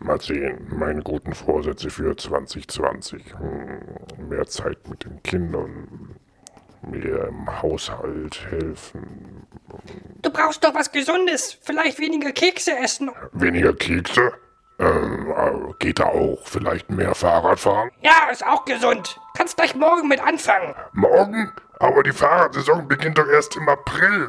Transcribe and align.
Mal 0.00 0.20
sehen, 0.20 0.68
meine 0.70 1.02
guten 1.02 1.34
Vorsätze 1.34 1.90
für 1.90 2.16
2020. 2.16 3.34
Hm, 3.36 4.28
mehr 4.28 4.46
Zeit 4.46 4.88
mit 4.88 5.04
den 5.04 5.20
Kindern, 5.24 6.14
mehr 6.82 7.28
im 7.28 7.62
Haushalt 7.62 8.46
helfen. 8.48 9.46
Du 10.22 10.30
brauchst 10.30 10.62
doch 10.62 10.72
was 10.74 10.92
Gesundes. 10.92 11.58
Vielleicht 11.62 11.98
weniger 11.98 12.30
Kekse 12.30 12.76
essen. 12.78 13.10
Weniger 13.32 13.74
Kekse? 13.74 14.32
Ähm, 14.78 15.34
äh, 15.36 15.72
geht 15.80 15.98
da 15.98 16.04
auch 16.04 16.38
vielleicht 16.44 16.88
mehr 16.90 17.16
Fahrrad 17.16 17.58
fahren? 17.58 17.90
Ja, 18.00 18.30
ist 18.30 18.46
auch 18.46 18.64
gesund. 18.64 19.18
Kannst 19.36 19.56
gleich 19.56 19.74
morgen 19.74 20.06
mit 20.06 20.20
anfangen. 20.20 20.74
Morgen? 20.92 21.50
Aber 21.80 22.04
die 22.04 22.12
Fahrradsaison 22.12 22.86
beginnt 22.86 23.18
doch 23.18 23.26
erst 23.26 23.56
im 23.56 23.68
April. 23.68 24.28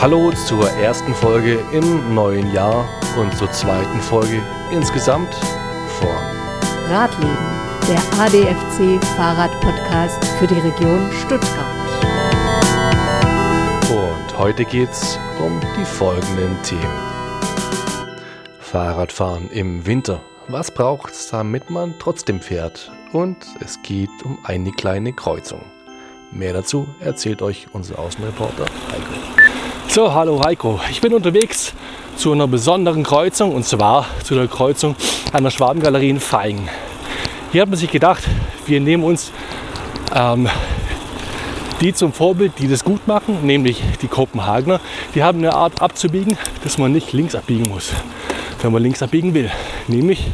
Hallo 0.00 0.32
zur 0.46 0.70
ersten 0.78 1.14
Folge 1.14 1.58
im 1.72 2.14
neuen 2.14 2.50
Jahr 2.54 2.86
und 3.16 3.36
zur 3.36 3.50
zweiten 3.52 4.00
Folge 4.00 4.42
insgesamt 4.70 5.34
vor. 6.00 6.16
Radleben, 6.88 7.36
der 7.88 7.98
ADFC 8.20 9.02
Fahrrad-Podcast 9.16 10.24
für 10.38 10.46
die 10.46 10.58
Region 10.60 11.10
Stuttgart. 11.12 11.66
Und 13.90 14.38
heute 14.38 14.64
geht's 14.64 15.18
um 15.44 15.60
die 15.78 15.84
folgenden 15.84 16.60
Themen. 16.62 17.08
Fahrradfahren 18.60 19.50
im 19.50 19.86
Winter. 19.86 20.20
Was 20.48 20.70
braucht's, 20.70 21.30
damit 21.30 21.70
man 21.70 21.94
trotzdem 21.98 22.40
fährt? 22.40 22.90
Und 23.12 23.36
es 23.60 23.80
geht 23.82 24.10
um 24.24 24.38
eine 24.44 24.72
kleine 24.72 25.12
Kreuzung. 25.12 25.62
Mehr 26.30 26.52
dazu 26.52 26.86
erzählt 27.00 27.40
euch 27.42 27.66
unser 27.72 27.98
Außenreporter 27.98 28.66
Heiko. 28.92 29.38
So, 29.88 30.12
hallo 30.12 30.42
Heiko. 30.44 30.78
Ich 30.90 31.00
bin 31.00 31.14
unterwegs 31.14 31.72
zu 32.18 32.32
einer 32.32 32.48
besonderen 32.48 33.04
Kreuzung 33.04 33.54
und 33.54 33.64
zwar 33.64 34.06
zu 34.24 34.34
der 34.34 34.48
Kreuzung 34.48 34.96
an 35.32 35.44
der 35.44 35.50
Schwabengalerie 35.50 36.10
in 36.10 36.18
Feingen. 36.18 36.68
Hier 37.52 37.62
hat 37.62 37.68
man 37.68 37.78
sich 37.78 37.90
gedacht, 37.90 38.24
wir 38.66 38.80
nehmen 38.80 39.04
uns 39.04 39.30
ähm, 40.12 40.48
die 41.80 41.94
zum 41.94 42.12
Vorbild, 42.12 42.58
die 42.58 42.66
das 42.66 42.82
gut 42.82 43.06
machen, 43.06 43.46
nämlich 43.46 43.80
die 44.02 44.08
Kopenhagener. 44.08 44.80
Die 45.14 45.22
haben 45.22 45.38
eine 45.38 45.54
Art 45.54 45.80
abzubiegen, 45.80 46.36
dass 46.64 46.76
man 46.76 46.90
nicht 46.90 47.12
links 47.12 47.36
abbiegen 47.36 47.68
muss, 47.68 47.92
wenn 48.62 48.72
man 48.72 48.82
links 48.82 49.00
abbiegen 49.00 49.32
will. 49.32 49.50
Nämlich, 49.86 50.26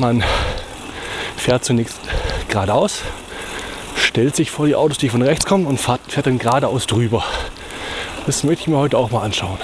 man 0.00 0.22
fährt 1.36 1.64
zunächst 1.64 1.98
geradeaus, 2.48 3.00
stellt 3.96 4.36
sich 4.36 4.52
vor 4.52 4.66
die 4.66 4.76
Autos, 4.76 4.98
die 4.98 5.08
von 5.08 5.20
rechts 5.20 5.46
kommen 5.46 5.66
und 5.66 5.80
fährt, 5.80 6.00
fährt 6.06 6.26
dann 6.26 6.38
geradeaus 6.38 6.86
drüber. 6.86 7.24
Das 8.26 8.44
möchte 8.44 8.62
ich 8.62 8.68
mir 8.68 8.78
heute 8.78 8.96
auch 8.96 9.10
mal 9.10 9.22
anschauen. 9.22 9.58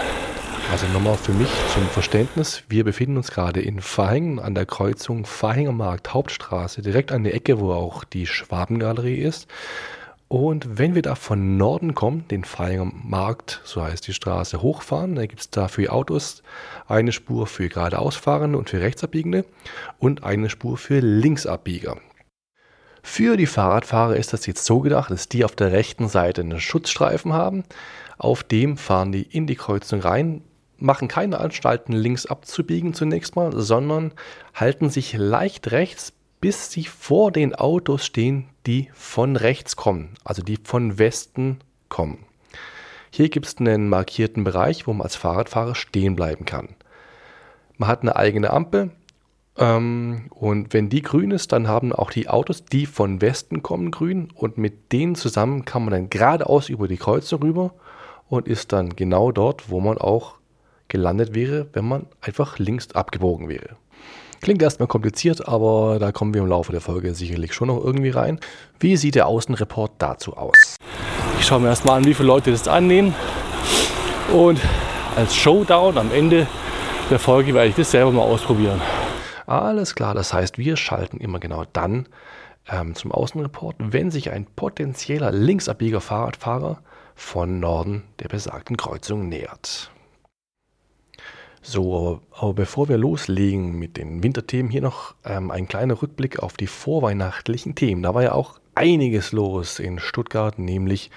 Also 0.71 0.87
nochmal 0.93 1.17
für 1.17 1.33
mich 1.33 1.49
zum 1.75 1.85
Verständnis. 1.89 2.63
Wir 2.69 2.85
befinden 2.85 3.17
uns 3.17 3.33
gerade 3.33 3.61
in 3.61 3.81
Verhängen 3.81 4.39
an 4.39 4.55
der 4.55 4.67
Kreuzung 4.67 5.25
Markt 5.73 6.15
Hauptstraße, 6.15 6.81
direkt 6.81 7.11
an 7.11 7.25
der 7.25 7.35
Ecke, 7.35 7.59
wo 7.59 7.73
auch 7.73 8.05
die 8.05 8.27
Schwabengalerie 8.27 9.17
ist. 9.17 9.49
Und 10.29 10.79
wenn 10.79 10.95
wir 10.95 11.03
da 11.03 11.17
von 11.17 11.57
Norden 11.57 11.97
kommen, 11.97 12.29
den 12.29 12.45
Markt, 13.03 13.61
so 13.65 13.83
heißt 13.83 14.07
die 14.07 14.13
Straße, 14.13 14.63
hochfahren, 14.63 15.17
dann 15.17 15.27
gibt 15.27 15.41
es 15.41 15.51
da 15.51 15.67
für 15.67 15.93
Autos 15.93 16.45
eine 16.87 17.11
Spur 17.11 17.49
für 17.49 17.69
geradeausfahrende 17.69 18.57
und 18.57 18.71
für 18.71 18.81
Rechtsabbiegende 18.81 19.45
und 19.99 20.23
eine 20.23 20.49
Spur 20.51 20.79
für 20.79 21.01
Linksabbieger. 21.01 21.97
Für 23.03 23.37
die 23.37 23.47
Fahrradfahrer 23.47 24.15
ist 24.15 24.33
das 24.33 24.47
jetzt 24.47 24.65
so 24.65 24.79
gedacht, 24.79 25.11
dass 25.11 25.29
die 25.29 25.45
auf 25.45 25.57
der 25.57 25.73
rechten 25.73 26.09
Seite 26.09 26.43
einen 26.43 26.61
Schutzstreifen 26.61 27.33
haben. 27.33 27.65
Auf 28.19 28.45
dem 28.45 28.77
fahren 28.77 29.11
die 29.11 29.23
in 29.23 29.49
die 29.49 29.57
Kreuzung 29.57 30.01
rein, 30.01 30.45
machen 30.81 31.09
keine 31.09 31.39
Anstalten, 31.39 31.93
links 31.93 32.27
abzubiegen 32.27 32.95
zunächst 32.95 33.37
mal, 33.37 33.53
sondern 33.55 34.13
halten 34.55 34.91
sich 34.91 35.15
leicht 35.15 35.71
rechts, 35.71 36.13
bis 36.41 36.71
sie 36.71 36.85
vor 36.85 37.33
den 37.33 37.55
Autos 37.55 38.05
stehen, 38.05 38.49
die 38.67 38.91
von 38.95 39.37
rechts 39.37 39.77
kommen, 39.77 40.15
also 40.25 40.43
die 40.43 40.59
von 40.63 40.99
Westen 40.99 41.59
kommen. 41.89 42.25
Hier 43.11 43.29
gibt 43.29 43.47
es 43.47 43.59
einen 43.59 43.89
markierten 43.89 44.45
Bereich, 44.45 44.87
wo 44.87 44.93
man 44.93 45.03
als 45.03 45.17
Fahrradfahrer 45.17 45.75
stehen 45.75 46.17
bleiben 46.17 46.45
kann. 46.45 46.77
Man 47.77 47.89
hat 47.89 48.03
eine 48.03 48.17
eigene 48.17 48.51
Ampel, 48.51 48.91
ähm, 49.61 50.31
und 50.31 50.73
wenn 50.73 50.89
die 50.89 51.03
grün 51.03 51.31
ist, 51.31 51.53
dann 51.53 51.69
haben 51.69 51.93
auch 51.93 52.11
die 52.11 52.29
Autos, 52.29 52.65
die 52.65 52.87
von 52.87 53.21
Westen 53.21 53.63
kommen, 53.63 53.91
grün. 53.91 54.29
Und 54.35 54.59
mit 54.59 54.93
denen 54.93 55.15
zusammen 55.15 55.65
kann 55.65 55.85
man 55.85 55.93
dann 55.93 56.11
geradeaus 56.11 56.69
über 56.69 56.89
die 56.89 56.97
Kreuzung 56.97 57.43
rüber 57.43 57.75
und 58.29 58.49
ist 58.49 58.73
dann 58.73 58.97
genau 58.97 59.33
dort, 59.33 59.71
wo 59.71 59.81
man 59.81 59.99
auch 59.99 60.40
gelandet 60.91 61.35
wäre, 61.35 61.69
wenn 61.73 61.87
man 61.87 62.07
einfach 62.21 62.59
links 62.59 62.93
abgebogen 62.93 63.49
wäre. 63.49 63.77
Klingt 64.43 64.63
erstmal 64.63 64.89
kompliziert, 64.89 65.49
aber 65.49 65.99
da 65.99 66.13
kommen 66.13 66.33
wir 66.33 66.41
im 66.41 66.47
Laufe 66.47 66.73
der 66.73 66.81
Folge 66.81 67.15
sicherlich 67.15 67.53
schon 67.53 67.69
noch 67.69 67.83
irgendwie 67.83 68.11
rein. 68.11 68.41
Wie 68.79 68.97
sieht 68.97 69.15
der 69.15 69.27
Außenreport 69.27 69.93
dazu 69.99 70.37
aus? 70.37 70.77
Ich 71.39 71.47
schaue 71.47 71.61
mir 71.61 71.69
erstmal 71.69 71.99
an, 71.99 72.05
wie 72.05 72.15
viele 72.15 72.29
Leute 72.29 72.51
das 72.51 72.67
annehmen. 72.67 73.15
Und 74.33 74.61
als 75.17 75.37
Showdown 75.37 75.99
am 75.99 76.11
Ende 76.13 76.47
der 77.11 77.19
Folge 77.19 77.53
werde 77.53 77.69
ich 77.69 77.75
das 77.75 77.91
selber 77.91 78.13
mal 78.13 78.23
ausprobieren. 78.23 78.81
Alles 79.47 79.95
klar, 79.95 80.15
das 80.15 80.33
heißt, 80.33 80.57
wir 80.57 80.77
schalten 80.77 81.19
immer 81.19 81.41
genau 81.41 81.65
dann 81.73 82.09
ähm, 82.71 82.95
zum 82.95 83.13
Außenreport, 83.13 83.77
wenn 83.79 84.11
sich 84.11 84.31
ein 84.31 84.47
potenzieller 84.47 85.33
linksabbieger 85.33 86.01
Fahrradfahrer 86.01 86.81
von 87.15 87.61
Norden 87.61 88.05
der 88.21 88.29
besagten 88.29 88.77
Kreuzung 88.77 89.29
nähert. 89.29 89.91
So, 91.63 92.23
aber 92.33 92.55
bevor 92.55 92.89
wir 92.89 92.97
loslegen 92.97 93.79
mit 93.79 93.97
den 93.97 94.23
Winterthemen, 94.23 94.71
hier 94.71 94.81
noch 94.81 95.15
ähm, 95.25 95.51
ein 95.51 95.69
kleiner 95.69 96.01
Rückblick 96.01 96.39
auf 96.39 96.57
die 96.57 96.67
vorweihnachtlichen 96.67 97.75
Themen. 97.75 98.03
Da 98.03 98.15
war 98.15 98.23
ja 98.23 98.33
auch 98.33 98.61
einiges 98.75 99.33
los 99.33 99.79
in 99.79 99.99
Stuttgart, 99.99 100.59
nämlich 100.59 101.11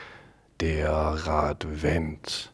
der 0.60 0.92
Radvent. 0.92 2.54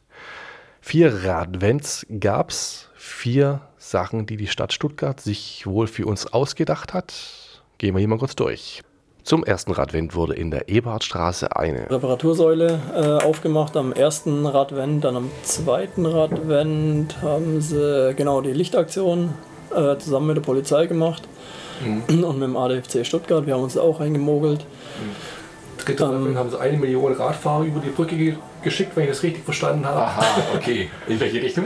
Vier 0.82 1.24
Radvents 1.24 2.06
gab 2.20 2.52
es, 2.52 2.90
vier 2.96 3.62
Sachen, 3.78 4.26
die 4.26 4.38
die 4.38 4.48
Stadt 4.48 4.74
Stuttgart 4.74 5.20
sich 5.20 5.66
wohl 5.66 5.88
für 5.88 6.06
uns 6.06 6.28
ausgedacht 6.28 6.94
hat. 6.94 7.64
Gehen 7.80 7.96
wir 7.96 8.00
hier 8.00 8.08
mal 8.08 8.20
kurz 8.20 8.36
durch. 8.36 8.84
Zum 9.24 9.44
ersten 9.44 9.72
Radvent 9.72 10.16
wurde 10.16 10.34
in 10.34 10.50
der 10.50 10.70
Eberhardstraße 10.70 11.56
eine 11.56 11.90
Reparatursäule 11.90 12.80
äh, 12.96 13.24
aufgemacht 13.24 13.78
am 13.78 13.94
ersten 13.94 14.46
Radvent, 14.46 15.04
dann 15.04 15.16
am 15.16 15.32
zweiten 15.44 16.06
Radvent 16.06 17.22
haben 17.22 17.62
sie 17.62 18.14
genau 18.16 18.42
die 18.42 18.54
Lichtaktion 18.54 19.34
äh, 19.76 19.98
zusammen 19.98 20.28
mit 20.28 20.38
der 20.38 20.42
Polizei 20.42 20.88
gemacht 20.88 21.28
mhm. 21.86 22.24
und 22.24 22.40
mit 22.40 22.48
dem 22.48 22.58
ADFC 22.58 23.06
Stuttgart. 23.06 23.46
Wir 23.46 23.54
haben 23.54 23.64
uns 23.64 23.78
auch 23.78 24.00
eingemogelt. 24.00 24.62
Mhm 24.62 25.40
dritte 25.90 26.04
ähm, 26.04 26.38
haben 26.38 26.50
sie 26.50 26.60
eine 26.60 26.78
Million 26.78 27.14
Radfahrer 27.14 27.64
über 27.64 27.80
die 27.80 27.90
Brücke 27.90 28.16
ge 28.16 28.36
geschickt, 28.62 28.92
wenn 28.96 29.04
ich 29.04 29.10
das 29.12 29.24
richtig 29.24 29.46
verstanden 29.46 29.86
habe. 29.86 30.02
Aha, 30.02 30.26
okay. 30.54 30.90
In 31.08 31.18
welche 31.18 31.42
Richtung? 31.42 31.64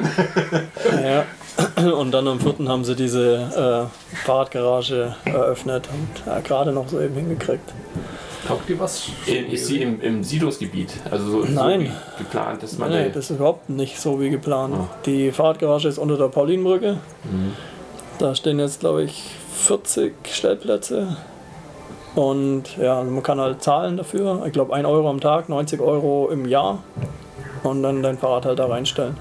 ja. 1.03 1.25
Und 1.99 2.11
dann 2.11 2.27
am 2.27 2.39
vierten 2.39 2.69
haben 2.69 2.83
sie 2.83 2.95
diese 2.95 3.89
äh, 3.91 4.15
Fahrradgarage 4.25 5.15
eröffnet 5.25 5.87
und 5.87 6.31
äh, 6.31 6.41
gerade 6.41 6.71
noch 6.71 6.87
so 6.87 6.99
eben 6.99 7.15
hingekriegt. 7.15 7.73
Taugt 8.47 8.67
dir 8.67 8.79
was? 8.79 9.07
Ist 9.25 9.67
sie 9.67 9.81
im, 9.81 10.01
im 10.01 10.23
Siedlungsgebiet? 10.23 10.93
Also 11.09 11.43
so, 11.43 11.45
Nein. 11.45 11.91
So 12.17 12.23
geplant, 12.23 12.63
dass 12.63 12.77
man. 12.77 12.89
Nein, 12.89 13.11
das 13.13 13.29
ist 13.29 13.37
überhaupt 13.37 13.69
nicht 13.69 13.99
so 13.99 14.19
wie 14.19 14.29
geplant. 14.29 14.75
Oh. 14.77 14.87
Die 15.05 15.31
Fahrradgarage 15.31 15.87
ist 15.87 15.97
unter 15.97 16.17
der 16.17 16.27
Paulinbrücke. 16.27 16.97
Mhm. 17.23 17.53
Da 18.19 18.35
stehen 18.35 18.59
jetzt, 18.59 18.81
glaube 18.81 19.03
ich, 19.03 19.23
40 19.53 20.13
Stellplätze. 20.29 21.15
Und 22.15 22.77
ja, 22.77 22.99
also 22.99 23.11
man 23.11 23.23
kann 23.23 23.39
halt 23.39 23.63
zahlen 23.63 23.97
dafür. 23.97 24.43
Ich 24.45 24.53
glaube 24.53 24.73
1 24.73 24.85
Euro 24.85 25.09
am 25.09 25.19
Tag, 25.19 25.49
90 25.49 25.79
Euro 25.79 26.29
im 26.29 26.45
Jahr. 26.45 26.83
Und 27.63 27.81
dann 27.81 28.03
dein 28.03 28.17
Fahrrad 28.17 28.45
halt 28.45 28.59
da 28.59 28.65
reinstellen. 28.65 29.15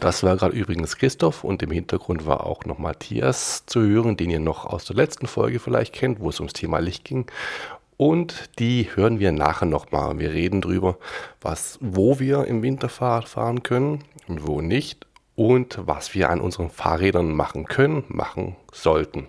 Das 0.00 0.22
war 0.22 0.36
gerade 0.36 0.54
übrigens 0.54 0.96
Christoph 0.96 1.42
und 1.42 1.62
im 1.62 1.70
Hintergrund 1.70 2.26
war 2.26 2.46
auch 2.46 2.64
noch 2.64 2.78
Matthias 2.78 3.64
zu 3.66 3.80
hören, 3.80 4.16
den 4.16 4.30
ihr 4.30 4.40
noch 4.40 4.66
aus 4.66 4.84
der 4.84 4.96
letzten 4.96 5.26
Folge 5.26 5.58
vielleicht 5.58 5.94
kennt, 5.94 6.20
wo 6.20 6.28
es 6.28 6.38
ums 6.38 6.52
Thema 6.52 6.78
Licht 6.78 7.04
ging. 7.04 7.26
Und 7.96 8.50
die 8.58 8.90
hören 8.94 9.20
wir 9.20 9.32
nachher 9.32 9.66
nochmal. 9.66 10.18
Wir 10.18 10.32
reden 10.32 10.60
drüber, 10.60 10.98
was, 11.40 11.78
wo 11.80 12.18
wir 12.18 12.44
im 12.44 12.62
Winterfahrrad 12.62 13.28
fahren 13.28 13.62
können 13.62 14.04
und 14.28 14.46
wo 14.46 14.60
nicht 14.60 15.06
und 15.34 15.78
was 15.86 16.14
wir 16.14 16.28
an 16.28 16.40
unseren 16.40 16.70
Fahrrädern 16.70 17.34
machen 17.34 17.64
können, 17.64 18.04
machen 18.08 18.56
sollten. 18.72 19.28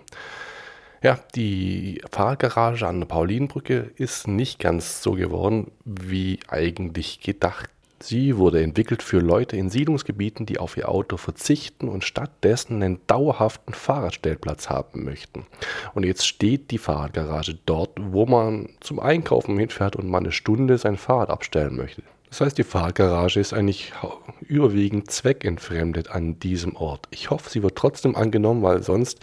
Ja, 1.02 1.18
die 1.34 2.02
Fahrradgarage 2.10 2.86
an 2.86 3.00
der 3.00 3.06
Paulinenbrücke 3.06 3.92
ist 3.96 4.26
nicht 4.26 4.58
ganz 4.58 5.02
so 5.02 5.12
geworden, 5.12 5.70
wie 5.84 6.40
eigentlich 6.48 7.20
gedacht. 7.20 7.70
Sie 8.00 8.36
wurde 8.36 8.62
entwickelt 8.62 9.02
für 9.02 9.18
Leute 9.18 9.56
in 9.56 9.70
Siedlungsgebieten, 9.70 10.46
die 10.46 10.58
auf 10.58 10.76
ihr 10.76 10.88
Auto 10.88 11.16
verzichten 11.16 11.88
und 11.88 12.04
stattdessen 12.04 12.82
einen 12.82 13.00
dauerhaften 13.08 13.74
Fahrradstellplatz 13.74 14.68
haben 14.68 15.04
möchten. 15.04 15.46
Und 15.94 16.04
jetzt 16.04 16.26
steht 16.26 16.70
die 16.70 16.78
Fahrradgarage 16.78 17.58
dort, 17.66 17.90
wo 17.98 18.24
man 18.24 18.70
zum 18.80 19.00
Einkaufen 19.00 19.58
hinfährt 19.58 19.96
und 19.96 20.08
mal 20.08 20.18
eine 20.18 20.32
Stunde 20.32 20.78
sein 20.78 20.96
Fahrrad 20.96 21.30
abstellen 21.30 21.76
möchte. 21.76 22.02
Das 22.28 22.40
heißt, 22.40 22.58
die 22.58 22.64
Fahrgarage 22.64 23.40
ist 23.40 23.52
eigentlich 23.52 23.92
überwiegend 24.40 25.10
zweckentfremdet 25.10 26.10
an 26.10 26.38
diesem 26.38 26.76
Ort. 26.76 27.08
Ich 27.10 27.30
hoffe, 27.30 27.50
sie 27.50 27.62
wird 27.62 27.76
trotzdem 27.76 28.16
angenommen, 28.16 28.62
weil 28.62 28.82
sonst 28.82 29.20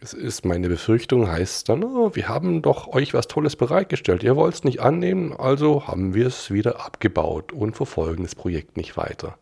es 0.00 0.12
ist 0.12 0.44
meine 0.44 0.68
Befürchtung, 0.68 1.28
heißt 1.28 1.68
dann, 1.68 1.82
oh, 1.82 2.14
wir 2.14 2.28
haben 2.28 2.62
doch 2.62 2.88
euch 2.88 3.14
was 3.14 3.28
Tolles 3.28 3.56
bereitgestellt. 3.56 4.22
Ihr 4.22 4.36
wollt 4.36 4.54
es 4.54 4.64
nicht 4.64 4.80
annehmen, 4.80 5.32
also 5.32 5.86
haben 5.86 6.14
wir 6.14 6.26
es 6.26 6.50
wieder 6.50 6.84
abgebaut 6.84 7.52
und 7.52 7.76
verfolgen 7.76 8.22
das 8.22 8.34
Projekt 8.34 8.76
nicht 8.76 8.96
weiter. 8.96 9.38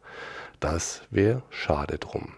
Das 0.60 1.02
wäre 1.10 1.42
schade 1.50 1.98
drum. 1.98 2.34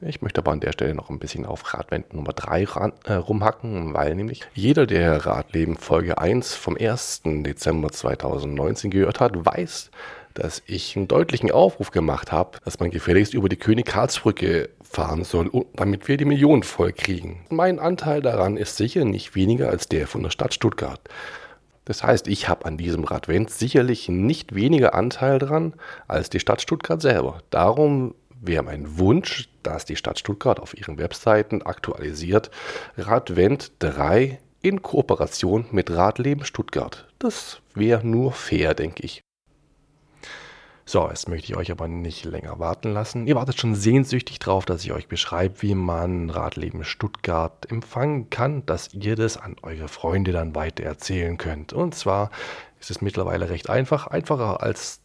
Ich 0.00 0.20
möchte 0.20 0.40
aber 0.40 0.50
an 0.50 0.60
der 0.60 0.72
Stelle 0.72 0.94
noch 0.94 1.10
ein 1.10 1.18
bisschen 1.18 1.46
auf 1.46 1.72
Radwend 1.72 2.12
Nummer 2.12 2.32
3 2.32 2.66
äh, 3.04 3.12
rumhacken, 3.14 3.94
weil 3.94 4.14
nämlich 4.14 4.42
jeder, 4.52 4.84
der 4.84 5.24
Radleben 5.24 5.76
Folge 5.76 6.18
1 6.18 6.54
vom 6.54 6.76
1. 6.76 7.22
Dezember 7.24 7.90
2019 7.90 8.90
gehört 8.90 9.20
hat, 9.20 9.32
weiß, 9.46 9.90
dass 10.34 10.62
ich 10.66 10.96
einen 10.96 11.08
deutlichen 11.08 11.50
Aufruf 11.50 11.90
gemacht 11.90 12.32
habe, 12.32 12.58
dass 12.64 12.80
man 12.80 12.90
gefälligst 12.90 13.34
über 13.34 13.48
die 13.48 13.56
König-Karlsbrücke 13.56 14.68
fahren 14.82 15.24
soll, 15.24 15.50
damit 15.74 16.08
wir 16.08 16.16
die 16.16 16.24
Millionen 16.24 16.62
voll 16.62 16.92
kriegen. 16.92 17.44
Mein 17.48 17.78
Anteil 17.78 18.20
daran 18.20 18.56
ist 18.56 18.76
sicher 18.76 19.04
nicht 19.04 19.34
weniger 19.34 19.70
als 19.70 19.88
der 19.88 20.06
von 20.06 20.22
der 20.22 20.30
Stadt 20.30 20.54
Stuttgart. 20.54 21.00
Das 21.84 22.04
heißt, 22.04 22.28
ich 22.28 22.48
habe 22.48 22.66
an 22.66 22.76
diesem 22.76 23.04
Radvent 23.04 23.50
sicherlich 23.50 24.08
nicht 24.08 24.54
weniger 24.54 24.94
Anteil 24.94 25.38
dran 25.38 25.74
als 26.06 26.30
die 26.30 26.40
Stadt 26.40 26.62
Stuttgart 26.62 27.02
selber. 27.02 27.40
Darum 27.50 28.14
wäre 28.40 28.62
mein 28.62 28.98
Wunsch, 28.98 29.48
dass 29.62 29.84
die 29.84 29.96
Stadt 29.96 30.18
Stuttgart 30.18 30.60
auf 30.60 30.76
ihren 30.76 30.98
Webseiten 30.98 31.62
aktualisiert 31.62 32.50
Radvent 32.96 33.72
3 33.80 34.38
in 34.60 34.82
Kooperation 34.82 35.66
mit 35.72 35.90
Radleben 35.90 36.44
Stuttgart. 36.44 37.08
Das 37.18 37.60
wäre 37.74 38.06
nur 38.06 38.32
fair, 38.32 38.74
denke 38.74 39.02
ich. 39.04 39.22
So, 40.92 41.08
jetzt 41.08 41.26
möchte 41.26 41.50
ich 41.50 41.56
euch 41.56 41.70
aber 41.70 41.88
nicht 41.88 42.26
länger 42.26 42.58
warten 42.58 42.92
lassen. 42.92 43.26
Ihr 43.26 43.34
wartet 43.34 43.58
schon 43.58 43.74
sehnsüchtig 43.74 44.40
drauf, 44.40 44.66
dass 44.66 44.84
ich 44.84 44.92
euch 44.92 45.08
beschreibe, 45.08 45.62
wie 45.62 45.74
man 45.74 46.28
Radleben 46.28 46.84
Stuttgart 46.84 47.64
empfangen 47.70 48.28
kann, 48.28 48.66
dass 48.66 48.92
ihr 48.92 49.16
das 49.16 49.38
an 49.38 49.56
eure 49.62 49.88
Freunde 49.88 50.32
dann 50.32 50.54
weiter 50.54 50.84
erzählen 50.84 51.38
könnt. 51.38 51.72
Und 51.72 51.94
zwar 51.94 52.30
ist 52.78 52.90
es 52.90 53.00
mittlerweile 53.00 53.48
recht 53.48 53.70
einfach, 53.70 54.06
einfacher 54.08 54.62
als 54.62 55.00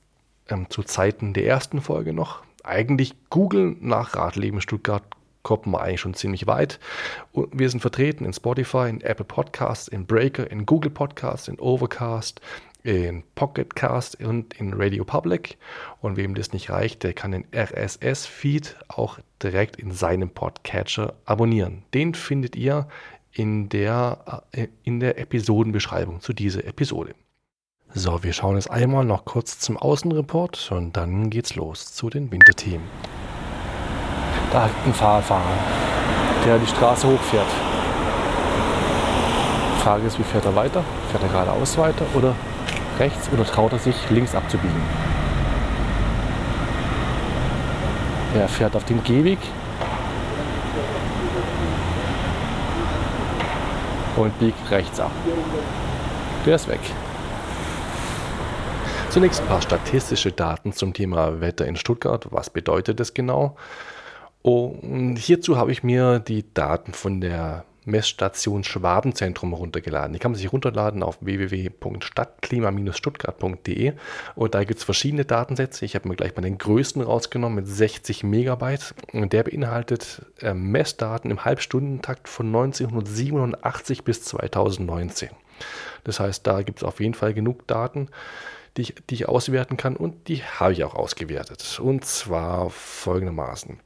ähm, 0.50 0.69
zu 0.69 0.84
Zeiten 0.84 1.34
der 1.34 1.45
ersten 1.45 1.80
Folge 1.80 2.12
noch. 2.12 2.44
Eigentlich 2.66 3.16
googeln 3.30 3.78
nach 3.80 4.13
Radleben 4.13 4.60
Stuttgart 4.60 5.04
kommt 5.48 5.68
man 5.68 5.80
eigentlich 5.80 6.01
schon 6.01 6.13
ziemlich 6.13 6.45
weit. 6.48 6.81
Und 7.31 7.57
wir 7.57 7.69
sind 7.69 7.80
vertreten 7.80 8.25
in 8.25 8.34
Spotify, 8.34 8.89
in 8.89 9.00
Apple 9.00 9.24
Podcasts, 9.24 9.88
in 9.88 10.06
Breaker, 10.06 10.51
in 10.51 10.66
Google 10.66 10.92
Podcasts, 10.92 11.48
in 11.48 11.57
Overcast, 11.57 12.42
in 12.88 13.24
Pocket 13.36 13.75
Cast 13.75 14.24
und 14.24 14.54
in 14.54 14.74
Radio 14.74 15.04
Public. 15.04 15.57
Und 16.00 16.16
wem 16.16 16.36
das 16.36 16.54
nicht 16.54 16.69
reicht, 16.69 17.04
der 17.04 17.12
kann 17.12 17.34
den 17.34 17.45
RSS-Feed 17.54 18.78
auch 18.88 19.19
direkt 19.44 19.75
in 19.75 19.92
seinem 19.92 20.30
Podcatcher 20.30 21.16
abonnieren. 21.25 21.84
Den 21.94 22.13
findet 22.13 22.56
ihr 22.56 22.88
in 23.34 23.68
der, 23.68 24.44
äh, 24.54 24.68
in 24.84 25.01
der 25.01 25.19
Episodenbeschreibung 25.19 26.22
zu 26.22 26.31
dieser 26.31 26.63
Episode. 26.63 27.13
So, 27.94 28.24
wir 28.24 28.31
schauen 28.31 28.56
jetzt 28.56 28.72
einmal 28.72 29.04
noch 29.04 29.25
kurz 29.25 29.60
zum 29.60 29.75
Außenreport 29.75 30.72
und 30.72 30.95
dann 30.95 31.30
geht's 31.30 31.56
los 31.56 31.94
zu 31.94 32.10
den 32.10 32.31
Winterthemen. 32.31 32.88
Da 34.54 34.63
hat 34.63 34.72
ein 34.86 34.94
Fahrfahrer, 34.94 35.44
der 36.45 36.57
die 36.57 36.68
Straße 36.68 37.06
hochfährt. 37.06 37.48
Die 39.75 39.81
Frage 39.81 40.07
ist, 40.07 40.18
wie 40.18 40.24
fährt 40.24 40.45
er 40.45 40.56
weiter? 40.56 40.86
Fährt 41.12 41.24
er 41.24 41.30
geradeaus 41.30 41.78
weiter 41.78 42.06
oder 42.16 42.34
rechts 43.00 43.30
oder 43.32 43.46
traut 43.46 43.74
er 43.74 43.80
sich 43.80 43.96
links 44.10 44.36
abzubiegen. 44.36 44.82
Er 48.36 48.48
fährt 48.48 48.76
auf 48.76 48.86
dem 48.86 49.04
Gehweg 49.04 49.40
und 54.16 54.38
biegt 54.40 54.72
rechts 54.72 55.00
ab. 55.00 55.12
Der 56.46 56.56
ist 56.56 56.68
weg. 56.68 56.80
Zunächst 59.10 59.42
ein 59.42 59.48
paar 59.48 59.62
statistische 59.62 60.32
Daten 60.32 60.74
zum 60.74 60.94
Thema 60.94 61.40
Wetter 61.42 61.66
in 61.66 61.76
Stuttgart. 61.76 62.28
Was 62.30 62.50
bedeutet 62.50 63.00
das 63.00 63.14
genau? 63.14 63.56
Und 64.42 65.16
hierzu 65.18 65.58
habe 65.58 65.72
ich 65.72 65.84
mir 65.84 66.20
die 66.20 66.46
Daten 66.54 66.94
von 66.94 67.22
der 67.22 67.66
Messstation 67.88 68.63
Schwabenzentrum 68.63 69.54
runtergeladen. 69.54 70.13
Die 70.13 70.19
kann 70.19 70.31
man 70.31 70.38
sich 70.38 70.51
runterladen 70.51 71.01
auf 71.04 71.19
www.stadtklima-stuttgart.de 71.22 73.94
und 74.36 74.54
da 74.54 74.66
gibt 74.66 74.80
es 74.80 74.84
verschiedene 74.84 75.24
Datensätze. 75.25 75.86
Ich 75.86 75.95
habe 75.95 76.10
mir 76.10 76.16
gleich 76.16 76.36
mal 76.36 76.42
den 76.42 76.57
größten 76.57 77.01
rausgenommen 77.01 77.56
mit 77.56 77.68
60 77.68 78.24
Megabyte 78.24 78.94
und 79.13 79.31
der 79.31 79.44
beinhaltet 79.44 80.25
äh, 80.42 80.54
Messdaten 80.54 81.31
im 81.31 81.45
Halbstundentakt 81.45 82.28
von 82.28 82.48
1987 82.48 84.04
bis 84.04 84.24
2019. 84.24 85.30
Das 86.04 86.19
heißt, 86.19 86.45
da 86.45 86.62
gibt 86.62 86.80
es 86.80 86.84
auf 86.84 87.00
jeden 87.00 87.13
Fall 87.13 87.34
genug 87.34 87.66
Daten, 87.68 88.10
die 88.75 88.81
ich, 88.81 88.95
die 89.10 89.16
ich 89.16 89.30
auswerten 89.30 89.78
kann 89.78 89.95
und 89.95 90.28
die 90.28 90.44
habe 90.44 90.74
ich 90.74 90.84
auch 90.84 90.94
ausgewertet. 90.94 91.80
Und 91.81 92.04
zwar 92.06 92.69
folgendermaßen. 92.69 93.80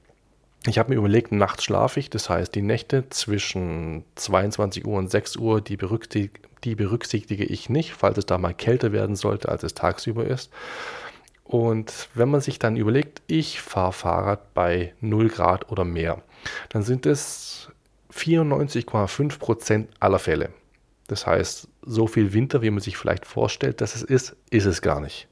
Ich 0.68 0.78
habe 0.78 0.90
mir 0.92 0.98
überlegt, 0.98 1.32
nachts 1.32 1.64
schlafe 1.64 2.00
ich, 2.00 2.10
das 2.12 2.30
heißt 2.30 2.54
die 2.54 2.62
Nächte 2.62 3.10
zwischen 3.10 4.04
22 4.16 4.86
Uhr 4.86 5.00
und 5.00 5.10
6 5.10 5.38
Uhr, 5.38 5.60
die, 5.60 5.76
berücksichtige, 5.76 6.40
die 6.64 6.76
berücksichtige 6.76 7.46
ich 7.46 7.70
nicht, 7.70 7.94
falls 7.94 8.20
es 8.20 8.28
da 8.28 8.38
mal 8.38 8.54
kälter 8.54 8.92
werden 8.92 9.16
sollte, 9.16 9.50
als 9.50 9.64
es 9.64 9.74
tagsüber 9.74 10.26
ist. 10.26 10.52
Und 11.44 12.10
wenn 12.14 12.30
man 12.30 12.42
sich 12.42 12.60
dann 12.60 12.78
überlegt, 12.78 13.24
ich 13.26 13.60
fahre 13.60 13.92
Fahrrad 13.92 14.54
bei 14.54 14.94
0 15.02 15.30
Grad 15.30 15.72
oder 15.72 15.84
mehr, 15.84 16.22
dann 16.70 16.84
sind 16.84 17.08
es 17.08 17.70
94,5 18.14 19.40
Prozent 19.40 19.90
aller 20.00 20.20
Fälle. 20.20 20.50
Das 21.08 21.26
heißt, 21.26 21.68
so 21.82 22.08
viel 22.08 22.34
Winter, 22.34 22.62
wie 22.62 22.70
man 22.70 22.82
sich 22.82 22.98
vielleicht 22.98 23.26
vorstellt, 23.26 23.82
dass 23.82 23.96
es 23.96 24.04
ist, 24.04 24.36
ist 24.52 24.66
es 24.66 24.82
gar 24.82 25.02
nicht. 25.02 25.28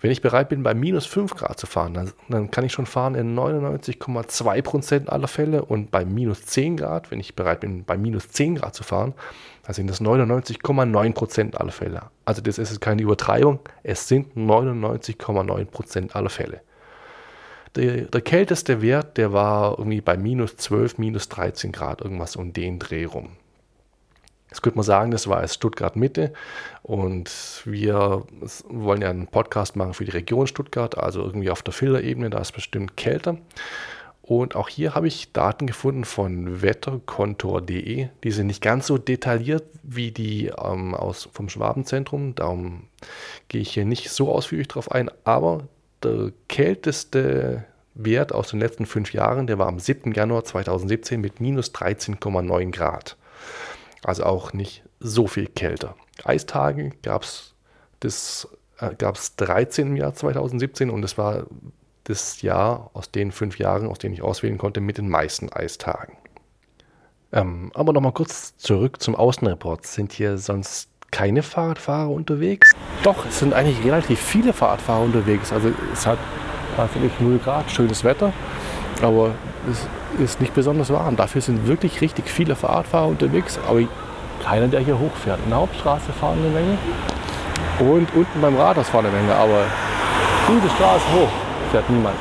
Wenn 0.00 0.12
ich 0.12 0.22
bereit 0.22 0.48
bin, 0.48 0.62
bei 0.62 0.74
minus 0.74 1.06
5 1.06 1.34
Grad 1.34 1.58
zu 1.58 1.66
fahren, 1.66 1.94
dann, 1.94 2.12
dann 2.28 2.50
kann 2.50 2.64
ich 2.64 2.72
schon 2.72 2.86
fahren 2.86 3.16
in 3.16 3.36
99,2% 3.36 5.08
aller 5.08 5.26
Fälle 5.26 5.64
und 5.64 5.90
bei 5.90 6.04
minus 6.04 6.46
10 6.46 6.76
Grad, 6.76 7.10
wenn 7.10 7.18
ich 7.18 7.34
bereit 7.34 7.60
bin, 7.60 7.84
bei 7.84 7.98
minus 7.98 8.28
10 8.28 8.56
Grad 8.56 8.74
zu 8.74 8.84
fahren, 8.84 9.14
dann 9.64 9.74
sind 9.74 9.90
das 9.90 10.00
99,9% 10.00 11.56
aller 11.56 11.72
Fälle. 11.72 12.02
Also 12.24 12.40
das 12.42 12.58
ist 12.58 12.80
keine 12.80 13.02
Übertreibung, 13.02 13.58
es 13.82 14.06
sind 14.06 14.36
99,9% 14.36 16.12
aller 16.12 16.30
Fälle. 16.30 16.60
Der, 17.74 18.02
der, 18.02 18.20
kälteste 18.20 18.80
Wert, 18.80 19.18
der 19.18 19.32
war 19.32 19.78
irgendwie 19.78 20.00
bei 20.00 20.16
minus 20.16 20.56
12, 20.56 20.98
minus 20.98 21.28
13 21.28 21.72
Grad, 21.72 22.00
irgendwas 22.00 22.36
um 22.36 22.52
den 22.52 22.78
Dreh 22.78 23.04
rum. 23.04 23.30
Das 24.50 24.62
könnte 24.62 24.78
man 24.78 24.84
sagen, 24.84 25.10
das 25.10 25.28
war 25.28 25.42
jetzt 25.42 25.54
Stuttgart 25.54 25.96
Mitte 25.96 26.32
und 26.82 27.62
wir 27.64 28.24
wollen 28.68 29.02
ja 29.02 29.10
einen 29.10 29.26
Podcast 29.26 29.76
machen 29.76 29.94
für 29.94 30.04
die 30.04 30.10
Region 30.10 30.46
Stuttgart, 30.46 30.96
also 30.96 31.22
irgendwie 31.22 31.50
auf 31.50 31.62
der 31.62 31.74
Filterebene, 31.74 32.30
da 32.30 32.38
ist 32.38 32.52
bestimmt 32.52 32.96
kälter. 32.96 33.38
Und 34.28 34.56
auch 34.56 34.68
hier 34.68 34.94
habe 34.94 35.08
ich 35.08 35.32
Daten 35.32 35.66
gefunden 35.66 36.04
von 36.04 36.60
wetterkontor.de. 36.60 38.08
Die 38.22 38.30
sind 38.30 38.48
nicht 38.48 38.60
ganz 38.60 38.86
so 38.86 38.98
detailliert 38.98 39.64
wie 39.82 40.10
die 40.10 40.48
ähm, 40.48 40.94
aus, 40.94 41.30
vom 41.32 41.48
Schwabenzentrum. 41.48 42.34
Darum 42.34 42.88
gehe 43.48 43.62
ich 43.62 43.72
hier 43.72 43.86
nicht 43.86 44.10
so 44.10 44.30
ausführlich 44.30 44.68
drauf 44.68 44.92
ein. 44.92 45.10
Aber 45.24 45.66
der 46.02 46.32
kälteste 46.48 47.64
Wert 47.94 48.32
aus 48.32 48.50
den 48.50 48.60
letzten 48.60 48.84
fünf 48.84 49.14
Jahren, 49.14 49.46
der 49.46 49.58
war 49.58 49.66
am 49.66 49.78
7. 49.78 50.12
Januar 50.12 50.44
2017 50.44 51.22
mit 51.22 51.40
minus 51.40 51.72
13,9 51.72 52.70
Grad. 52.70 53.16
Also 54.04 54.24
auch 54.24 54.52
nicht 54.52 54.84
so 55.00 55.26
viel 55.26 55.46
kälter. 55.46 55.94
Eistage 56.24 56.90
gab 57.02 57.22
es 57.22 58.48
äh, 58.78 58.94
13 58.94 59.88
im 59.88 59.96
Jahr 59.96 60.14
2017 60.14 60.90
und 60.90 61.04
es 61.04 61.18
war 61.18 61.46
das 62.04 62.42
Jahr 62.42 62.90
aus 62.94 63.10
den 63.10 63.32
fünf 63.32 63.58
Jahren, 63.58 63.86
aus 63.86 63.98
denen 63.98 64.14
ich 64.14 64.22
auswählen 64.22 64.58
konnte, 64.58 64.80
mit 64.80 64.98
den 64.98 65.08
meisten 65.08 65.52
Eistagen. 65.52 66.16
Ähm, 67.32 67.70
aber 67.74 67.92
nochmal 67.92 68.12
kurz 68.12 68.56
zurück 68.56 69.02
zum 69.02 69.14
Außenreport. 69.14 69.86
Sind 69.86 70.12
hier 70.12 70.38
sonst 70.38 70.88
keine 71.10 71.42
Fahrradfahrer 71.42 72.10
unterwegs? 72.10 72.72
Doch, 73.02 73.26
es 73.26 73.38
sind 73.38 73.52
eigentlich 73.52 73.84
relativ 73.84 74.18
viele 74.20 74.52
Fahrradfahrer 74.52 75.04
unterwegs. 75.04 75.52
Also 75.52 75.70
es 75.92 76.06
hat 76.06 76.18
natürlich 76.76 77.12
0 77.20 77.38
Grad, 77.38 77.70
schönes 77.70 78.04
Wetter, 78.04 78.32
aber 79.04 79.34
es 79.70 79.86
ist 80.22 80.40
nicht 80.40 80.54
besonders 80.54 80.90
warm. 80.90 81.16
Dafür 81.16 81.40
sind 81.40 81.66
wirklich 81.66 82.00
richtig 82.00 82.28
viele 82.28 82.56
Fahrradfahrer 82.56 83.08
unterwegs, 83.08 83.58
aber 83.68 83.82
keiner, 84.42 84.68
der 84.68 84.80
hier 84.80 84.98
hochfährt. 84.98 85.40
In 85.44 85.50
der 85.50 85.58
Hauptstraße 85.58 86.12
fahren 86.12 86.38
eine 86.38 86.50
Menge 86.50 86.78
und 87.80 88.14
unten 88.14 88.40
beim 88.40 88.56
Rathaus 88.56 88.88
fahren 88.88 89.06
eine 89.06 89.16
Menge, 89.16 89.34
aber 89.34 89.64
diese 90.48 90.68
Straße 90.74 91.04
hoch 91.12 91.30
fährt 91.70 91.88
niemand. 91.90 92.16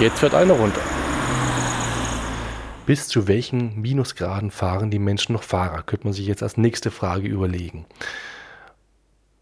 Jetzt 0.00 0.18
fährt 0.18 0.34
einer 0.34 0.54
runter. 0.54 0.80
Bis 2.84 3.08
zu 3.08 3.26
welchen 3.26 3.80
Minusgraden 3.80 4.50
fahren 4.50 4.90
die 4.90 4.98
Menschen 4.98 5.32
noch 5.32 5.42
Fahrrad? 5.42 5.86
Könnte 5.86 6.06
man 6.06 6.12
sich 6.12 6.26
jetzt 6.26 6.42
als 6.42 6.56
nächste 6.56 6.90
Frage 6.90 7.26
überlegen. 7.26 7.86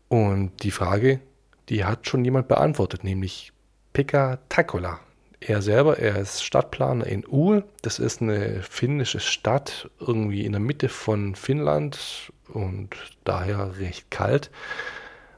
Und 0.08 0.62
die 0.62 0.70
Frage, 0.70 1.20
die 1.68 1.84
hat 1.84 2.06
schon 2.06 2.24
jemand 2.24 2.48
beantwortet, 2.48 3.04
nämlich 3.04 3.53
Pekka 3.94 4.38
Takola. 4.48 4.98
Er 5.38 5.62
selber, 5.62 5.98
er 5.98 6.16
ist 6.16 6.42
Stadtplaner 6.42 7.06
in 7.06 7.24
Uhl. 7.26 7.64
Das 7.80 8.00
ist 8.00 8.20
eine 8.20 8.60
finnische 8.62 9.20
Stadt, 9.20 9.88
irgendwie 10.00 10.44
in 10.44 10.52
der 10.52 10.60
Mitte 10.60 10.88
von 10.88 11.36
Finnland 11.36 12.32
und 12.48 12.90
daher 13.22 13.78
recht 13.78 14.10
kalt. 14.10 14.50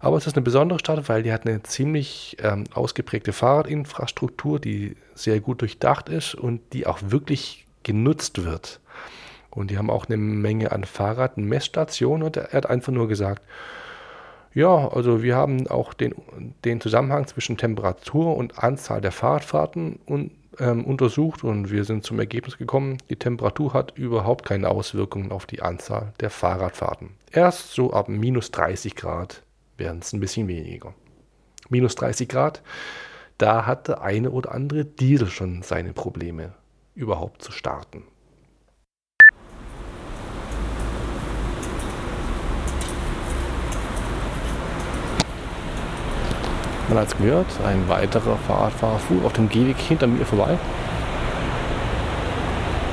Aber 0.01 0.17
es 0.17 0.27
ist 0.27 0.37
eine 0.37 0.45
besondere 0.45 0.79
Stadt, 0.79 1.07
weil 1.09 1.23
die 1.23 1.33
hat 1.33 1.47
eine 1.47 1.63
ziemlich 1.65 2.39
ähm, 2.41 2.65
ausgeprägte 2.73 3.35
Fahrradinfrastruktur, 3.35 4.59
die 4.59 4.97
sehr 5.15 5.41
gut 5.41 5.61
durchdacht 5.61 6.09
ist 6.09 6.35
und 6.35 6.61
die 6.73 6.87
auch 6.87 7.01
wirklich 7.03 7.67
genutzt 7.83 8.43
wird. 8.43 8.81
Und 9.51 9.71
die 9.71 9.77
haben 9.77 9.91
auch 9.91 10.07
eine 10.07 10.17
Menge 10.17 10.73
an 10.73 10.85
Fahrradmessstationen 10.85 12.23
und 12.23 12.39
er 12.39 12.53
hat 12.53 12.71
einfach 12.71 12.93
nur 12.93 13.09
gesagt, 13.09 13.43
ja, 14.57 14.89
also 14.89 15.23
wir 15.23 15.37
haben 15.37 15.67
auch 15.67 15.93
den, 15.93 16.15
den 16.65 16.81
Zusammenhang 16.81 17.27
zwischen 17.27 17.59
Temperatur 17.59 18.35
und 18.39 18.59
Anzahl 18.59 19.03
der 19.03 19.13
Fahrradfahrten 19.13 19.99
un, 20.09 20.31
ähm, 20.59 20.87
untersucht 20.87 21.45
und 21.45 21.71
wir 21.71 21.85
sind 21.85 22.05
zum 22.05 22.19
Ergebnis 22.19 22.57
gekommen, 22.57 22.97
die 23.11 23.17
Temperatur 23.17 23.75
hat 23.75 23.99
überhaupt 23.99 24.47
keine 24.47 24.71
Auswirkungen 24.71 25.31
auf 25.31 25.45
die 25.45 25.61
Anzahl 25.61 26.15
der 26.21 26.31
Fahrradfahrten. 26.31 27.11
Erst 27.31 27.73
so 27.73 27.93
ab 27.93 28.09
minus 28.09 28.51
30 28.51 28.97
Grad 28.97 29.43
werden 29.77 30.01
es 30.01 30.15
ein 30.15 30.21
bisschen 30.21 30.49
weniger. 30.49 30.95
Minus 31.69 31.95
30 31.97 32.27
Grad, 32.27 32.63
da 33.37 33.67
hat 33.67 33.89
der 33.89 34.01
eine 34.01 34.31
oder 34.31 34.53
andere 34.53 34.87
Diesel 34.87 35.29
schon 35.29 35.65
seine 35.65 35.93
Probleme 35.93 36.55
überhaupt 36.95 37.43
zu 37.43 37.53
starten. 37.53 38.05
Man 46.89 46.99
hat 46.99 47.09
es 47.09 47.17
gehört, 47.17 47.47
ein 47.67 47.89
weiterer 47.89 48.37
Fahrradfahrer 48.47 48.99
fuhr 48.99 49.25
auf 49.25 49.33
dem 49.33 49.49
Gehweg 49.49 49.77
hinter 49.77 50.07
mir 50.07 50.25
vorbei. 50.25 50.57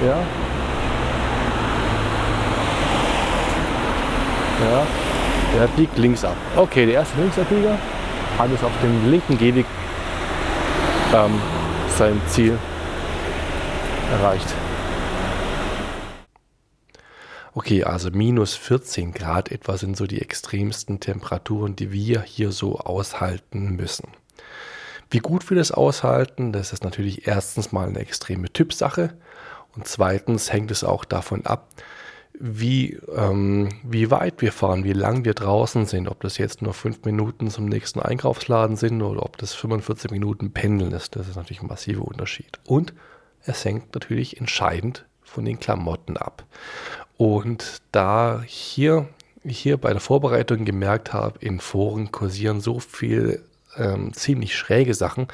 Ja. 0.04 0.18
Ja, 4.66 4.88
der 5.60 5.68
biegt 5.68 5.98
links 5.98 6.26
ab. 6.26 6.36
Okay, 6.56 6.86
der 6.86 6.96
erste 6.96 7.20
Linksabbieger 7.20 7.78
hat 8.40 8.50
es 8.52 8.64
auf 8.64 8.72
dem 8.82 9.12
linken 9.12 9.38
Gehweg 9.38 9.66
ähm, 11.14 11.40
sein 11.96 12.20
Ziel 12.28 12.58
erreicht. 14.12 14.48
Okay, 17.56 17.84
also 17.84 18.10
minus 18.12 18.56
14 18.56 19.14
Grad 19.14 19.52
etwa 19.52 19.78
sind 19.78 19.96
so 19.96 20.08
die 20.08 20.22
extremsten 20.22 21.00
Temperaturen, 21.00 21.76
die 21.76 21.92
wir 21.92 22.22
hier 22.22 22.52
so 22.52 22.80
aushalten 22.80 23.76
müssen. 23.76 24.10
Wie 25.12 25.20
gut 25.20 25.48
wir 25.52 25.58
das 25.58 25.72
aushalten, 25.72 26.52
das 26.52 26.74
ist 26.74 26.84
natürlich 26.84 27.28
erstens 27.28 27.72
mal 27.72 27.88
eine 27.88 28.00
extreme 28.00 28.52
Typsache 28.52 29.14
und 29.76 29.88
zweitens 29.88 30.52
hängt 30.52 30.72
es 30.72 30.84
auch 30.84 31.06
davon 31.06 31.46
ab, 31.46 31.70
wie, 32.40 33.00
ähm, 33.16 33.70
wie 33.84 34.10
weit 34.10 34.42
wir 34.42 34.52
fahren, 34.52 34.84
wie 34.84 34.94
lang 34.94 35.24
wir 35.24 35.36
draußen 35.36 35.86
sind, 35.86 36.08
ob 36.08 36.22
das 36.22 36.40
jetzt 36.40 36.64
nur 36.64 36.74
fünf 36.74 37.06
Minuten 37.06 37.52
zum 37.52 37.66
nächsten 37.66 38.00
Einkaufsladen 38.00 38.76
sind 38.76 39.04
oder 39.04 39.22
ob 39.22 39.38
das 39.38 39.54
45 39.54 40.10
Minuten 40.10 40.52
Pendeln 40.52 40.92
ist. 40.92 41.16
Das 41.16 41.28
ist 41.28 41.36
natürlich 41.36 41.62
ein 41.62 41.68
massiver 41.68 42.04
Unterschied. 42.04 42.60
Und 42.66 42.96
es 43.46 43.64
hängt 43.64 43.94
natürlich 43.94 44.40
entscheidend 44.40 45.06
von 45.22 45.46
den 45.46 45.60
Klamotten 45.60 46.18
ab. 46.18 46.46
Und 47.18 47.82
da 47.92 48.44
hier, 48.46 49.08
hier 49.46 49.78
bei 49.78 49.92
der 49.92 50.02
Vorbereitung 50.02 50.66
gemerkt 50.66 51.14
habe, 51.14 51.40
in 51.40 51.60
Foren 51.60 52.12
kursieren 52.12 52.62
so 52.62 52.80
viel 52.80 53.44
ähm, 53.78 54.14
ziemlich 54.14 54.56
schräge 54.56 54.94
Sachen, 54.94 55.28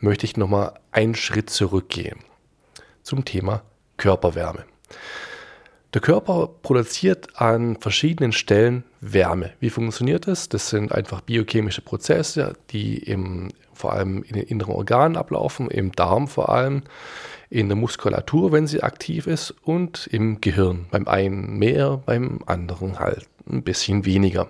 möchte 0.00 0.26
ich 0.26 0.36
nochmal 0.36 0.74
einen 0.90 1.14
Schritt 1.14 1.50
zurückgehen 1.50 2.18
zum 3.02 3.24
Thema 3.24 3.62
Körperwärme. 3.96 4.64
Der 5.94 6.02
Körper 6.02 6.50
produziert 6.62 7.40
an 7.40 7.76
verschiedenen 7.80 8.32
Stellen 8.32 8.84
Wärme. 9.00 9.54
Wie 9.58 9.70
funktioniert 9.70 10.26
das? 10.26 10.50
Das 10.50 10.68
sind 10.68 10.92
einfach 10.92 11.22
biochemische 11.22 11.80
Prozesse, 11.80 12.52
die 12.70 12.98
im, 12.98 13.48
vor 13.72 13.94
allem 13.94 14.22
in 14.22 14.34
den 14.34 14.44
inneren 14.44 14.74
Organen 14.74 15.16
ablaufen, 15.16 15.70
im 15.70 15.92
Darm 15.92 16.28
vor 16.28 16.50
allem, 16.50 16.82
in 17.50 17.68
der 17.68 17.76
Muskulatur, 17.76 18.52
wenn 18.52 18.66
sie 18.66 18.82
aktiv 18.82 19.26
ist, 19.26 19.54
und 19.62 20.06
im 20.08 20.40
Gehirn. 20.40 20.86
Beim 20.90 21.08
einen 21.08 21.58
mehr, 21.58 22.02
beim 22.04 22.40
anderen 22.46 22.98
halt 22.98 23.26
ein 23.50 23.62
bisschen 23.62 24.04
weniger. 24.04 24.48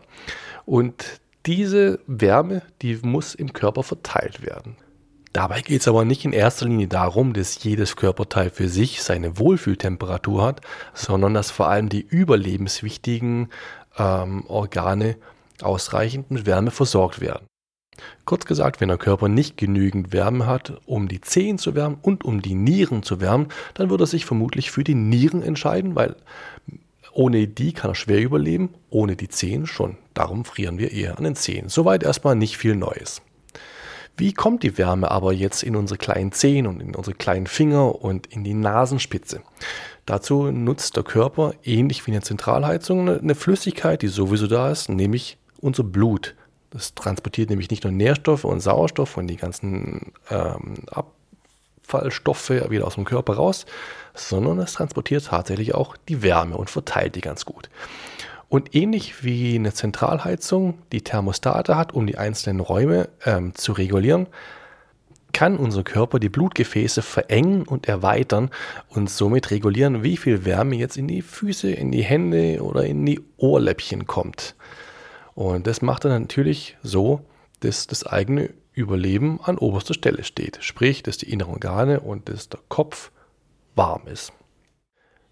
Und 0.67 1.21
diese 1.47 2.01
Wärme, 2.07 2.63
die 2.83 2.99
muss 3.03 3.35
im 3.35 3.53
Körper 3.53 3.83
verteilt 3.83 4.43
werden. 4.43 4.77
Dabei 5.33 5.61
geht 5.61 5.83
es 5.83 5.89
aber 5.89 6.05
nicht 6.05 6.25
in 6.25 6.33
erster 6.33 6.67
Linie 6.67 6.89
darum, 6.89 7.33
dass 7.33 7.63
jedes 7.63 7.97
Körperteil 7.97 8.51
für 8.51 8.69
sich 8.69 9.03
seine 9.03 9.39
Wohlfühltemperatur 9.39 10.45
hat, 10.45 10.61
sondern 10.95 11.35
dass 11.35 11.51
vor 11.51 11.69
allem 11.69 11.89
die 11.89 12.01
überlebenswichtigen 12.01 13.49
ähm, 13.99 14.45
Organe 14.47 15.17
ausreichend 15.63 16.31
mit 16.31 16.47
Wärme 16.47 16.71
versorgt 16.71 17.21
werden. 17.21 17.48
Kurz 18.25 18.45
gesagt, 18.45 18.81
wenn 18.81 18.89
der 18.89 18.99
Körper 18.99 19.29
nicht 19.29 19.57
genügend 19.57 20.13
Wärme 20.13 20.47
hat, 20.47 20.81
um 20.87 21.09
die 21.09 21.21
Zehen 21.21 21.59
zu 21.59 21.75
wärmen 21.75 21.99
und 22.03 22.25
um 22.25 22.43
die 22.43 22.55
Nieren 22.55 23.03
zu 23.03 23.21
wärmen, 23.21 23.49
dann 23.75 23.91
wird 23.91 24.01
er 24.01 24.07
sich 24.07 24.25
vermutlich 24.25 24.71
für 24.71 24.85
die 24.85 24.95
Nieren 24.95 25.43
entscheiden, 25.43 25.95
weil 25.95 26.17
ohne 27.13 27.49
die 27.49 27.73
kann 27.73 27.91
er 27.91 27.95
schwer 27.95 28.23
überleben, 28.23 28.71
ohne 28.91 29.17
die 29.17 29.29
Zehen 29.29 29.67
schon. 29.67 29.97
Darum 30.15 30.45
frieren 30.45 30.79
wir 30.79 30.93
eher 30.93 31.19
an 31.19 31.25
den 31.25 31.35
Zehen. 31.35 31.69
Soweit 31.69 32.03
erstmal 32.03 32.37
nicht 32.37 32.57
viel 32.57 32.77
Neues. 32.77 33.23
Wie 34.17 34.33
kommt 34.33 34.65
die 34.65 34.77
Wärme 34.79 35.11
aber 35.11 35.33
jetzt 35.33 35.63
in 35.63 35.77
unsere 35.77 35.97
kleinen 35.97 36.33
Zehen 36.33 36.67
und 36.67 36.81
in 36.81 36.97
unsere 36.97 37.17
kleinen 37.17 37.47
Finger 37.47 38.03
und 38.03 38.27
in 38.27 38.43
die 38.43 38.55
Nasenspitze? 38.55 39.43
Dazu 40.07 40.51
nutzt 40.51 40.97
der 40.97 41.05
Körper, 41.05 41.55
ähnlich 41.63 42.07
wie 42.07 42.11
eine 42.13 42.23
Zentralheizung, 42.23 43.09
eine 43.09 43.35
Flüssigkeit, 43.35 44.03
die 44.03 44.09
sowieso 44.09 44.47
da 44.47 44.71
ist, 44.71 44.89
nämlich 44.89 45.39
unser 45.61 45.85
Blut. 45.85 46.35
Das 46.71 46.95
transportiert 46.95 47.51
nämlich 47.51 47.71
nicht 47.71 47.85
nur 47.85 47.93
Nährstoffe 47.93 48.45
und 48.45 48.61
Sauerstoff 48.61 49.17
und 49.17 49.27
die 49.27 49.37
ganzen 49.37 50.13
ähm, 50.31 50.75
Abfallstoffe 50.91 52.51
wieder 52.51 52.87
aus 52.87 52.97
dem 52.97 53.05
Körper 53.05 53.35
raus, 53.35 53.65
sondern 54.15 54.59
es 54.59 54.75
transportiert 54.75 55.25
tatsächlich 55.27 55.75
auch 55.75 55.97
die 56.09 56.23
Wärme 56.23 56.57
und 56.57 56.69
verteilt 56.69 57.15
die 57.15 57.21
ganz 57.21 57.45
gut. 57.45 57.71
Und 58.51 58.75
ähnlich 58.75 59.25
wie 59.25 59.55
eine 59.57 59.75
Zentralheizung 59.75 60.79
die 60.93 61.03
Thermostate 61.03 61.77
hat, 61.77 61.93
um 61.93 62.07
die 62.07 62.17
einzelnen 62.17 62.61
Räume 62.61 63.09
ähm, 63.25 63.55
zu 63.55 63.73
regulieren, 63.73 64.27
kann 65.33 65.59
unser 65.59 65.83
Körper 65.85 66.19
die 66.19 66.31
Blutgefäße 66.31 67.03
verengen 67.03 67.63
und 67.65 67.87
erweitern 67.87 68.51
und 68.89 69.11
somit 69.11 69.51
regulieren, 69.51 70.03
wie 70.03 70.17
viel 70.17 70.47
Wärme 70.47 70.77
jetzt 70.77 70.97
in 70.97 71.07
die 71.07 71.21
Füße, 71.21 71.71
in 71.71 71.93
die 71.93 72.03
Hände 72.03 72.63
oder 72.63 72.85
in 72.85 73.05
die 73.05 73.21
Ohrläppchen 73.37 74.07
kommt. 74.07 74.55
Und 75.39 75.69
das 75.69 75.83
macht 75.83 76.05
dann 76.05 76.23
natürlich 76.23 76.77
so, 76.83 77.21
dass 77.61 77.87
das 77.87 78.05
eigene 78.05 78.51
Überleben 78.73 79.39
an 79.41 79.57
oberster 79.57 79.95
Stelle 79.95 80.25
steht. 80.25 80.59
Sprich, 80.63 81.05
dass 81.05 81.17
die 81.17 81.31
inneren 81.31 81.53
Organe 81.53 82.01
und 82.01 82.29
dass 82.29 82.49
der 82.49 82.59
Kopf 82.69 83.13
warm 83.77 84.09
ist. 84.09 84.33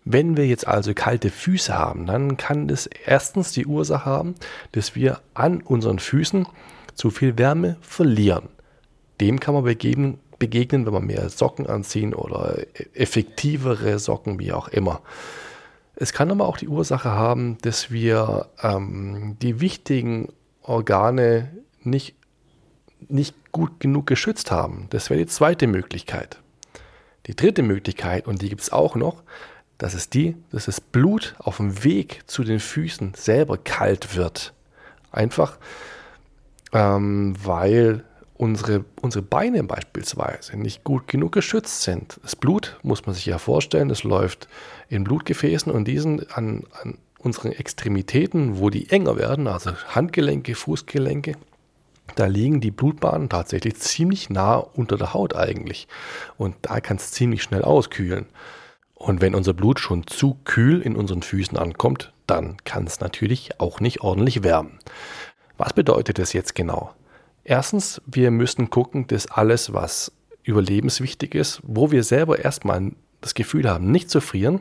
Wenn 0.04 0.36
wir 0.36 0.46
jetzt 0.46 0.64
also 0.64 0.94
kalte 0.94 1.28
Füße 1.28 1.76
haben, 1.76 2.06
dann 2.06 2.36
kann 2.36 2.68
das 2.68 2.86
erstens 2.86 3.50
die 3.50 3.66
Ursache 3.66 4.04
haben, 4.04 4.36
dass 4.70 4.94
wir 4.94 5.22
an 5.34 5.60
unseren 5.60 5.98
Füßen 5.98 6.46
zu 6.94 7.10
viel 7.10 7.36
Wärme 7.36 7.76
verlieren. 7.80 8.48
Dem 9.20 9.40
kann 9.40 9.54
man 9.54 9.64
begegnen, 9.64 10.20
begegnen 10.38 10.86
wenn 10.86 10.92
wir 10.92 11.00
mehr 11.00 11.30
Socken 11.30 11.66
anziehen 11.66 12.14
oder 12.14 12.58
effektivere 12.94 13.98
Socken, 13.98 14.38
wie 14.38 14.52
auch 14.52 14.68
immer. 14.68 15.02
Es 15.96 16.12
kann 16.12 16.30
aber 16.30 16.46
auch 16.46 16.58
die 16.58 16.68
Ursache 16.68 17.10
haben, 17.10 17.56
dass 17.62 17.90
wir 17.90 18.48
ähm, 18.62 19.36
die 19.40 19.60
wichtigen 19.60 20.32
Organe 20.62 21.50
nicht, 21.82 22.14
nicht 23.08 23.34
gut 23.50 23.80
genug 23.80 24.06
geschützt 24.06 24.50
haben. 24.50 24.88
Das 24.90 25.08
wäre 25.08 25.18
die 25.18 25.26
zweite 25.26 25.66
Möglichkeit. 25.66 26.38
Die 27.26 27.34
dritte 27.34 27.62
Möglichkeit, 27.62 28.26
und 28.26 28.42
die 28.42 28.50
gibt 28.50 28.60
es 28.60 28.72
auch 28.72 28.94
noch, 28.94 29.22
das 29.78 29.94
ist 29.94 30.14
die, 30.14 30.36
dass 30.52 30.66
das 30.66 30.80
Blut 30.80 31.34
auf 31.38 31.56
dem 31.56 31.82
Weg 31.82 32.22
zu 32.26 32.44
den 32.44 32.60
Füßen 32.60 33.14
selber 33.14 33.58
kalt 33.58 34.16
wird. 34.16 34.52
Einfach 35.12 35.58
ähm, 36.72 37.34
weil 37.42 38.04
unsere, 38.38 38.84
unsere 39.00 39.22
Beine 39.22 39.62
beispielsweise 39.64 40.56
nicht 40.56 40.84
gut 40.84 41.08
genug 41.08 41.32
geschützt 41.32 41.82
sind. 41.82 42.18
Das 42.22 42.36
Blut, 42.36 42.78
muss 42.82 43.06
man 43.06 43.14
sich 43.14 43.26
ja 43.26 43.38
vorstellen, 43.38 43.88
das 43.88 44.04
läuft 44.04 44.48
in 44.88 45.04
Blutgefäßen 45.04 45.72
und 45.72 45.86
diesen 45.86 46.30
an, 46.30 46.64
an 46.82 46.98
unseren 47.18 47.52
Extremitäten, 47.52 48.58
wo 48.58 48.70
die 48.70 48.90
enger 48.90 49.16
werden, 49.16 49.46
also 49.48 49.72
Handgelenke, 49.88 50.54
Fußgelenke, 50.54 51.34
da 52.14 52.26
liegen 52.26 52.60
die 52.60 52.70
Blutbahnen 52.70 53.28
tatsächlich 53.28 53.76
ziemlich 53.76 54.30
nah 54.30 54.56
unter 54.56 54.96
der 54.96 55.12
Haut 55.12 55.34
eigentlich. 55.34 55.88
Und 56.38 56.54
da 56.62 56.80
kann 56.80 56.96
es 56.98 57.10
ziemlich 57.10 57.42
schnell 57.42 57.62
auskühlen. 57.62 58.26
Und 58.94 59.20
wenn 59.20 59.34
unser 59.34 59.52
Blut 59.52 59.80
schon 59.80 60.06
zu 60.06 60.38
kühl 60.44 60.80
in 60.80 60.96
unseren 60.96 61.22
Füßen 61.22 61.58
ankommt, 61.58 62.12
dann 62.26 62.56
kann 62.64 62.86
es 62.86 63.00
natürlich 63.00 63.60
auch 63.60 63.80
nicht 63.80 64.00
ordentlich 64.00 64.42
wärmen. 64.42 64.78
Was 65.58 65.72
bedeutet 65.72 66.18
das 66.18 66.32
jetzt 66.32 66.54
genau? 66.54 66.94
Erstens, 67.48 68.02
wir 68.06 68.32
müssen 68.32 68.70
gucken, 68.70 69.06
dass 69.06 69.28
alles, 69.28 69.72
was 69.72 70.10
überlebenswichtig 70.42 71.36
ist, 71.36 71.60
wo 71.62 71.92
wir 71.92 72.02
selber 72.02 72.40
erstmal 72.40 72.90
das 73.20 73.34
Gefühl 73.34 73.70
haben, 73.70 73.92
nicht 73.92 74.10
zu 74.10 74.20
frieren, 74.20 74.60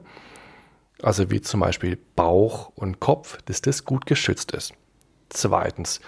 also 1.01 1.31
wie 1.31 1.41
zum 1.41 1.61
Beispiel 1.61 1.97
Bauch 2.15 2.71
und 2.75 2.99
Kopf, 2.99 3.39
dass 3.45 3.61
das 3.61 3.85
gut 3.85 4.05
geschützt 4.05 4.51
ist. 4.51 4.75
Zweitens, 5.29 5.99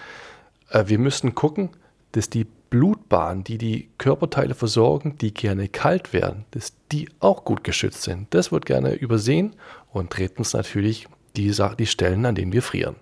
äh, 0.70 0.84
wir 0.86 1.00
müssen 1.00 1.34
gucken, 1.34 1.70
dass 2.12 2.30
die 2.30 2.46
Blutbahnen, 2.70 3.42
die 3.42 3.58
die 3.58 3.88
Körperteile 3.98 4.54
versorgen, 4.54 5.18
die 5.18 5.34
gerne 5.34 5.66
kalt 5.66 6.12
werden, 6.12 6.44
dass 6.52 6.74
die 6.92 7.08
auch 7.18 7.44
gut 7.44 7.64
geschützt 7.64 8.02
sind. 8.02 8.32
Das 8.32 8.52
wird 8.52 8.66
gerne 8.66 8.94
übersehen 8.94 9.56
und 9.90 10.16
drittens 10.16 10.52
natürlich 10.52 11.08
die, 11.36 11.52
die 11.76 11.86
Stellen, 11.86 12.24
an 12.24 12.36
denen 12.36 12.52
wir 12.52 12.62
frieren. 12.62 12.94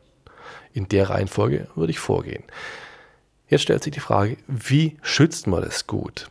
In 0.73 0.88
der 0.88 1.11
Reihenfolge 1.11 1.68
würde 1.75 1.90
ich 1.90 1.99
vorgehen. 1.99 2.45
Jetzt 3.49 3.62
stellt 3.62 3.83
sich 3.85 3.93
die 3.93 4.00
Frage, 4.00 4.37
wie 4.49 4.97
schützt 5.03 5.47
man 5.47 5.62
das 5.62 5.87
gut? 5.87 6.29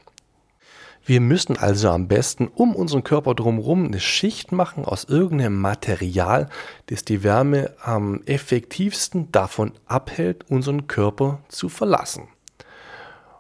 Wir 1.06 1.22
müssen 1.22 1.56
also 1.56 1.90
am 1.90 2.08
besten 2.08 2.48
um 2.48 2.76
unseren 2.76 3.04
Körper 3.04 3.36
drumherum 3.36 3.86
eine 3.86 4.00
Schicht 4.00 4.52
machen 4.52 4.86
aus 4.86 5.04
irgendeinem 5.04 5.62
Material, 5.62 6.50
das 6.88 7.06
die 7.06 7.24
Wärme 7.24 7.74
am 7.82 8.24
effektivsten 8.26 9.32
davon 9.32 9.74
abhält, 9.86 10.50
unseren 10.50 10.88
Körper 10.88 11.40
zu 11.48 11.70
verlassen. 11.70 12.28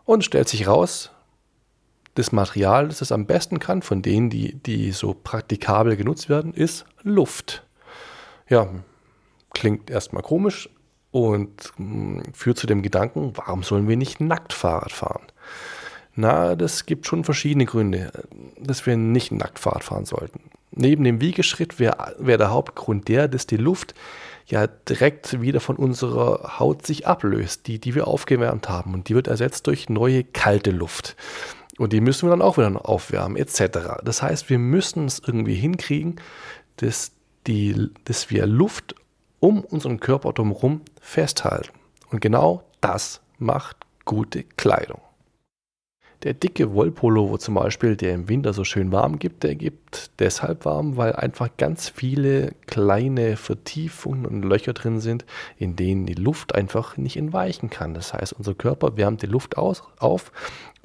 Und 0.05 0.23
stellt 0.23 0.47
sich 0.47 0.67
raus, 0.67 1.09
das 2.13 2.31
Material, 2.31 2.87
das 2.87 3.01
es 3.01 3.11
am 3.11 3.25
besten 3.25 3.57
kann, 3.59 3.81
von 3.81 4.03
denen, 4.03 4.29
die, 4.29 4.53
die 4.53 4.91
so 4.91 5.15
praktikabel 5.15 5.97
genutzt 5.97 6.29
werden, 6.29 6.53
ist 6.53 6.85
Luft. 7.01 7.65
Ja, 8.47 8.69
klingt 9.53 9.89
erstmal 9.89 10.21
komisch 10.21 10.69
und 11.15 11.71
hm, 11.77 12.23
führt 12.33 12.57
zu 12.57 12.67
dem 12.67 12.81
Gedanken, 12.81 13.31
warum 13.35 13.63
sollen 13.63 13.87
wir 13.87 13.95
nicht 13.95 14.19
nackt 14.19 14.51
Fahrrad 14.51 14.91
fahren? 14.91 15.23
Na, 16.13 16.57
das 16.57 16.85
gibt 16.85 17.07
schon 17.07 17.23
verschiedene 17.23 17.63
Gründe, 17.63 18.11
dass 18.59 18.85
wir 18.85 18.97
nicht 18.97 19.31
nackt 19.31 19.57
Fahrrad 19.57 19.85
fahren 19.85 20.03
sollten. 20.03 20.41
Neben 20.71 21.05
dem 21.05 21.21
Wiegeschritt 21.21 21.79
wäre 21.79 22.17
wär 22.19 22.37
der 22.37 22.51
Hauptgrund 22.51 23.07
der, 23.07 23.29
dass 23.29 23.47
die 23.47 23.55
Luft 23.55 23.93
ja 24.45 24.67
direkt 24.67 25.39
wieder 25.39 25.61
von 25.61 25.77
unserer 25.77 26.59
Haut 26.59 26.85
sich 26.85 27.07
ablöst, 27.07 27.67
die, 27.67 27.79
die 27.79 27.95
wir 27.95 28.07
aufgewärmt 28.07 28.67
haben. 28.67 28.93
Und 28.93 29.07
die 29.07 29.15
wird 29.15 29.27
ersetzt 29.27 29.67
durch 29.67 29.87
neue 29.87 30.25
kalte 30.25 30.71
Luft. 30.71 31.15
Und 31.77 31.93
die 31.93 32.01
müssen 32.01 32.27
wir 32.27 32.31
dann 32.31 32.41
auch 32.41 32.57
wieder 32.57 32.89
aufwärmen, 32.89 33.37
etc. 33.37 34.01
Das 34.03 34.21
heißt, 34.21 34.49
wir 34.49 34.59
müssen 34.59 35.05
es 35.05 35.21
irgendwie 35.25 35.55
hinkriegen, 35.55 36.17
dass, 36.75 37.13
die, 37.47 37.89
dass 38.03 38.29
wir 38.29 38.45
Luft 38.47 38.95
um 39.45 39.61
unseren 39.61 39.99
Körper 39.99 40.33
drumherum 40.33 40.81
festhalten. 40.99 41.77
Und 42.09 42.19
genau 42.19 42.63
das 42.81 43.21
macht 43.37 43.77
gute 44.03 44.41
Kleidung. 44.41 45.01
Der 46.23 46.33
dicke 46.33 46.73
Wollpullover 46.73 47.37
zum 47.37 47.53
Beispiel, 47.53 47.95
der 47.95 48.15
im 48.15 48.27
Winter 48.27 48.53
so 48.53 48.63
schön 48.63 48.91
warm 48.91 49.19
gibt, 49.19 49.43
der 49.43 49.53
gibt 49.53 50.09
deshalb 50.17 50.65
warm, 50.65 50.97
weil 50.97 51.15
einfach 51.15 51.49
ganz 51.57 51.89
viele 51.89 52.53
kleine 52.65 53.37
Vertiefungen 53.37 54.25
und 54.25 54.41
Löcher 54.41 54.73
drin 54.73 54.99
sind, 54.99 55.25
in 55.59 55.75
denen 55.75 56.07
die 56.07 56.15
Luft 56.15 56.55
einfach 56.55 56.97
nicht 56.97 57.15
entweichen 57.15 57.69
kann. 57.69 57.93
Das 57.93 58.15
heißt, 58.15 58.33
unser 58.33 58.55
Körper 58.55 58.97
wärmt 58.97 59.21
die 59.21 59.27
Luft 59.27 59.59
aus, 59.59 59.83
auf 59.99 60.31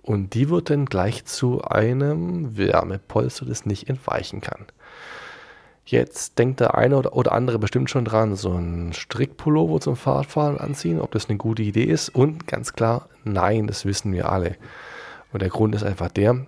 und 0.02 0.34
die 0.34 0.50
wird 0.50 0.68
dann 0.68 0.84
gleich 0.84 1.24
zu 1.24 1.62
einem 1.62 2.58
Wärmepolster, 2.58 3.46
das 3.46 3.64
nicht 3.64 3.88
entweichen 3.88 4.42
kann. 4.42 4.66
Jetzt 5.90 6.38
denkt 6.38 6.60
der 6.60 6.76
eine 6.76 6.98
oder 6.98 7.32
andere 7.32 7.58
bestimmt 7.58 7.90
schon 7.90 8.04
dran, 8.04 8.36
so 8.36 8.52
ein 8.52 8.92
Strickpullover 8.92 9.80
zum 9.80 9.96
Fahrradfahren 9.96 10.56
anziehen, 10.56 11.00
ob 11.00 11.10
das 11.10 11.28
eine 11.28 11.36
gute 11.36 11.64
Idee 11.64 11.82
ist. 11.82 12.10
Und 12.10 12.46
ganz 12.46 12.74
klar, 12.74 13.08
nein, 13.24 13.66
das 13.66 13.84
wissen 13.84 14.12
wir 14.12 14.30
alle. 14.30 14.54
Und 15.32 15.42
der 15.42 15.48
Grund 15.48 15.74
ist 15.74 15.82
einfach 15.82 16.08
der, 16.08 16.46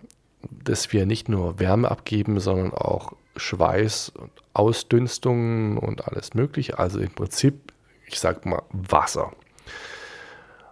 dass 0.49 0.93
wir 0.93 1.07
nicht 1.07 1.29
nur 1.29 1.59
Wärme 1.59 1.91
abgeben, 1.91 2.39
sondern 2.39 2.73
auch 2.73 3.15
Schweiß 3.35 4.11
und 4.11 4.31
Ausdünstungen 4.55 5.77
und 5.77 6.07
alles 6.07 6.35
Mögliche. 6.35 6.79
Also 6.79 7.01
im 7.01 7.11
Prinzip, 7.11 7.73
ich 8.07 8.21
sag 8.21 8.47
mal, 8.47 8.63
Wasser. 8.71 9.33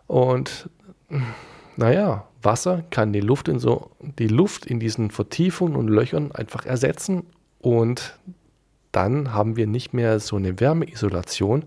Und 0.06 0.70
naja, 1.76 2.24
Wasser 2.40 2.84
kann 2.90 3.12
die 3.12 3.20
Luft 3.20 3.48
in 3.48 3.58
so 3.58 3.90
die 3.98 4.28
Luft 4.28 4.64
in 4.64 4.78
diesen 4.78 5.10
Vertiefungen 5.10 5.74
und 5.74 5.88
Löchern 5.88 6.30
einfach 6.30 6.66
ersetzen 6.66 7.24
und 7.60 8.16
dann 8.92 9.32
haben 9.32 9.56
wir 9.56 9.66
nicht 9.66 9.92
mehr 9.92 10.20
so 10.20 10.36
eine 10.36 10.60
Wärmeisolation, 10.60 11.64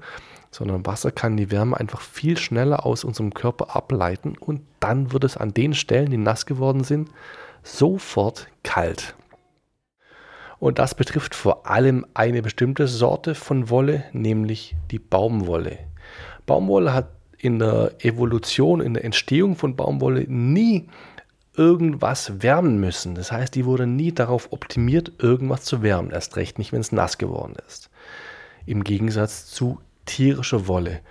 sondern 0.52 0.86
Wasser 0.86 1.12
kann 1.12 1.38
die 1.38 1.52
Wärme 1.52 1.80
einfach 1.80 2.02
viel 2.02 2.38
schneller 2.38 2.86
aus 2.86 3.04
unserem 3.04 3.34
Körper 3.34 3.76
ableiten 3.76 4.38
und 4.38 4.62
dann 4.80 5.12
wird 5.12 5.24
es 5.24 5.38
an 5.38 5.54
den 5.54 5.74
Stellen, 5.74 6.12
die 6.12 6.18
nass 6.18 6.46
geworden 6.46 6.84
sind, 6.84 7.10
sofort 7.64 8.48
kalt. 8.64 9.16
Und 10.60 10.80
das 10.80 10.96
betrifft 10.96 11.36
vor 11.36 11.70
allem 11.70 12.06
eine 12.14 12.42
bestimmte 12.42 12.88
Sorte 12.88 13.36
von 13.36 13.70
Wolle, 13.70 14.06
nämlich 14.14 14.76
die 14.92 15.00
Baumwolle. 15.00 15.80
Baumwolle 16.46 16.94
hat 16.94 17.10
in 17.38 17.60
der 17.60 17.92
Evolution, 18.00 18.80
in 18.80 18.94
der 18.94 19.04
Entstehung 19.04 19.58
von 19.58 19.76
Baumwolle 19.76 20.26
nie 20.30 20.88
irgendwas 21.56 22.42
wärmen 22.42 22.80
müssen. 22.80 23.16
Das 23.16 23.32
heißt, 23.32 23.54
die 23.56 23.66
wurde 23.66 23.88
nie 23.88 24.12
darauf 24.12 24.52
optimiert, 24.52 25.12
irgendwas 25.20 25.64
zu 25.64 25.82
wärmen. 25.82 26.12
Erst 26.12 26.36
recht 26.36 26.58
nicht, 26.58 26.72
wenn 26.72 26.82
es 26.82 26.92
nass 26.92 27.18
geworden 27.18 27.56
ist. 27.68 27.90
Im 28.66 28.84
Gegensatz 28.84 29.48
zu 29.48 29.80
tierische 30.06 30.68
Wolle. 30.68 31.02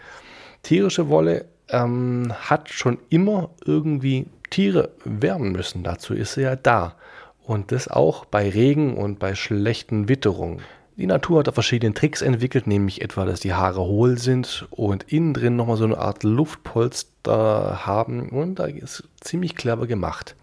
Tierische 0.62 1.09
Wolle 1.09 1.46
ähm, 1.68 2.33
hat 2.40 2.70
schon 2.70 2.98
immer 3.09 3.50
irgendwie 3.64 4.26
Tiere 4.50 4.90
wärmen 5.05 5.52
müssen. 5.52 5.83
Dazu 5.83 6.14
ist 6.14 6.35
sie 6.35 6.42
ja 6.42 6.57
da. 6.57 6.96
Und 7.44 7.72
das 7.72 7.88
auch 7.88 8.24
bei 8.24 8.48
Regen 8.48 8.96
und 8.96 9.18
bei 9.18 9.35
schlechten 9.35 10.09
Witterungen. 10.09 10.61
Die 10.96 11.07
Natur 11.07 11.38
hat 11.38 11.46
da 11.46 11.52
verschiedene 11.52 11.94
Tricks 11.94 12.20
entwickelt, 12.20 12.66
nämlich 12.66 13.00
etwa, 13.00 13.24
dass 13.24 13.40
die 13.40 13.55
Haare 13.55 13.81
hohl 13.81 14.18
sind 14.18 14.66
und 14.70 15.11
innen 15.11 15.33
drin 15.33 15.57
nochmal 15.57 15.78
so 15.78 15.85
eine 15.85 15.96
Art 15.96 16.22
Luftpolster 16.22 17.87
haben. 17.87 18.28
Und 18.28 18.57
da 18.57 18.66
ist 18.66 19.05
ziemlich 19.20 19.57
clever 19.57 19.87
gemacht. 19.87 20.37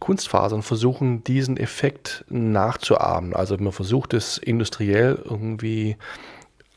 Kunstfasern 0.00 0.62
versuchen 0.62 1.24
diesen 1.24 1.56
Effekt 1.56 2.26
nachzuahmen. 2.28 3.34
Also 3.34 3.56
man 3.56 3.72
versucht 3.72 4.12
es 4.12 4.36
industriell 4.36 5.18
irgendwie 5.24 5.96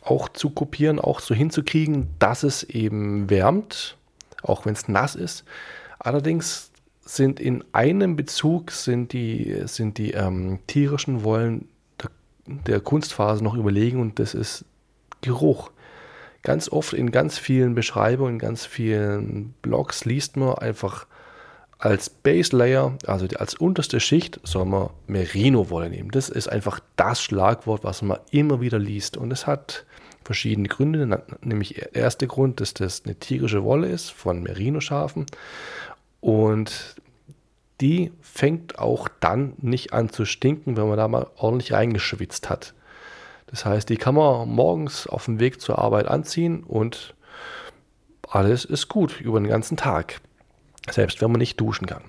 auch 0.02 0.30
zu 0.30 0.50
kopieren, 0.50 1.00
auch 1.00 1.20
so 1.20 1.36
hinzukriegen, 1.36 2.08
dass 2.20 2.44
es 2.44 2.64
eben 2.64 3.30
wärmt, 3.30 3.98
auch 4.44 4.66
wenn 4.66 4.74
es 4.74 4.88
nass 4.88 5.16
ist. 5.16 5.44
Allerdings 6.00 6.72
sind 7.02 7.42
in 7.42 7.66
einem 7.74 8.16
Bezug 8.16 8.72
sind 8.72 9.12
die, 9.12 9.62
sind 9.66 9.98
die 9.98 10.12
ähm, 10.12 10.60
tierischen 10.68 11.26
Wollen 11.26 11.68
der, 12.48 12.80
Kunstphase 12.80 13.44
noch 13.44 13.56
überlegen 13.56 14.00
und 14.00 14.20
das 14.20 14.34
ist 14.34 14.66
Geruch. 15.22 15.72
Ganz 16.44 16.70
oft 16.70 16.94
in 16.94 17.12
ganz 17.12 17.38
vielen 17.38 17.76
Beschreibungen, 17.76 18.34
in 18.34 18.40
ganz 18.40 18.66
vielen 18.66 19.54
Blogs 19.62 20.06
liest 20.06 20.38
man 20.38 20.56
einfach 20.56 21.08
als 21.80 22.10
Base 22.10 22.56
Layer, 22.56 22.98
also 23.06 23.28
als 23.38 23.54
unterste 23.54 24.00
Schicht, 24.00 24.40
soll 24.44 24.66
man 24.66 24.90
Merino-Wolle 25.08 25.90
nehmen. 25.90 26.10
Das 26.12 26.30
ist 26.30 26.48
einfach 26.48 26.80
das 26.96 27.22
Schlagwort, 27.22 27.84
was 27.84 28.02
man 28.02 28.20
immer 28.32 28.62
wieder 28.62 28.80
liest. 28.80 29.18
Und 29.18 29.32
es 29.32 29.46
hat 29.46 29.86
verschiedene 30.24 30.68
Gründe. 30.68 31.24
Nämlich 31.42 31.76
der 31.76 31.96
erste 31.96 32.28
Grund, 32.28 32.62
dass 32.62 32.74
das 32.74 33.04
eine 33.06 33.16
tierische 33.16 33.64
Wolle 33.64 33.90
ist 33.90 34.10
von 34.10 34.42
Merino-Schafen. 34.42 35.28
Und 36.20 36.96
die 37.82 38.12
fängt 38.22 38.80
auch 38.80 39.08
dann 39.20 39.54
nicht 39.58 39.94
an 39.94 40.10
zu 40.10 40.26
stinken, 40.26 40.78
wenn 40.78 40.88
man 40.88 40.98
da 40.98 41.08
mal 41.08 41.28
ordentlich 41.36 41.74
reingeschwitzt 41.74 42.50
hat. 42.50 42.74
Das 43.48 43.66
heißt, 43.66 43.90
die 43.90 43.98
kann 43.98 44.16
man 44.16 44.50
morgens 44.50 45.08
auf 45.08 45.26
dem 45.26 45.40
Weg 45.40 45.62
zur 45.62 45.80
Arbeit 45.80 46.08
anziehen 46.08 46.64
und 46.64 47.16
alles 48.30 48.66
ist 48.66 48.90
gut 48.90 49.22
über 49.22 49.40
den 49.40 49.48
ganzen 49.48 49.78
Tag. 49.78 50.20
Selbst 50.90 51.22
wenn 51.22 51.32
man 51.32 51.40
nicht 51.40 51.60
duschen 51.60 51.88
kann. 51.88 52.04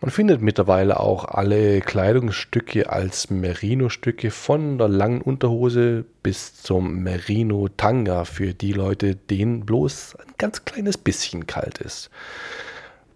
Man 0.00 0.10
findet 0.10 0.40
mittlerweile 0.40 1.00
auch 1.00 1.24
alle 1.24 1.80
Kleidungsstücke 1.80 2.90
als 2.90 3.30
Merino-Stücke 3.30 4.30
von 4.30 4.78
der 4.78 4.88
langen 4.88 5.20
Unterhose 5.20 6.04
bis 6.22 6.54
zum 6.62 7.02
Merino-Tanga 7.02 8.24
für 8.24 8.54
die 8.54 8.72
Leute, 8.72 9.16
denen 9.16 9.66
bloß 9.66 10.16
ein 10.16 10.34
ganz 10.38 10.64
kleines 10.64 10.96
bisschen 10.96 11.46
kalt 11.46 11.78
ist. 11.78 12.10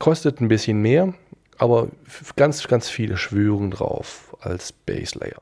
Kostet 0.03 0.41
ein 0.41 0.49
bisschen 0.49 0.83
mehr, 0.83 1.15
aber 1.59 1.87
ganz, 2.35 2.67
ganz 2.67 2.89
viele 2.89 3.17
schwören 3.17 3.71
drauf 3.71 4.37
als 4.41 4.73
Base 4.73 5.17
Layer. 5.17 5.41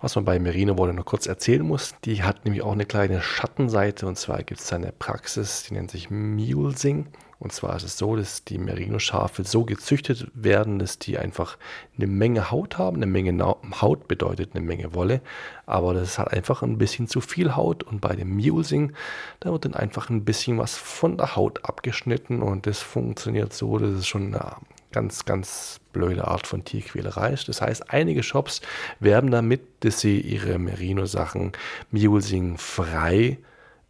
Was 0.00 0.16
man 0.16 0.24
bei 0.24 0.40
Merino-Wolle 0.40 0.92
noch 0.92 1.04
kurz 1.04 1.28
erzählen 1.28 1.62
muss, 1.62 1.94
die 2.04 2.24
hat 2.24 2.44
nämlich 2.44 2.62
auch 2.62 2.72
eine 2.72 2.86
kleine 2.86 3.22
Schattenseite 3.22 4.08
und 4.08 4.18
zwar 4.18 4.42
gibt 4.42 4.62
es 4.62 4.72
eine 4.72 4.90
Praxis, 4.90 5.62
die 5.62 5.74
nennt 5.74 5.92
sich 5.92 6.10
Mulesing 6.10 7.06
Und 7.38 7.52
zwar 7.52 7.76
ist 7.76 7.82
es 7.82 7.98
so, 7.98 8.16
dass 8.16 8.44
die 8.44 8.56
Merino-Schafe 8.56 9.44
so 9.44 9.64
gezüchtet 9.64 10.26
werden, 10.32 10.78
dass 10.78 10.98
die 10.98 11.18
einfach 11.18 11.58
eine 11.96 12.06
Menge 12.06 12.50
Haut 12.50 12.78
haben. 12.78 12.96
Eine 12.96 13.06
Menge 13.06 13.44
Haut 13.80 14.08
bedeutet 14.08 14.50
eine 14.54 14.64
Menge 14.64 14.94
Wolle, 14.94 15.20
aber 15.66 15.92
das 15.92 16.10
ist 16.10 16.18
halt 16.18 16.32
einfach 16.32 16.62
ein 16.62 16.78
bisschen 16.78 17.08
zu 17.08 17.20
viel 17.20 17.54
Haut. 17.54 17.82
Und 17.82 18.00
bei 18.00 18.16
dem 18.16 18.34
Mulesing, 18.34 18.92
da 19.40 19.52
wird 19.52 19.66
dann 19.66 19.74
einfach 19.74 20.08
ein 20.08 20.24
bisschen 20.24 20.58
was 20.58 20.76
von 20.76 21.18
der 21.18 21.36
Haut 21.36 21.64
abgeschnitten 21.64 22.40
und 22.40 22.66
das 22.66 22.80
funktioniert 22.80 23.52
so, 23.52 23.78
dass 23.78 23.90
es 23.90 24.06
schon 24.06 24.34
eine 24.34 24.56
ganz, 24.92 25.26
ganz 25.26 25.80
blöde 25.92 26.26
Art 26.26 26.46
von 26.46 26.64
Tierquälerei 26.64 27.32
ist. 27.32 27.48
Das 27.48 27.60
heißt, 27.60 27.92
einige 27.92 28.22
Shops 28.22 28.62
werben 28.98 29.30
damit, 29.30 29.60
dass 29.80 30.00
sie 30.00 30.20
ihre 30.20 30.58
Merino-Sachen 30.58 31.52
Mulesing 31.90 32.56
frei 32.56 33.38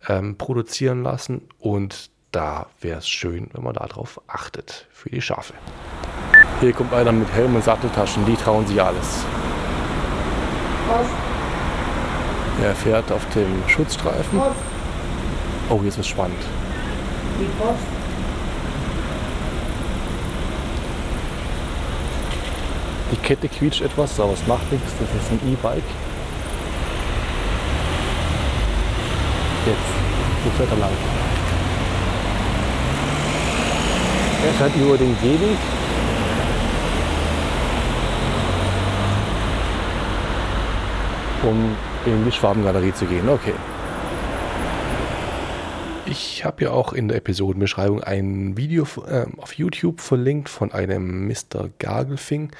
ähm, 0.08 0.36
produzieren 0.36 1.04
lassen 1.04 1.42
und 1.60 2.10
da 2.36 2.66
wäre 2.82 2.98
es 2.98 3.08
schön, 3.08 3.48
wenn 3.54 3.64
man 3.64 3.72
darauf 3.72 4.20
achtet 4.26 4.86
für 4.92 5.08
die 5.08 5.22
Schafe. 5.22 5.54
Hier 6.60 6.74
kommt 6.74 6.92
einer 6.92 7.10
mit 7.10 7.32
Helm 7.32 7.54
und 7.54 7.64
Satteltaschen, 7.64 8.26
die 8.26 8.36
trauen 8.36 8.66
sich 8.66 8.80
alles. 8.80 9.24
Er 12.62 12.74
fährt 12.74 13.10
auf 13.10 13.26
dem 13.30 13.66
Schutzstreifen. 13.68 14.38
Oh, 15.70 15.78
hier 15.80 15.88
ist 15.88 15.98
es 15.98 16.06
spannend. 16.06 16.36
Die 23.12 23.16
Kette 23.16 23.48
quietscht 23.48 23.80
etwas, 23.80 24.20
aber 24.20 24.34
es 24.34 24.46
macht 24.46 24.70
nichts. 24.70 24.92
Das 25.00 25.08
ist 25.08 25.30
ein 25.30 25.40
E-Bike. 25.52 25.82
Jetzt, 29.64 29.78
wo 30.44 30.50
fährt 30.50 30.70
er 30.70 30.76
lang? 30.76 31.25
Er 34.46 34.52
fährt 34.52 34.76
über 34.76 34.96
den 34.96 35.16
Gehweg. 35.20 35.58
um 41.42 41.76
in 42.06 42.24
die 42.24 42.32
Schwabengalerie 42.32 42.92
zu 42.92 43.06
gehen. 43.06 43.28
Okay. 43.28 43.54
Ich 46.06 46.44
habe 46.44 46.64
ja 46.64 46.70
auch 46.70 46.92
in 46.92 47.08
der 47.08 47.16
Episodenbeschreibung 47.16 48.02
ein 48.02 48.56
Video 48.56 48.86
äh, 49.06 49.26
auf 49.38 49.54
YouTube 49.54 50.00
verlinkt 50.00 50.48
von 50.48 50.72
einem 50.72 51.26
Mr. 51.26 51.68
Gagelfing, 51.78 52.50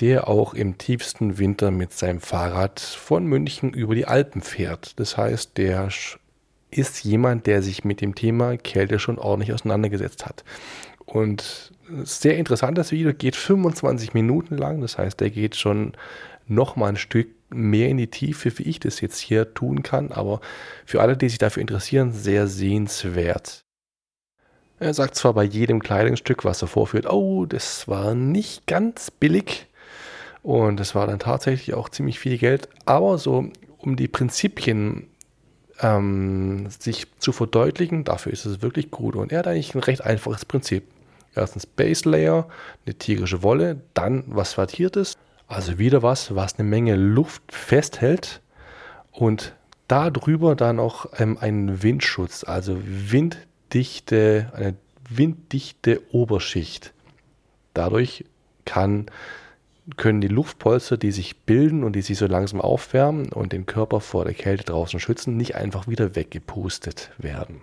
der 0.00 0.28
auch 0.28 0.54
im 0.54 0.78
tiefsten 0.78 1.38
Winter 1.38 1.70
mit 1.70 1.92
seinem 1.92 2.20
Fahrrad 2.20 2.80
von 2.80 3.26
München 3.26 3.72
über 3.74 3.94
die 3.94 4.06
Alpen 4.06 4.40
fährt. 4.40 4.98
Das 4.98 5.16
heißt, 5.16 5.58
der 5.58 5.88
ist 6.70 7.04
jemand, 7.04 7.46
der 7.46 7.62
sich 7.62 7.84
mit 7.84 8.00
dem 8.00 8.14
Thema 8.14 8.56
Kälte 8.56 8.98
schon 8.98 9.18
ordentlich 9.18 9.52
auseinandergesetzt 9.52 10.26
hat. 10.26 10.44
Und 11.06 11.72
sehr 12.02 12.36
interessantes 12.36 12.92
Video, 12.92 13.12
geht 13.12 13.36
25 13.36 14.14
Minuten 14.14 14.56
lang, 14.56 14.80
das 14.80 14.98
heißt, 14.98 15.20
der 15.20 15.30
geht 15.30 15.56
schon 15.56 15.92
noch 16.46 16.76
mal 16.76 16.88
ein 16.88 16.96
Stück 16.96 17.28
mehr 17.50 17.88
in 17.88 17.98
die 17.98 18.08
Tiefe, 18.08 18.58
wie 18.58 18.64
ich 18.64 18.80
das 18.80 19.00
jetzt 19.00 19.18
hier 19.18 19.54
tun 19.54 19.82
kann, 19.82 20.12
aber 20.12 20.40
für 20.84 21.00
alle, 21.00 21.16
die 21.16 21.28
sich 21.28 21.38
dafür 21.38 21.60
interessieren, 21.60 22.12
sehr 22.12 22.46
sehenswert. 22.46 23.64
Er 24.80 24.92
sagt 24.92 25.14
zwar 25.14 25.34
bei 25.34 25.44
jedem 25.44 25.80
Kleidungsstück, 25.80 26.44
was 26.44 26.62
er 26.62 26.68
vorführt, 26.68 27.06
oh, 27.08 27.46
das 27.46 27.86
war 27.86 28.14
nicht 28.14 28.66
ganz 28.66 29.10
billig. 29.10 29.66
Und 30.42 30.78
das 30.78 30.94
war 30.94 31.06
dann 31.06 31.20
tatsächlich 31.20 31.74
auch 31.74 31.88
ziemlich 31.88 32.18
viel 32.18 32.36
Geld, 32.36 32.68
aber 32.84 33.16
so 33.16 33.48
um 33.78 33.96
die 33.96 34.08
Prinzipien 34.08 35.06
ähm, 35.80 36.66
sich 36.68 37.06
zu 37.18 37.32
verdeutlichen, 37.32 38.04
dafür 38.04 38.32
ist 38.32 38.44
es 38.44 38.60
wirklich 38.60 38.90
gut. 38.90 39.16
Und 39.16 39.32
er 39.32 39.38
hat 39.38 39.46
eigentlich 39.46 39.74
ein 39.74 39.80
recht 39.80 40.02
einfaches 40.02 40.44
Prinzip. 40.44 40.84
Erstens 41.34 41.66
Base 41.66 42.08
Layer, 42.08 42.48
eine 42.86 42.94
tierische 42.94 43.42
Wolle, 43.42 43.80
dann 43.94 44.24
was 44.26 44.56
Wattiertes, 44.56 45.16
also 45.46 45.78
wieder 45.78 46.02
was, 46.02 46.34
was 46.34 46.58
eine 46.58 46.68
Menge 46.68 46.96
Luft 46.96 47.42
festhält 47.48 48.40
und 49.12 49.54
darüber 49.88 50.54
dann 50.56 50.80
auch 50.80 51.06
ähm, 51.18 51.38
einen 51.38 51.82
Windschutz, 51.82 52.44
also 52.44 52.78
winddichte, 52.84 54.50
eine 54.54 54.74
winddichte 55.08 56.00
Oberschicht. 56.12 56.92
Dadurch 57.74 58.24
kann, 58.64 59.06
können 59.96 60.20
die 60.20 60.28
Luftpolster, 60.28 60.96
die 60.96 61.12
sich 61.12 61.42
bilden 61.42 61.84
und 61.84 61.94
die 61.94 62.02
sich 62.02 62.16
so 62.16 62.26
langsam 62.26 62.60
aufwärmen 62.60 63.32
und 63.32 63.52
den 63.52 63.66
Körper 63.66 64.00
vor 64.00 64.24
der 64.24 64.34
Kälte 64.34 64.64
draußen 64.64 65.00
schützen, 65.00 65.36
nicht 65.36 65.56
einfach 65.56 65.88
wieder 65.88 66.16
weggepustet 66.16 67.10
werden. 67.18 67.60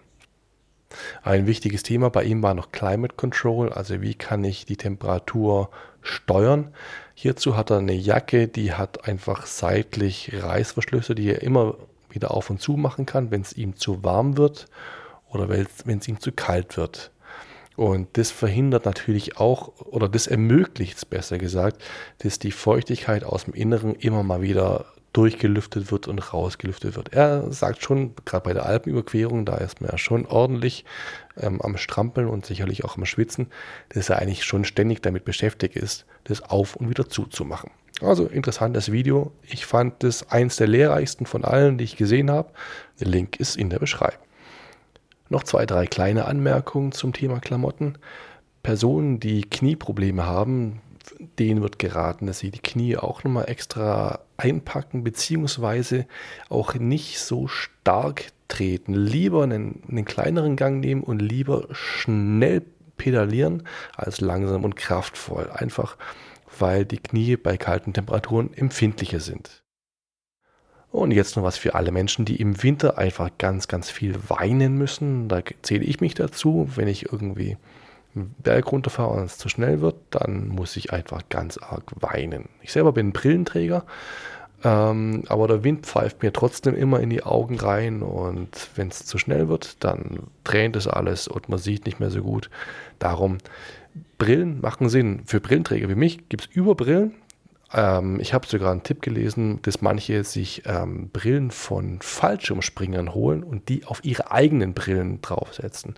Ein 1.23 1.47
wichtiges 1.47 1.84
Thema 1.84 2.10
bei 2.10 2.23
ihm 2.23 2.43
war 2.43 2.54
noch 2.54 2.71
Climate 2.71 3.15
Control, 3.15 3.71
also 3.71 4.01
wie 4.01 4.15
kann 4.15 4.43
ich 4.43 4.65
die 4.65 4.77
Temperatur 4.77 5.69
steuern. 6.01 6.73
Hierzu 7.13 7.56
hat 7.56 7.69
er 7.69 7.77
eine 7.77 7.93
Jacke, 7.93 8.47
die 8.47 8.73
hat 8.73 9.08
einfach 9.08 9.45
seitlich 9.45 10.32
Reißverschlüsse, 10.34 11.15
die 11.15 11.30
er 11.30 11.41
immer 11.41 11.75
wieder 12.10 12.32
auf 12.32 12.49
und 12.49 12.62
zu 12.62 12.73
machen 12.73 13.06
kann, 13.06 13.32
wenn 13.32 13.41
es 13.41 13.54
ihm 13.54 13.75
zu 13.75 14.04
warm 14.04 14.38
wird 14.38 14.67
oder 15.30 15.49
wenn 15.49 15.97
es 15.97 16.08
ihm 16.08 16.19
zu 16.19 16.32
kalt 16.32 16.77
wird. 16.77 17.12
Und 17.77 18.17
das 18.17 18.32
verhindert 18.32 18.86
natürlich 18.86 19.38
auch, 19.38 19.71
oder 19.86 20.10
das 20.10 20.27
ermöglicht 20.27 20.97
es 20.97 21.06
besser 21.06 21.38
gesagt, 21.38 21.82
dass 22.19 22.38
die 22.38 22.51
Feuchtigkeit 22.51 23.23
aus 23.23 23.45
dem 23.45 23.54
Inneren 23.54 23.95
immer 23.95 24.23
mal 24.23 24.41
wieder 24.41 24.86
durchgelüftet 25.13 25.91
wird 25.91 26.08
und 26.08 26.34
rausgelüftet 26.34 26.95
wird. 26.95 27.13
Er 27.13 27.52
sagt 27.52 27.84
schon, 27.84 28.13
gerade 28.26 28.43
bei 28.43 28.54
der 28.54 28.65
Alpenüberquerung, 28.65 29.45
da 29.45 29.58
ist 29.58 29.82
man 29.82 29.91
ja 29.91 29.97
schon 29.97 30.26
ordentlich 30.26 30.86
ähm, 31.38 31.62
am 31.62 31.78
Strampeln 31.78 32.28
und 32.28 32.45
sicherlich 32.45 32.86
auch 32.86 32.97
am 32.97 33.06
Schwitzen, 33.06 33.47
dass 33.89 34.10
er 34.10 34.19
eigentlich 34.19 34.45
schon 34.45 34.63
ständig 34.63 35.02
damit 35.02 35.26
beschäftigt 35.26 35.76
ist, 35.76 36.06
das 36.24 36.41
auf 36.41 36.76
und 36.76 36.89
wieder 36.89 37.10
zuzumachen. 37.10 37.71
Also 38.02 38.26
interessantes 38.26 38.91
Video. 38.91 39.32
Ich 39.43 39.65
fand 39.65 40.02
das 40.04 40.32
eins 40.32 40.56
der 40.56 40.67
lehrreichsten 40.67 41.26
von 41.26 41.43
allen, 41.43 41.78
die 41.78 41.84
ich 41.84 41.97
gesehen 41.97 42.32
habe. 42.32 42.52
Der 43.00 43.08
Link 43.08 43.39
ist 43.39 43.58
in 43.58 43.69
der 43.69 43.80
Beschreibung. 43.80 44.26
Noch 45.30 45.43
zwei, 45.43 45.65
drei 45.65 45.88
kleine 45.88 46.26
Anmerkungen 46.26 46.91
zum 46.93 47.13
Thema 47.13 47.39
Klamotten. 47.39 47.97
Personen, 48.63 49.19
die 49.19 49.41
Knieprobleme 49.41 50.26
haben, 50.26 50.82
denen 51.39 51.62
wird 51.62 51.80
geraten, 51.80 52.28
dass 52.28 52.39
sie 52.39 52.52
die 52.52 52.60
Knie 52.60 52.97
auch 52.97 53.24
nochmal 53.24 53.50
extra 53.50 54.19
einpacken, 54.41 55.04
beziehungsweise 55.04 56.06
auch 56.49 56.75
nicht 56.75 57.19
so 57.19 57.47
stark 57.47 58.32
treten. 58.47 58.93
Lieber 58.93 59.43
einen, 59.43 59.84
einen 59.89 60.06
kleineren 60.06 60.56
Gang 60.56 60.80
nehmen 60.80 61.04
und 61.04 61.21
lieber 61.21 61.67
schnell 61.71 62.63
pedalieren 62.97 63.63
als 63.95 64.21
langsam 64.21 64.63
und 64.63 64.75
kraftvoll. 64.75 65.49
Einfach 65.51 65.97
weil 66.60 66.86
die 66.86 66.97
Knie 66.97 67.38
bei 67.38 67.58
kalten 67.58 67.93
Temperaturen 67.93 68.54
empfindlicher 68.54 69.19
sind. 69.19 69.63
Und 70.91 71.12
jetzt 71.12 71.38
noch 71.38 71.43
was 71.43 71.58
für 71.58 71.73
alle 71.75 71.91
Menschen, 71.91 72.25
die 72.25 72.36
im 72.36 72.62
Winter 72.63 72.97
einfach 72.97 73.30
ganz, 73.38 73.69
ganz 73.69 73.89
viel 73.89 74.15
weinen 74.27 74.77
müssen. 74.77 75.30
Da 75.30 75.41
zähle 75.62 75.86
ich 75.86 76.01
mich 76.01 76.15
dazu, 76.15 76.69
wenn 76.75 76.89
ich 76.89 77.12
irgendwie 77.12 77.58
Berg 78.13 78.71
runterfahre 78.71 79.12
und 79.12 79.24
es 79.24 79.38
zu 79.38 79.50
schnell 79.50 79.82
wird, 79.82 79.95
dann 80.10 80.47
muss 80.47 80.76
ich 80.76 80.91
einfach 80.93 81.21
ganz 81.30 81.58
arg 81.58 81.84
weinen. 81.95 82.50
Ich 82.62 82.71
selber 82.71 82.91
bin 82.91 83.12
Brillenträger, 83.13 83.86
ähm, 84.63 85.24
aber 85.28 85.47
der 85.47 85.63
Wind 85.63 85.86
pfeift 85.86 86.21
mir 86.21 86.34
trotzdem 86.34 86.76
immer 86.76 87.00
in 87.00 87.10
die 87.10 87.24
Augen 87.24 87.60
rein 87.60 88.04
und 88.04 88.69
wenn 88.76 88.89
es 88.89 89.06
zu 89.06 89.17
schnell 89.17 89.47
wird, 89.47 89.84
dann 89.84 90.28
tränt 90.43 90.76
es 90.76 90.88
alles 90.88 91.28
und 91.28 91.50
man 91.50 91.60
sieht 91.60 91.86
nicht 91.86 92.00
mehr 92.00 92.12
so 92.12 92.21
gut. 92.21 92.50
Darum, 93.00 93.39
Brillen 94.17 94.62
machen 94.62 94.88
Sinn. 94.89 95.24
Für 95.26 95.39
Brillenträger 95.39 95.89
wie 95.89 95.95
mich 95.95 96.30
gibt 96.30 96.43
es 96.43 96.56
Überbrillen, 96.56 97.15
ähm, 97.73 98.19
ich 98.19 98.34
habe 98.34 98.47
sogar 98.47 98.71
einen 98.71 98.84
Tipp 98.84 99.01
gelesen, 99.01 99.62
dass 99.62 99.81
manche 99.81 100.23
sich 100.23 100.63
ähm, 100.65 101.10
Brillen 101.10 101.51
von 101.51 101.99
Fallschirmspringern 102.01 103.13
holen 103.13 103.43
und 103.43 103.69
die 103.69 103.86
auf 103.86 104.03
ihre 104.03 104.31
eigenen 104.31 104.73
Brillen 104.73 105.21
draufsetzen. 105.21 105.95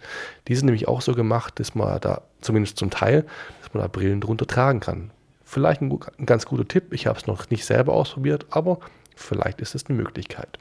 Die 0.47 0.55
sind 0.55 0.65
nämlich 0.65 0.87
auch 0.87 1.01
so 1.01 1.13
gemacht, 1.13 1.59
dass 1.59 1.75
man 1.75 1.99
da, 2.01 2.21
zumindest 2.41 2.77
zum 2.77 2.89
Teil, 2.89 3.25
dass 3.61 3.73
man 3.73 3.81
da 3.81 3.87
Brillen 3.87 4.21
drunter 4.21 4.47
tragen 4.47 4.79
kann. 4.79 5.11
Vielleicht 5.43 5.81
ein, 5.81 5.91
ein 6.19 6.25
ganz 6.25 6.45
guter 6.45 6.67
Tipp. 6.67 6.93
Ich 6.93 7.07
habe 7.07 7.17
es 7.17 7.27
noch 7.27 7.49
nicht 7.49 7.65
selber 7.65 7.93
ausprobiert, 7.93 8.45
aber 8.49 8.79
vielleicht 9.15 9.61
ist 9.61 9.75
es 9.75 9.87
eine 9.87 9.97
Möglichkeit. 9.97 10.59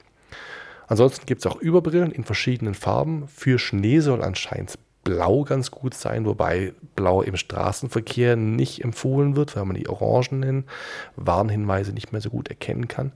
Ansonsten 0.86 1.26
gibt 1.26 1.40
es 1.44 1.50
auch 1.50 1.56
Überbrillen 1.56 2.10
in 2.10 2.24
verschiedenen 2.24 2.74
Farben. 2.74 3.26
Für 3.28 3.58
Schnee 3.58 4.00
soll 4.00 4.22
anscheinend 4.22 4.78
Blau 5.04 5.42
ganz 5.42 5.70
gut 5.70 5.94
sein, 5.94 6.24
wobei 6.26 6.74
Blau 6.94 7.22
im 7.22 7.36
Straßenverkehr 7.36 8.36
nicht 8.36 8.84
empfohlen 8.84 9.36
wird, 9.36 9.56
weil 9.56 9.64
man 9.64 9.76
die 9.76 9.88
orangenen 9.88 10.64
Warnhinweise 11.16 11.92
nicht 11.92 12.12
mehr 12.12 12.20
so 12.20 12.30
gut 12.30 12.48
erkennen 12.48 12.88
kann. 12.88 13.12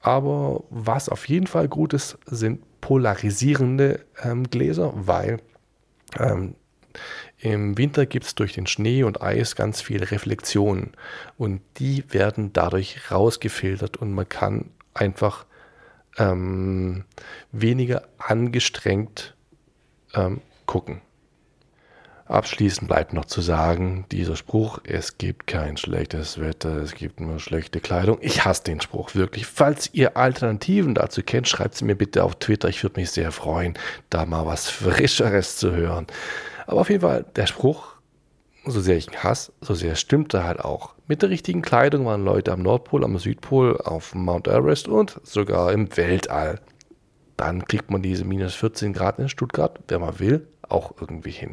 Aber 0.00 0.64
was 0.70 1.08
auf 1.08 1.28
jeden 1.28 1.46
Fall 1.46 1.68
gut 1.68 1.92
ist, 1.92 2.18
sind 2.26 2.60
polarisierende 2.80 4.00
ähm, 4.22 4.48
Gläser, 4.48 4.92
weil 4.94 5.38
ähm, 6.18 6.54
im 7.38 7.78
Winter 7.78 8.06
gibt 8.06 8.26
es 8.26 8.34
durch 8.34 8.54
den 8.54 8.66
Schnee 8.66 9.02
und 9.02 9.22
Eis 9.22 9.54
ganz 9.54 9.80
viele 9.80 10.10
Reflexionen 10.10 10.92
und 11.36 11.60
die 11.78 12.04
werden 12.12 12.52
dadurch 12.52 13.10
rausgefiltert 13.10 13.96
und 13.96 14.12
man 14.12 14.28
kann 14.28 14.70
einfach 14.94 15.46
ähm, 16.16 17.04
weniger 17.52 18.08
angestrengt 18.18 19.34
ähm, 20.14 20.40
gucken. 20.68 21.00
Abschließend 22.26 22.88
bleibt 22.88 23.14
noch 23.14 23.24
zu 23.24 23.40
sagen, 23.40 24.04
dieser 24.12 24.36
Spruch, 24.36 24.80
es 24.84 25.16
gibt 25.16 25.46
kein 25.46 25.78
schlechtes 25.78 26.38
Wetter, 26.38 26.76
es 26.76 26.94
gibt 26.94 27.20
nur 27.20 27.40
schlechte 27.40 27.80
Kleidung. 27.80 28.18
Ich 28.20 28.44
hasse 28.44 28.64
den 28.64 28.82
Spruch 28.82 29.14
wirklich. 29.14 29.46
Falls 29.46 29.88
ihr 29.94 30.18
Alternativen 30.18 30.94
dazu 30.94 31.22
kennt, 31.22 31.48
schreibt 31.48 31.76
sie 31.76 31.86
mir 31.86 31.96
bitte 31.96 32.22
auf 32.22 32.36
Twitter. 32.36 32.68
Ich 32.68 32.82
würde 32.82 33.00
mich 33.00 33.10
sehr 33.10 33.32
freuen, 33.32 33.74
da 34.10 34.26
mal 34.26 34.44
was 34.44 34.68
Frischeres 34.68 35.56
zu 35.56 35.72
hören. 35.72 36.06
Aber 36.66 36.82
auf 36.82 36.90
jeden 36.90 37.00
Fall, 37.00 37.24
der 37.34 37.46
Spruch, 37.46 37.94
so 38.66 38.82
sehr 38.82 38.98
ich 38.98 39.08
ihn 39.08 39.22
hasse, 39.22 39.52
so 39.62 39.72
sehr 39.72 39.96
stimmt 39.96 40.34
er 40.34 40.44
halt 40.44 40.60
auch. 40.60 40.94
Mit 41.06 41.22
der 41.22 41.30
richtigen 41.30 41.62
Kleidung 41.62 42.04
waren 42.04 42.26
Leute 42.26 42.52
am 42.52 42.60
Nordpol, 42.60 43.04
am 43.04 43.16
Südpol, 43.16 43.80
auf 43.80 44.14
Mount 44.14 44.48
Everest 44.48 44.86
und 44.86 45.18
sogar 45.22 45.72
im 45.72 45.96
Weltall. 45.96 46.60
Dann 47.38 47.64
kriegt 47.64 47.90
man 47.90 48.02
diese 48.02 48.24
minus 48.24 48.54
14 48.56 48.92
Grad 48.92 49.18
in 49.20 49.28
Stuttgart, 49.30 49.78
wenn 49.88 50.00
man 50.00 50.18
will, 50.18 50.47
auch 50.68 50.92
irgendwie 51.00 51.30
hin. 51.30 51.52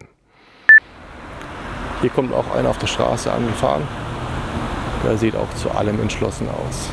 Hier 2.01 2.10
kommt 2.10 2.34
auch 2.34 2.56
einer 2.56 2.69
auf 2.69 2.78
der 2.78 2.88
Straße 2.88 3.32
angefahren. 3.32 3.88
Der 5.04 5.17
sieht 5.17 5.36
auch 5.36 5.54
zu 5.56 5.71
allem 5.71 6.01
entschlossen 6.01 6.47
aus. 6.49 6.89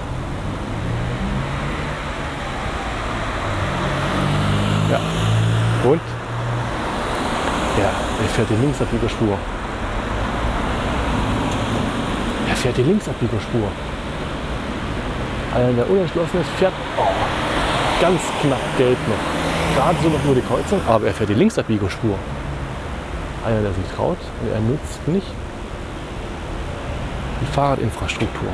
Ja. 4.90 5.00
Und? 5.90 6.00
Ja, 7.78 7.90
er 8.22 8.28
fährt 8.28 8.48
hier 8.48 8.58
links 8.58 8.78
Spur. 8.78 9.38
Er 12.48 12.56
fährt 12.56 12.76
hier 12.76 12.84
links 12.84 13.04
Spur. 13.04 13.68
Einer, 15.54 15.72
der 15.72 15.90
unentschlossen 15.90 16.40
ist, 16.40 16.50
fährt 16.58 16.72
oh, 16.98 17.02
ganz 18.00 18.20
knapp 18.40 18.60
gelb 18.78 18.98
noch. 19.08 19.41
Gerade 19.74 19.98
so 20.02 20.08
noch 20.10 20.24
nur 20.24 20.34
die 20.34 20.42
Kreuzung, 20.42 20.80
aber 20.86 21.06
er 21.06 21.14
fährt 21.14 21.30
die 21.30 21.34
Linksabbiegerspur. 21.34 22.18
Einer, 23.44 23.62
der 23.62 23.72
sich 23.72 23.86
traut 23.96 24.18
und 24.42 24.48
er 24.52 24.60
nutzt 24.60 25.08
nicht 25.08 25.26
die 27.40 27.46
Fahrradinfrastruktur. 27.46 28.50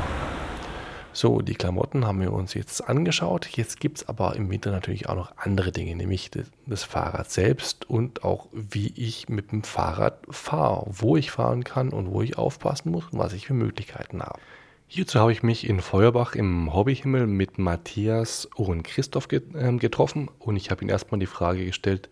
So, 1.12 1.40
die 1.40 1.54
Klamotten 1.54 2.06
haben 2.06 2.20
wir 2.20 2.32
uns 2.32 2.54
jetzt 2.54 2.88
angeschaut. 2.88 3.48
Jetzt 3.48 3.80
gibt 3.80 3.98
es 3.98 4.08
aber 4.08 4.36
im 4.36 4.48
Winter 4.50 4.70
natürlich 4.70 5.08
auch 5.08 5.16
noch 5.16 5.32
andere 5.36 5.72
Dinge, 5.72 5.96
nämlich 5.96 6.30
das 6.66 6.84
Fahrrad 6.84 7.30
selbst 7.30 7.90
und 7.90 8.22
auch 8.22 8.46
wie 8.52 8.92
ich 8.94 9.28
mit 9.28 9.50
dem 9.50 9.64
Fahrrad 9.64 10.20
fahre, 10.30 10.86
wo 10.88 11.16
ich 11.16 11.32
fahren 11.32 11.64
kann 11.64 11.88
und 11.88 12.12
wo 12.12 12.22
ich 12.22 12.38
aufpassen 12.38 12.92
muss 12.92 13.04
und 13.10 13.18
was 13.18 13.32
ich 13.32 13.48
für 13.48 13.54
Möglichkeiten 13.54 14.22
habe. 14.22 14.38
Hierzu 14.90 15.20
habe 15.20 15.32
ich 15.32 15.42
mich 15.42 15.68
in 15.68 15.82
Feuerbach 15.82 16.34
im 16.34 16.72
Hobbyhimmel 16.72 17.26
mit 17.26 17.58
Matthias 17.58 18.48
und 18.54 18.84
Christoph 18.84 19.28
ähm, 19.30 19.78
getroffen 19.78 20.30
und 20.38 20.56
ich 20.56 20.70
habe 20.70 20.80
ihnen 20.80 20.88
erstmal 20.88 21.18
die 21.18 21.26
Frage 21.26 21.66
gestellt, 21.66 22.08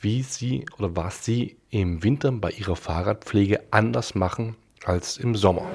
wie 0.00 0.22
sie 0.22 0.64
oder 0.78 0.96
was 0.96 1.26
sie 1.26 1.56
im 1.68 2.02
Winter 2.02 2.32
bei 2.32 2.52
ihrer 2.52 2.74
Fahrradpflege 2.74 3.60
anders 3.70 4.14
machen 4.14 4.56
als 4.86 5.18
im 5.18 5.34
Sommer. 5.34 5.66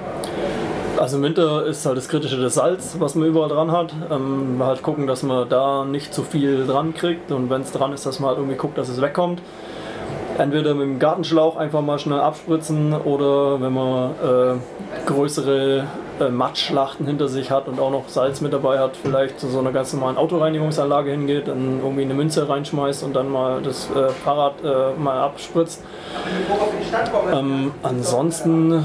Also 0.96 1.18
im 1.18 1.22
Winter 1.22 1.64
ist 1.64 1.86
halt 1.86 1.96
das 1.96 2.08
Kritische 2.08 2.40
das 2.42 2.54
Salz, 2.54 2.96
was 2.98 3.14
man 3.14 3.28
überall 3.28 3.48
dran 3.48 3.70
hat. 3.70 3.94
Ähm, 4.10 4.56
halt 4.58 4.82
gucken, 4.82 5.06
dass 5.06 5.22
man 5.22 5.48
da 5.48 5.84
nicht 5.84 6.12
zu 6.12 6.24
viel 6.24 6.66
dran 6.66 6.92
kriegt 6.92 7.30
und 7.30 7.50
wenn 7.50 7.62
es 7.62 7.70
dran 7.70 7.92
ist, 7.92 8.04
dass 8.04 8.18
man 8.18 8.30
halt 8.30 8.38
irgendwie 8.38 8.56
guckt, 8.56 8.76
dass 8.76 8.88
es 8.88 9.00
wegkommt. 9.00 9.40
Entweder 10.42 10.74
mit 10.74 10.88
dem 10.88 10.98
Gartenschlauch 10.98 11.56
einfach 11.56 11.82
mal 11.82 12.00
schnell 12.00 12.18
abspritzen 12.18 12.94
oder 12.94 13.60
wenn 13.60 13.72
man 13.72 14.10
äh, 14.10 15.06
größere 15.06 15.86
äh, 16.18 16.30
Matschschlachten 16.30 17.06
hinter 17.06 17.28
sich 17.28 17.52
hat 17.52 17.68
und 17.68 17.78
auch 17.78 17.92
noch 17.92 18.08
Salz 18.08 18.40
mit 18.40 18.52
dabei 18.52 18.80
hat, 18.80 18.96
vielleicht 18.96 19.38
zu 19.38 19.46
so 19.46 19.60
einer 19.60 19.70
ganz 19.70 19.92
normalen 19.92 20.16
Autoreinigungsanlage 20.16 21.12
hingeht, 21.12 21.46
dann 21.46 21.78
irgendwie 21.80 22.02
eine 22.02 22.14
Münze 22.14 22.48
reinschmeißt 22.48 23.04
und 23.04 23.14
dann 23.14 23.30
mal 23.30 23.62
das 23.62 23.88
äh, 23.90 24.08
Fahrrad 24.08 24.54
äh, 24.64 25.00
mal 25.00 25.20
abspritzt. 25.20 25.80
Ähm, 27.32 27.70
ansonsten, 27.84 28.84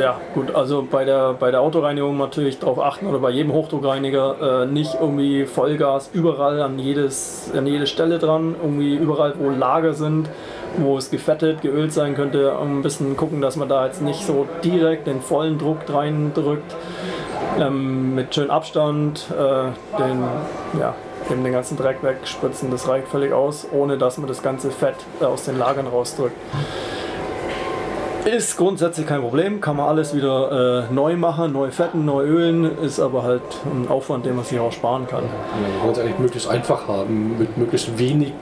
ja 0.00 0.20
gut, 0.34 0.54
also 0.54 0.86
bei 0.88 1.04
der, 1.04 1.34
bei 1.34 1.50
der 1.50 1.60
Autoreinigung 1.60 2.16
natürlich 2.16 2.58
darauf 2.58 2.78
achten 2.78 3.06
oder 3.06 3.18
bei 3.18 3.30
jedem 3.30 3.52
Hochdruckreiniger 3.52 4.62
äh, 4.62 4.66
nicht 4.66 4.94
irgendwie 5.00 5.46
Vollgas 5.46 6.10
überall 6.12 6.60
an, 6.60 6.78
jedes, 6.78 7.50
an 7.54 7.66
jede 7.66 7.86
Stelle 7.86 8.18
dran, 8.18 8.54
irgendwie 8.60 8.94
überall 8.94 9.34
wo 9.38 9.50
Lager 9.50 9.94
sind 9.94 10.28
wo 10.76 10.98
es 10.98 11.10
gefettet, 11.10 11.62
geölt 11.62 11.92
sein 11.92 12.14
könnte, 12.14 12.56
ein 12.58 12.82
bisschen 12.82 13.16
gucken, 13.16 13.40
dass 13.40 13.56
man 13.56 13.68
da 13.68 13.86
jetzt 13.86 14.02
nicht 14.02 14.24
so 14.24 14.46
direkt 14.62 15.06
den 15.06 15.20
vollen 15.20 15.58
Druck 15.58 15.78
reindrückt. 15.88 16.74
Ähm, 17.58 18.14
mit 18.14 18.34
schön 18.34 18.50
Abstand 18.50 19.26
äh, 19.30 19.98
den, 19.98 20.22
ja, 20.78 20.94
den 21.28 21.52
ganzen 21.52 21.76
Dreck 21.76 22.02
wegspritzen, 22.02 22.70
das 22.70 22.88
reicht 22.88 23.08
völlig 23.08 23.32
aus, 23.32 23.66
ohne 23.72 23.98
dass 23.98 24.18
man 24.18 24.28
das 24.28 24.42
ganze 24.42 24.70
Fett 24.70 24.96
aus 25.20 25.44
den 25.44 25.58
Lagern 25.58 25.86
rausdrückt. 25.86 26.36
Ist 28.24 28.58
grundsätzlich 28.58 29.06
kein 29.06 29.22
Problem, 29.22 29.60
kann 29.60 29.76
man 29.76 29.88
alles 29.88 30.14
wieder 30.14 30.86
äh, 30.88 30.92
neu 30.92 31.16
machen, 31.16 31.52
neu 31.52 31.70
fetten, 31.70 32.04
neu 32.04 32.24
ölen, 32.24 32.78
ist 32.78 33.00
aber 33.00 33.22
halt 33.22 33.42
ein 33.64 33.88
Aufwand, 33.88 34.26
den 34.26 34.36
man 34.36 34.44
sich 34.44 34.58
auch 34.58 34.72
sparen 34.72 35.06
kann. 35.06 35.24
Ja, 35.24 35.82
wollen 35.82 35.92
es 35.92 35.98
eigentlich 35.98 36.18
möglichst 36.18 36.48
einfach 36.48 36.86
haben, 36.86 37.38
mit 37.38 37.56
möglichst 37.56 37.98
wenig 37.98 38.32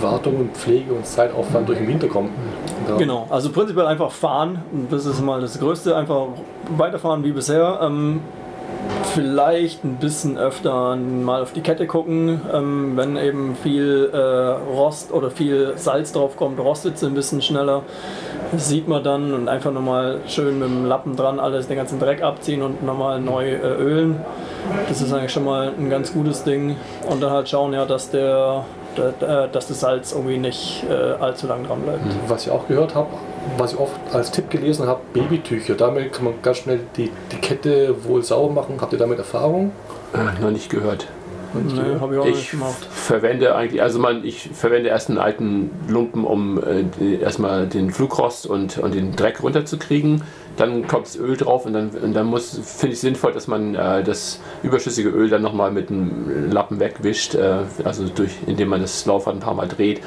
Wartung 0.00 0.36
und 0.36 0.56
Pflege 0.56 0.92
und 0.92 1.04
Zeitaufwand 1.04 1.68
durch 1.68 1.78
den 1.78 1.88
Winter 1.88 2.06
kommen. 2.06 2.30
Da 2.86 2.96
genau, 2.96 3.26
also 3.28 3.50
prinzipiell 3.50 3.86
einfach 3.86 4.12
fahren, 4.12 4.62
das 4.88 5.04
ist 5.04 5.20
mal 5.20 5.40
das 5.40 5.58
Größte, 5.58 5.96
einfach 5.96 6.28
weiterfahren 6.76 7.24
wie 7.24 7.32
bisher. 7.32 7.80
Ähm, 7.82 8.20
vielleicht 9.14 9.84
ein 9.84 9.96
bisschen 9.96 10.38
öfter 10.38 10.96
mal 10.96 11.42
auf 11.42 11.52
die 11.52 11.60
Kette 11.60 11.86
gucken, 11.86 12.40
ähm, 12.52 12.92
wenn 12.96 13.16
eben 13.16 13.56
viel 13.56 14.10
äh, 14.12 14.16
Rost 14.16 15.12
oder 15.12 15.30
viel 15.30 15.72
Salz 15.76 16.12
drauf 16.12 16.36
kommt, 16.36 16.60
rostet 16.60 16.98
sie 16.98 17.06
ein 17.06 17.14
bisschen 17.14 17.42
schneller. 17.42 17.82
Das 18.52 18.68
sieht 18.68 18.88
man 18.88 19.02
dann 19.02 19.34
und 19.34 19.48
einfach 19.48 19.72
nochmal 19.72 20.20
schön 20.26 20.58
mit 20.58 20.68
dem 20.68 20.86
Lappen 20.86 21.16
dran 21.16 21.38
alles, 21.38 21.68
den 21.68 21.76
ganzen 21.76 21.98
Dreck 21.98 22.22
abziehen 22.22 22.62
und 22.62 22.82
nochmal 22.82 23.20
neu 23.20 23.50
äh, 23.50 23.58
ölen. 23.58 24.20
Das 24.88 25.00
ist 25.00 25.12
eigentlich 25.12 25.32
schon 25.32 25.44
mal 25.44 25.72
ein 25.78 25.90
ganz 25.90 26.12
gutes 26.12 26.44
Ding. 26.44 26.76
Und 27.08 27.22
dann 27.22 27.30
halt 27.30 27.48
schauen, 27.48 27.72
ja, 27.72 27.84
dass 27.84 28.10
der 28.10 28.64
äh, 28.98 29.48
dass 29.52 29.68
das 29.68 29.80
Salz 29.80 30.12
irgendwie 30.12 30.38
nicht 30.38 30.84
äh, 30.88 30.92
allzu 31.22 31.46
lang 31.46 31.64
dran 31.64 31.82
bleibt. 31.82 32.04
Mhm. 32.04 32.10
Was 32.26 32.46
ich 32.46 32.52
auch 32.52 32.66
gehört 32.66 32.94
habe, 32.94 33.08
was 33.56 33.72
ich 33.74 33.78
oft 33.78 33.94
als 34.12 34.30
Tipp 34.30 34.50
gelesen 34.50 34.86
habe, 34.86 35.00
Babytücher. 35.12 35.74
Damit 35.74 36.12
kann 36.12 36.24
man 36.24 36.34
ganz 36.42 36.58
schnell 36.58 36.80
die, 36.96 37.10
die 37.30 37.36
Kette 37.36 37.94
wohl 38.04 38.22
sauber 38.22 38.52
machen. 38.52 38.76
Habt 38.80 38.92
ihr 38.92 38.98
damit 38.98 39.18
Erfahrung? 39.18 39.72
Äh, 40.12 40.42
noch 40.42 40.50
nicht 40.50 40.70
gehört. 40.70 41.06
Nee, 41.54 42.00
habe 42.00 42.14
ich 42.14 42.20
auch 42.20 42.26
ich 42.26 42.36
nicht 42.36 42.50
gemacht. 42.52 42.86
verwende 42.90 43.54
eigentlich, 43.54 43.82
also 43.82 43.98
man, 43.98 44.24
ich 44.24 44.50
verwende 44.52 44.88
erst 44.88 45.08
einen 45.08 45.18
alten 45.18 45.70
Lumpen, 45.88 46.24
um 46.24 46.62
äh, 46.62 47.16
erstmal 47.16 47.66
den 47.66 47.90
Flugrost 47.90 48.46
und, 48.46 48.78
und 48.78 48.94
den 48.94 49.16
Dreck 49.16 49.42
runterzukriegen. 49.42 50.22
Dann 50.56 50.86
kommt 50.88 51.06
das 51.06 51.16
Öl 51.16 51.36
drauf 51.36 51.66
und 51.66 51.72
dann, 51.72 51.90
und 51.90 52.14
dann 52.14 52.26
muss, 52.26 52.58
finde 52.58 52.94
ich 52.94 53.00
sinnvoll, 53.00 53.32
dass 53.32 53.46
man 53.46 53.74
äh, 53.74 54.02
das 54.02 54.40
überschüssige 54.62 55.08
Öl 55.08 55.28
dann 55.30 55.42
nochmal 55.42 55.70
mit 55.70 55.90
einem 55.90 56.50
Lappen 56.50 56.80
wegwischt, 56.80 57.34
äh, 57.34 57.60
also 57.84 58.06
durch, 58.08 58.32
indem 58.46 58.68
man 58.68 58.80
das 58.80 59.06
Laufrad 59.06 59.34
ein 59.34 59.40
paar 59.40 59.54
Mal 59.54 59.68
dreht, 59.68 60.00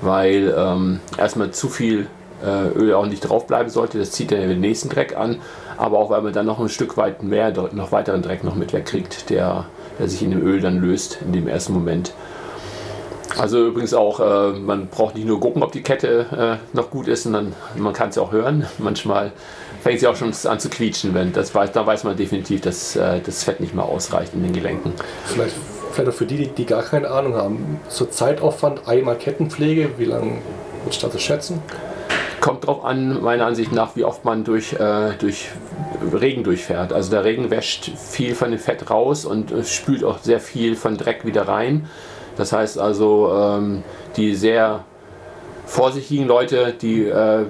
weil 0.00 0.54
ähm, 0.56 1.00
erstmal 1.18 1.50
zu 1.50 1.68
viel 1.68 2.06
äh, 2.44 2.68
Öl 2.68 2.94
auch 2.94 3.06
nicht 3.06 3.20
drauf 3.20 3.46
bleiben 3.46 3.68
sollte. 3.68 3.98
Das 3.98 4.12
zieht 4.12 4.30
dann 4.30 4.40
den 4.40 4.60
nächsten 4.60 4.88
Dreck 4.88 5.16
an, 5.16 5.40
aber 5.76 5.98
auch 5.98 6.10
weil 6.10 6.22
man 6.22 6.32
dann 6.32 6.46
noch 6.46 6.60
ein 6.60 6.68
Stück 6.68 6.96
weit 6.96 7.22
mehr, 7.22 7.52
noch 7.72 7.92
weiteren 7.92 8.22
Dreck 8.22 8.44
noch 8.44 8.54
mit 8.54 8.72
wegkriegt, 8.72 9.30
der, 9.30 9.66
der 9.98 10.08
sich 10.08 10.22
in 10.22 10.30
dem 10.30 10.46
Öl 10.46 10.60
dann 10.60 10.80
löst 10.80 11.18
in 11.24 11.32
dem 11.32 11.48
ersten 11.48 11.72
Moment. 11.72 12.12
Also 13.38 13.66
übrigens 13.66 13.92
auch, 13.92 14.20
äh, 14.20 14.58
man 14.58 14.86
braucht 14.86 15.14
nicht 15.14 15.26
nur 15.26 15.40
gucken, 15.40 15.62
ob 15.62 15.72
die 15.72 15.82
Kette 15.82 16.58
äh, 16.72 16.76
noch 16.76 16.90
gut 16.90 17.06
ist, 17.06 17.24
sondern 17.24 17.54
man 17.76 17.92
kann 17.92 18.08
es 18.08 18.18
auch 18.18 18.32
hören. 18.32 18.66
Manchmal 18.78 19.32
fängt 19.82 20.00
sie 20.00 20.06
auch 20.06 20.16
schon 20.16 20.32
an 20.44 20.58
zu 20.58 20.70
quietschen, 20.70 21.12
wenn 21.12 21.32
das 21.32 21.54
weiß, 21.54 21.72
da 21.72 21.86
weiß 21.86 22.04
man 22.04 22.16
definitiv, 22.16 22.62
dass 22.62 22.96
äh, 22.96 23.20
das 23.20 23.44
Fett 23.44 23.60
nicht 23.60 23.74
mehr 23.74 23.84
ausreicht 23.84 24.32
in 24.34 24.42
den 24.42 24.52
Gelenken. 24.52 24.92
Vielleicht, 25.26 25.54
vielleicht 25.92 26.10
auch 26.10 26.14
für 26.14 26.24
die, 26.24 26.48
die 26.48 26.64
gar 26.64 26.82
keine 26.82 27.10
Ahnung 27.10 27.34
haben, 27.34 27.80
so 27.88 28.06
Zeitaufwand, 28.06 28.88
einmal 28.88 29.16
Kettenpflege, 29.16 29.90
wie 29.98 30.06
lange 30.06 30.38
würdest 30.84 31.02
du 31.02 31.08
das 31.08 31.20
schätzen? 31.20 31.62
Kommt 32.40 32.66
drauf 32.66 32.84
an, 32.84 33.22
meiner 33.22 33.46
Ansicht 33.46 33.72
nach, 33.72 33.96
wie 33.96 34.04
oft 34.04 34.24
man 34.24 34.44
durch, 34.44 34.74
äh, 34.74 35.12
durch 35.18 35.48
Regen 36.12 36.44
durchfährt. 36.44 36.92
Also 36.92 37.10
der 37.10 37.24
Regen 37.24 37.50
wäscht 37.50 37.90
viel 37.96 38.34
von 38.34 38.50
dem 38.50 38.60
Fett 38.60 38.90
raus 38.90 39.24
und 39.24 39.52
äh, 39.52 39.64
spült 39.64 40.04
auch 40.04 40.18
sehr 40.18 40.40
viel 40.40 40.76
von 40.76 40.96
Dreck 40.96 41.24
wieder 41.24 41.48
rein. 41.48 41.86
Das 42.36 42.52
heißt 42.52 42.78
also, 42.78 43.32
ähm, 43.34 43.82
die 44.16 44.34
sehr 44.34 44.84
vorsichtigen 45.66 46.26
Leute, 46.26 46.74
die 46.80 47.04
äh, 47.04 47.44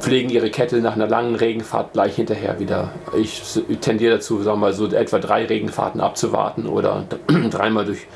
pflegen 0.00 0.28
ihre 0.28 0.50
Kette 0.50 0.78
nach 0.78 0.94
einer 0.94 1.06
langen 1.06 1.34
Regenfahrt 1.34 1.94
gleich 1.94 2.14
hinterher 2.14 2.60
wieder. 2.60 2.90
Ich 3.16 3.42
tendiere 3.80 4.16
dazu, 4.16 4.42
sagen 4.42 4.60
wir 4.60 4.66
mal, 4.66 4.72
so 4.74 4.86
etwa 4.86 5.18
drei 5.18 5.46
Regenfahrten 5.46 6.00
abzuwarten 6.00 6.66
oder 6.66 7.04
dreimal 7.50 7.86
durch, 7.86 8.06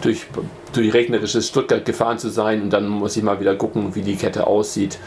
durch, 0.00 0.26
durch 0.72 0.92
regnerisches 0.92 1.46
Stuttgart 1.48 1.84
gefahren 1.84 2.18
zu 2.18 2.28
sein 2.28 2.62
und 2.62 2.70
dann 2.72 2.88
muss 2.88 3.16
ich 3.16 3.22
mal 3.22 3.38
wieder 3.40 3.54
gucken, 3.54 3.94
wie 3.94 4.02
die 4.02 4.16
Kette 4.16 4.46
aussieht. 4.46 4.98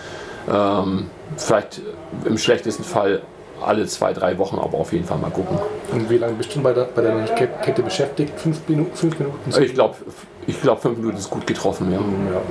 Ähm, 0.52 1.08
vielleicht 1.38 1.82
im 2.26 2.38
schlechtesten 2.38 2.84
Fall 2.84 3.22
alle 3.62 3.86
zwei, 3.86 4.14
drei 4.14 4.38
Wochen, 4.38 4.58
aber 4.60 4.78
auf 4.78 4.92
jeden 4.94 5.06
Fall 5.06 5.18
mal 5.18 5.32
gucken. 5.32 5.58
Und 5.92 6.10
wie 6.10 6.18
lange 6.18 6.34
bist 6.34 6.56
du 6.56 6.62
bei, 6.62 6.74
der, 6.74 6.84
bei 6.84 7.02
deiner 7.02 7.24
Kette 7.24 7.82
beschäftigt? 7.82 8.40
Fünf 8.40 8.68
Minuten? 8.68 8.96
Fünf 8.96 9.18
Minuten 9.18 9.64
ich 9.64 9.74
glaube, 9.74 9.96
ich 10.46 10.62
glaub, 10.62 10.82
fünf 10.82 10.98
Minuten 10.98 11.18
ist 11.18 11.30
gut 11.30 11.48
getroffen, 11.48 11.92
ja. 11.92 12.00
ja. 12.00 12.42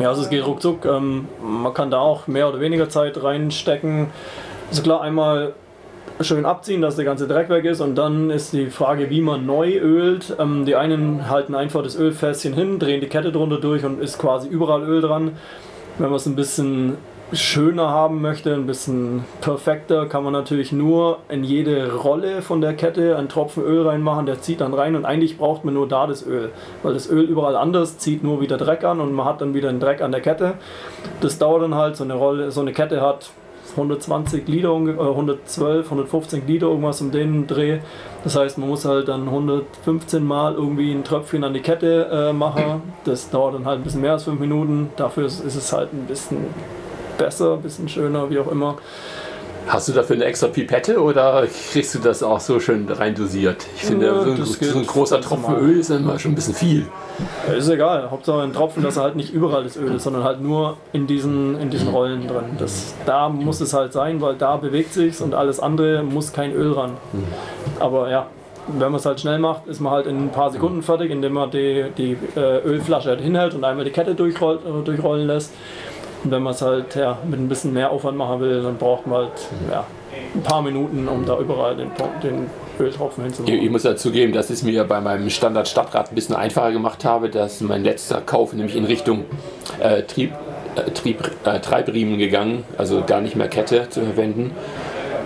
Ja, 0.00 0.08
also 0.08 0.22
es 0.22 0.28
geht 0.28 0.44
ruckzuck. 0.44 0.84
Ähm, 0.86 1.28
man 1.40 1.72
kann 1.72 1.90
da 1.90 1.98
auch 2.00 2.26
mehr 2.26 2.48
oder 2.48 2.60
weniger 2.60 2.88
Zeit 2.88 3.22
reinstecken. 3.22 4.08
Also 4.68 4.82
klar, 4.82 5.02
einmal 5.02 5.54
schön 6.20 6.46
abziehen, 6.46 6.80
dass 6.80 6.96
der 6.96 7.04
ganze 7.04 7.26
Dreck 7.26 7.48
weg 7.48 7.64
ist 7.64 7.80
und 7.80 7.96
dann 7.96 8.30
ist 8.30 8.52
die 8.52 8.70
Frage, 8.70 9.10
wie 9.10 9.20
man 9.20 9.46
neu 9.46 9.76
ölt. 9.78 10.36
Ähm, 10.38 10.64
die 10.64 10.74
einen 10.74 11.28
halten 11.30 11.54
einfach 11.54 11.82
das 11.82 11.96
Ölfässchen 11.96 12.54
hin, 12.54 12.78
drehen 12.78 13.00
die 13.00 13.08
Kette 13.08 13.32
drunter 13.32 13.58
durch 13.58 13.84
und 13.84 14.00
ist 14.00 14.18
quasi 14.18 14.48
überall 14.48 14.82
Öl 14.82 15.00
dran. 15.00 15.36
Wenn 15.98 16.08
man 16.08 16.16
es 16.16 16.26
ein 16.26 16.34
bisschen 16.34 16.96
schöner 17.36 17.88
haben 17.90 18.20
möchte, 18.20 18.54
ein 18.54 18.66
bisschen 18.66 19.24
perfekter, 19.40 20.06
kann 20.06 20.24
man 20.24 20.32
natürlich 20.32 20.72
nur 20.72 21.18
in 21.28 21.44
jede 21.44 21.94
Rolle 21.94 22.42
von 22.42 22.60
der 22.60 22.74
Kette 22.74 23.16
einen 23.16 23.28
Tropfen 23.28 23.62
Öl 23.64 23.86
reinmachen, 23.86 24.26
der 24.26 24.40
zieht 24.40 24.60
dann 24.60 24.74
rein 24.74 24.96
und 24.96 25.04
eigentlich 25.04 25.38
braucht 25.38 25.64
man 25.64 25.74
nur 25.74 25.88
da 25.88 26.06
das 26.06 26.26
Öl, 26.26 26.50
weil 26.82 26.94
das 26.94 27.08
Öl 27.10 27.24
überall 27.24 27.56
anders 27.56 27.98
zieht 27.98 28.22
nur 28.24 28.40
wieder 28.40 28.56
Dreck 28.56 28.84
an 28.84 29.00
und 29.00 29.12
man 29.12 29.26
hat 29.26 29.40
dann 29.40 29.54
wieder 29.54 29.68
einen 29.68 29.80
Dreck 29.80 30.00
an 30.02 30.12
der 30.12 30.20
Kette. 30.20 30.54
Das 31.20 31.38
dauert 31.38 31.62
dann 31.62 31.74
halt, 31.74 31.96
so 31.96 32.04
eine 32.04 32.14
Rolle, 32.14 32.50
so 32.50 32.60
eine 32.60 32.72
Kette 32.72 33.00
hat 33.00 33.30
120 33.76 34.44
Glieder, 34.44 34.68
unge- 34.68 34.96
äh, 34.96 35.08
112, 35.10 35.86
115 35.90 36.46
Glieder, 36.46 36.68
irgendwas 36.68 37.00
um 37.00 37.10
den 37.10 37.46
Dreh. 37.46 37.78
Das 38.22 38.36
heißt, 38.36 38.58
man 38.58 38.68
muss 38.68 38.84
halt 38.84 39.08
dann 39.08 39.24
115 39.24 40.22
Mal 40.24 40.54
irgendwie 40.54 40.92
ein 40.92 41.02
Tröpfchen 41.02 41.42
an 41.42 41.54
die 41.54 41.60
Kette 41.60 42.28
äh, 42.30 42.32
machen. 42.32 42.82
Das 43.04 43.30
dauert 43.30 43.54
dann 43.54 43.64
halt 43.66 43.80
ein 43.80 43.82
bisschen 43.82 44.02
mehr 44.02 44.12
als 44.12 44.24
5 44.24 44.38
Minuten. 44.38 44.90
Dafür 44.96 45.26
ist 45.26 45.42
es 45.44 45.72
halt 45.72 45.92
ein 45.92 46.04
bisschen 46.06 46.38
besser, 47.18 47.54
ein 47.54 47.62
bisschen 47.62 47.88
schöner, 47.88 48.30
wie 48.30 48.38
auch 48.38 48.50
immer. 48.50 48.76
Hast 49.66 49.88
du 49.88 49.92
dafür 49.92 50.16
eine 50.16 50.26
extra 50.26 50.48
Pipette 50.48 51.00
oder 51.00 51.46
kriegst 51.72 51.94
du 51.94 51.98
das 51.98 52.22
auch 52.22 52.38
so 52.38 52.60
schön 52.60 52.86
rein 52.90 53.14
dosiert? 53.14 53.64
Ich 53.76 53.84
finde, 53.86 54.06
Ja, 54.06 54.22
so, 54.22 54.30
ein, 54.30 54.44
so 54.44 54.78
ein 54.78 54.86
großer 54.86 55.22
Tropfen. 55.22 55.56
Öl 55.56 55.78
ist 55.78 55.88
immer 55.88 56.18
schon 56.18 56.32
ein 56.32 56.34
bisschen 56.34 56.54
viel. 56.54 56.86
Ja, 57.48 57.54
Ist 57.54 57.70
egal, 57.70 58.10
Hauptsache 58.10 58.42
ein 58.42 58.52
Tropfen, 58.52 58.82
dass 58.82 58.98
er 58.98 59.04
halt 59.04 59.16
nicht 59.16 59.32
überall 59.32 59.64
das 59.64 59.78
Öl 59.78 59.94
ist, 59.94 60.02
sondern 60.04 60.22
halt 60.22 60.42
nur 60.42 60.76
in 60.92 61.06
diesen, 61.06 61.58
in 61.60 61.70
diesen 61.70 61.88
Rollen 61.88 62.28
drin. 62.28 62.56
Das, 62.58 62.94
da 63.06 63.30
muss 63.30 63.60
es 63.62 63.72
halt 63.72 63.94
sein, 63.94 64.20
weil 64.20 64.34
da 64.34 64.56
bewegt 64.56 64.92
sich's 64.92 65.22
und 65.22 65.34
alles 65.34 65.60
andere 65.60 66.02
muss 66.02 66.34
kein 66.34 66.52
Öl 66.52 66.72
ran. 66.72 66.90
Aber 67.80 68.10
ja, 68.10 68.26
wenn 68.66 68.92
man 68.92 68.96
es 68.96 69.06
halt 69.06 69.20
schnell 69.20 69.38
macht, 69.38 69.66
ist 69.66 69.80
man 69.80 69.92
halt 69.92 70.06
in 70.06 70.24
ein 70.26 70.30
paar 70.30 70.50
Sekunden 70.50 70.82
fertig, 70.82 71.10
indem 71.10 71.34
man 71.34 71.50
die, 71.50 71.86
die 71.96 72.16
äh, 72.36 72.58
Ölflasche 72.64 73.10
halt 73.10 73.20
hinhält 73.20 73.54
und 73.54 73.64
einmal 73.64 73.84
die 73.84 73.90
Kette 73.90 74.14
durchrollt, 74.14 74.60
äh, 74.64 74.84
durchrollen 74.84 75.26
lässt. 75.26 75.52
Und 76.24 76.30
wenn 76.30 76.42
man 76.42 76.54
es 76.54 76.62
halt 76.62 76.94
ja, 76.94 77.18
mit 77.28 77.38
ein 77.38 77.48
bisschen 77.48 77.72
mehr 77.72 77.90
Aufwand 77.90 78.16
machen 78.16 78.40
will, 78.40 78.62
dann 78.62 78.76
braucht 78.76 79.06
man 79.06 79.24
halt 79.24 79.32
ja, 79.70 79.84
ein 80.34 80.42
paar 80.42 80.62
Minuten, 80.62 81.06
um 81.06 81.24
da 81.26 81.38
überall 81.38 81.76
den, 81.76 81.90
den 82.22 82.46
Öltropfen 82.80 83.24
Ich, 83.24 83.36
hinzumachen. 83.36 83.62
ich 83.62 83.70
muss 83.70 83.82
dazu 83.82 84.10
geben, 84.10 84.32
dass 84.32 84.48
ich 84.48 84.56
es 84.56 84.62
mir 84.62 84.84
bei 84.84 85.00
meinem 85.00 85.28
Standard 85.28 85.68
Stadtrad 85.68 86.10
ein 86.10 86.14
bisschen 86.14 86.34
einfacher 86.34 86.72
gemacht 86.72 87.04
habe, 87.04 87.28
dass 87.28 87.60
mein 87.60 87.84
letzter 87.84 88.20
Kauf 88.22 88.52
nämlich 88.54 88.74
in 88.74 88.84
Richtung 88.84 89.24
äh, 89.80 90.02
Trieb, 90.02 90.32
äh, 90.76 90.90
Trieb, 90.90 91.30
äh, 91.44 91.60
Treibriemen 91.60 92.18
gegangen, 92.18 92.64
also 92.78 93.02
gar 93.06 93.20
nicht 93.20 93.36
mehr 93.36 93.48
Kette 93.48 93.88
zu 93.90 94.00
verwenden. 94.00 94.52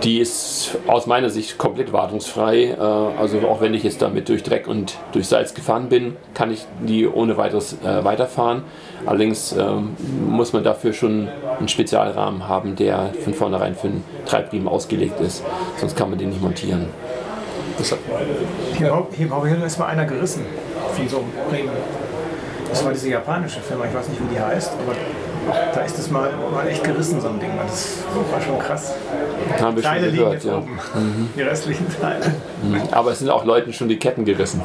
Die 0.03 0.19
ist 0.19 0.77
aus 0.87 1.07
meiner 1.07 1.29
Sicht 1.29 1.57
komplett 1.57 1.91
wartungsfrei. 1.91 2.69
Äh, 2.69 2.77
also 2.79 3.39
auch 3.41 3.59
wenn 3.59 3.73
ich 3.73 3.83
jetzt 3.83 4.01
damit 4.01 4.29
durch 4.29 4.43
Dreck 4.43 4.67
und 4.67 4.97
durch 5.11 5.27
Salz 5.27 5.53
gefahren 5.53 5.89
bin, 5.89 6.15
kann 6.33 6.51
ich 6.51 6.65
die 6.81 7.07
ohne 7.07 7.35
weiteres 7.35 7.73
äh, 7.83 8.03
weiterfahren. 8.03 8.63
Allerdings 9.05 9.51
ähm, 9.51 9.95
muss 10.27 10.53
man 10.53 10.63
dafür 10.63 10.93
schon 10.93 11.27
einen 11.57 11.67
Spezialrahmen 11.67 12.47
haben, 12.47 12.75
der 12.75 13.11
von 13.23 13.33
vornherein 13.33 13.75
für 13.75 13.87
einen 13.87 14.03
Treibriemen 14.25 14.67
ausgelegt 14.67 15.19
ist. 15.19 15.43
Sonst 15.77 15.97
kann 15.97 16.09
man 16.09 16.17
den 16.17 16.29
nicht 16.29 16.41
montieren. 16.41 16.87
Hier, 18.77 19.07
hier 19.15 19.25
in 19.25 19.33
Hauberhill 19.33 19.61
ist 19.61 19.79
mal 19.79 19.87
einer 19.87 20.05
gerissen 20.05 20.45
von 20.93 21.09
so 21.09 21.17
einem 21.17 21.49
Bremen. 21.49 21.71
Das 22.69 22.85
war 22.85 22.91
diese 22.91 23.09
japanische 23.09 23.61
Firma, 23.61 23.85
ich 23.85 23.93
weiß 23.93 24.09
nicht, 24.09 24.21
wie 24.21 24.35
die 24.35 24.39
heißt, 24.39 24.73
aber 24.85 24.95
da 25.73 25.81
ist 25.81 25.97
es 25.97 26.09
mal, 26.09 26.31
mal 26.53 26.67
echt 26.67 26.83
gerissen, 26.83 27.19
so 27.21 27.29
ein 27.29 27.39
Ding. 27.39 27.51
Das 27.61 27.97
war 28.31 28.41
schon 28.41 28.59
krass. 28.59 28.93
Haben 29.59 29.75
wir 29.75 29.83
Teile 29.83 30.05
schon 30.05 30.11
liegen 30.11 30.17
gehört, 30.17 30.33
jetzt 30.33 30.45
ja. 30.45 30.57
oben. 30.57 30.79
Die 31.35 31.41
restlichen 31.41 31.87
Teile. 31.99 32.33
Aber 32.91 33.11
es 33.11 33.19
sind 33.19 33.29
auch 33.29 33.45
Leuten 33.45 33.73
schon 33.73 33.89
die 33.89 33.97
Ketten 33.97 34.25
gerissen. 34.25 34.61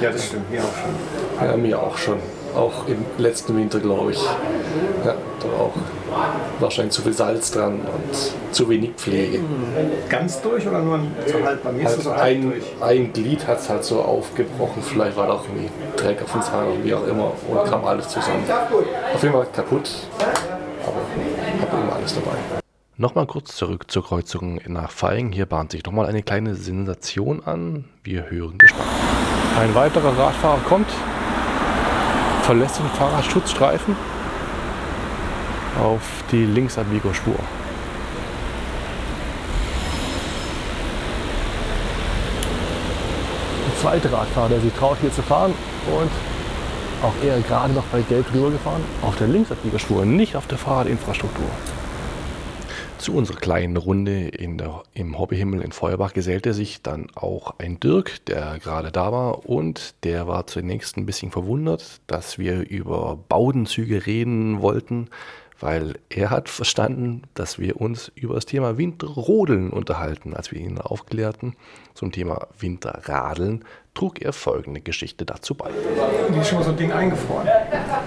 Ja, 0.00 0.10
das 0.10 0.26
stimmt, 0.26 0.44
hier 0.50 0.60
auch 0.60 1.40
schon. 1.40 1.48
Ja, 1.48 1.56
mir 1.56 1.80
auch 1.80 1.96
schon. 1.96 2.18
Auch 2.56 2.88
im 2.88 3.04
letzten 3.18 3.56
Winter, 3.56 3.78
glaube 3.80 4.12
ich. 4.12 4.24
Ja, 5.04 5.14
da 5.40 5.48
war 5.48 5.60
auch 5.66 5.72
wahrscheinlich 6.58 6.94
zu 6.94 7.02
viel 7.02 7.12
Salz 7.12 7.50
dran 7.50 7.80
und 7.80 8.54
zu 8.54 8.68
wenig 8.70 8.92
Pflege. 8.96 9.40
Ganz 10.08 10.40
durch 10.40 10.66
oder 10.66 10.80
nur 10.80 11.00
so 11.26 11.44
halb? 11.44 11.62
Bei 11.62 11.72
mir 11.72 11.84
ist 11.86 11.98
es 11.98 12.04
so 12.04 12.10
Halt 12.10 12.20
halb 12.22 12.36
ein, 12.36 12.50
durch. 12.50 12.64
ein 12.80 13.12
Glied 13.12 13.46
hat 13.46 13.60
es 13.60 13.68
halt 13.68 13.84
so 13.84 14.00
aufgebrochen, 14.00 14.82
vielleicht 14.82 15.16
war 15.16 15.26
da 15.26 15.34
auch 15.34 15.44
irgendwie 15.44 15.68
Dreck 15.96 16.22
auf 16.22 16.32
dem 16.32 16.40
Zahn 16.42 16.66
oder 16.68 16.82
wie 16.82 16.94
auch 16.94 17.06
immer 17.06 17.32
und 17.46 17.64
kam 17.70 17.84
alles 17.84 18.08
zusammen. 18.08 18.42
Auf 19.14 19.22
jeden 19.22 19.34
Fall 19.34 19.46
kaputt, 19.52 19.90
aber 20.82 21.70
habe 21.70 21.82
immer 21.82 21.96
alles 21.96 22.14
dabei. 22.14 22.36
Nochmal 22.96 23.26
kurz 23.26 23.54
zurück 23.54 23.90
zur 23.90 24.02
Kreuzung 24.06 24.60
nach 24.68 24.90
Feing. 24.90 25.30
Hier 25.30 25.44
bahnt 25.44 25.72
sich 25.72 25.84
nochmal 25.84 26.06
eine 26.06 26.22
kleine 26.22 26.54
Sensation 26.54 27.44
an. 27.44 27.84
Wir 28.02 28.30
hören 28.30 28.56
gespannt. 28.56 28.88
Ein 29.60 29.74
weiterer 29.74 30.16
Radfahrer 30.18 30.60
kommt, 30.66 30.86
verlässt 32.46 32.78
den 32.78 32.86
Fahrradschutzstreifen 32.90 33.96
auf 35.82 36.00
die 36.30 36.46
Linksabbiegerspur. 36.46 37.34
Der 43.66 43.80
zweite 43.80 44.12
Radfahrer, 44.12 44.48
der 44.50 44.60
sich 44.60 44.72
traut, 44.74 44.96
hier 45.00 45.12
zu 45.12 45.22
fahren 45.22 45.54
und 45.88 46.10
auch 47.02 47.14
er 47.26 47.40
gerade 47.40 47.72
noch 47.72 47.84
bei 47.86 48.02
Gelb 48.02 48.32
rübergefahren, 48.32 48.84
auf 49.02 49.16
der 49.16 49.26
Linksabbiegerspur, 49.26 50.04
nicht 50.04 50.36
auf 50.36 50.46
der 50.46 50.58
Fahrradinfrastruktur. 50.58 51.50
Zu 52.98 53.14
unserer 53.14 53.36
kleinen 53.36 53.76
Runde 53.76 54.28
in 54.28 54.58
der, 54.58 54.82
im 54.94 55.18
Hobbyhimmel 55.18 55.60
in 55.60 55.70
Feuerbach 55.70 56.12
gesellte 56.12 56.54
sich 56.54 56.82
dann 56.82 57.06
auch 57.14 57.54
ein 57.58 57.78
Dirk, 57.78 58.24
der 58.26 58.58
gerade 58.58 58.90
da 58.90 59.12
war 59.12 59.48
und 59.48 59.94
der 60.02 60.26
war 60.26 60.46
zunächst 60.46 60.96
ein 60.96 61.06
bisschen 61.06 61.30
verwundert, 61.30 62.00
dass 62.08 62.38
wir 62.38 62.68
über 62.68 63.18
Baudenzüge 63.28 64.06
reden 64.06 64.60
wollten, 64.60 65.08
weil 65.60 65.94
er 66.08 66.30
hat 66.30 66.48
verstanden, 66.48 67.22
dass 67.34 67.58
wir 67.58 67.80
uns 67.80 68.10
über 68.14 68.34
das 68.34 68.46
Thema 68.46 68.76
Winterrodeln 68.76 69.70
unterhalten. 69.70 70.34
Als 70.34 70.50
wir 70.50 70.60
ihn 70.60 70.78
aufklärten 70.78 71.54
zum 71.94 72.12
Thema 72.12 72.48
Winterradeln, 72.58 73.64
trug 73.94 74.20
er 74.20 74.32
folgende 74.32 74.80
Geschichte 74.80 75.24
dazu 75.24 75.54
bei. 75.54 75.70
Mir 76.30 76.40
ist 76.40 76.48
schon 76.48 76.58
mal 76.58 76.64
so 76.64 76.70
ein 76.70 76.76
Ding 76.76 76.92
eingefroren. 76.92 77.46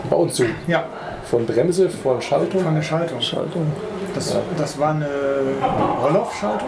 Baudenzug 0.10 0.48
Ja, 0.68 0.88
von 1.24 1.46
Bremse, 1.46 1.90
von 1.90 2.22
Schaltung. 2.22 2.62
von 2.62 2.76
der 2.76 2.82
Schaltung. 2.82 3.22
Schaltung. 3.22 3.72
Das, 4.20 4.36
das 4.58 4.78
war 4.78 4.96
eine 4.96 5.08
Rollauf-Schaltung. 6.02 6.68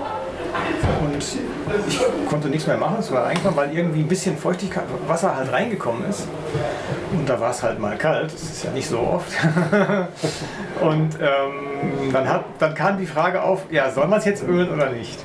Und 1.02 1.18
ich 1.18 2.30
konnte 2.30 2.48
nichts 2.48 2.66
mehr 2.66 2.78
machen, 2.78 2.98
es 3.00 3.12
war 3.12 3.26
eingefroren, 3.26 3.58
weil 3.58 3.76
irgendwie 3.76 4.00
ein 4.00 4.08
bisschen 4.08 4.38
Feuchtigkeit, 4.38 4.86
Wasser 5.06 5.36
halt 5.36 5.52
reingekommen 5.52 6.10
ist. 6.10 6.28
Und 7.12 7.28
da 7.28 7.40
war 7.42 7.52
es 7.52 7.62
halt 7.62 7.78
mal 7.78 7.98
kalt, 7.98 8.34
das 8.34 8.42
ist 8.42 8.64
ja 8.64 8.72
nicht 8.72 8.88
so 8.88 9.00
oft. 9.00 9.32
Und 10.82 11.16
ähm, 11.20 12.14
dann, 12.14 12.30
hat, 12.30 12.46
dann 12.60 12.74
kam 12.74 12.98
die 12.98 13.06
Frage 13.06 13.44
auf, 13.44 13.64
ja, 13.70 13.92
soll 13.92 14.08
man 14.08 14.20
es 14.20 14.26
jetzt 14.26 14.44
ölen 14.44 14.72
oder 14.72 14.90
nicht? 14.90 15.20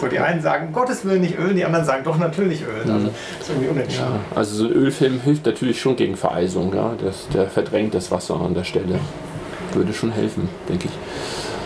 So, 0.00 0.06
die 0.06 0.20
einen 0.20 0.42
sagen, 0.42 0.72
Gottes 0.72 1.04
Willen 1.04 1.22
nicht 1.22 1.38
ölen, 1.38 1.56
die 1.56 1.64
anderen 1.64 1.84
sagen, 1.84 2.04
doch 2.04 2.18
natürlich 2.18 2.62
ölen. 2.62 2.88
Also, 2.88 3.06
das 3.06 3.48
ist 3.48 3.48
irgendwie 3.48 3.68
unentschieden. 3.68 4.20
Also 4.34 4.54
so 4.54 4.64
ein 4.66 4.72
Ölfilm 4.72 5.20
hilft 5.20 5.46
natürlich 5.46 5.80
schon 5.80 5.96
gegen 5.96 6.16
Vereisung. 6.16 6.72
Ja? 6.72 6.94
Das, 7.02 7.28
der 7.28 7.48
verdrängt 7.48 7.94
das 7.94 8.12
Wasser 8.12 8.40
an 8.40 8.54
der 8.54 8.64
Stelle. 8.64 9.00
Würde 9.72 9.92
schon 9.92 10.12
helfen, 10.12 10.48
denke 10.68 10.86
ich. 10.86 10.94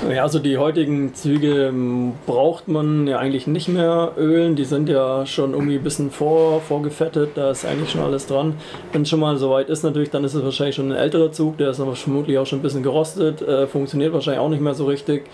Ja, 0.07 0.23
also 0.23 0.39
die 0.39 0.59
heutigen 0.59 1.13
Züge 1.15 1.67
ähm, 1.67 2.13
braucht 2.25 2.69
man 2.69 3.07
ja 3.09 3.19
eigentlich 3.19 3.47
nicht 3.47 3.69
mehr 3.69 4.13
ölen. 4.17 4.55
Die 4.55 4.65
sind 4.65 4.89
ja 4.89 5.27
schon 5.27 5.55
irgendwie 5.55 5.75
ein 5.75 5.83
bisschen 5.83 6.11
vor, 6.11 6.61
vorgefettet. 6.61 7.31
Da 7.35 7.51
ist 7.51 7.67
eigentlich 7.67 7.91
schon 7.91 8.03
alles 8.03 8.27
dran. 8.27 8.55
Wenn 8.93 9.03
es 9.03 9.09
schon 9.09 9.21
mal 9.21 9.37
so 9.37 9.51
weit 9.51 9.69
ist, 9.69 9.83
natürlich, 9.83 10.11
dann 10.11 10.23
ist 10.23 10.35
es 10.35 10.45
wahrscheinlich 10.45 10.77
schon 10.77 10.93
ein 10.93 10.97
älterer 10.97 11.33
Zug. 11.33 11.59
Der 11.59 11.71
ist 11.71 11.81
aber 11.81 11.97
vermutlich 11.97 12.39
auch 12.39 12.47
schon 12.47 12.61
ein 12.61 12.63
bisschen 12.63 12.85
gerostet. 12.85 13.43
Äh, 13.43 13.67
funktioniert 13.67 14.13
wahrscheinlich 14.13 14.41
auch 14.41 14.49
nicht 14.49 14.63
mehr 14.63 14.75
so 14.75 14.87
richtig. 14.87 15.25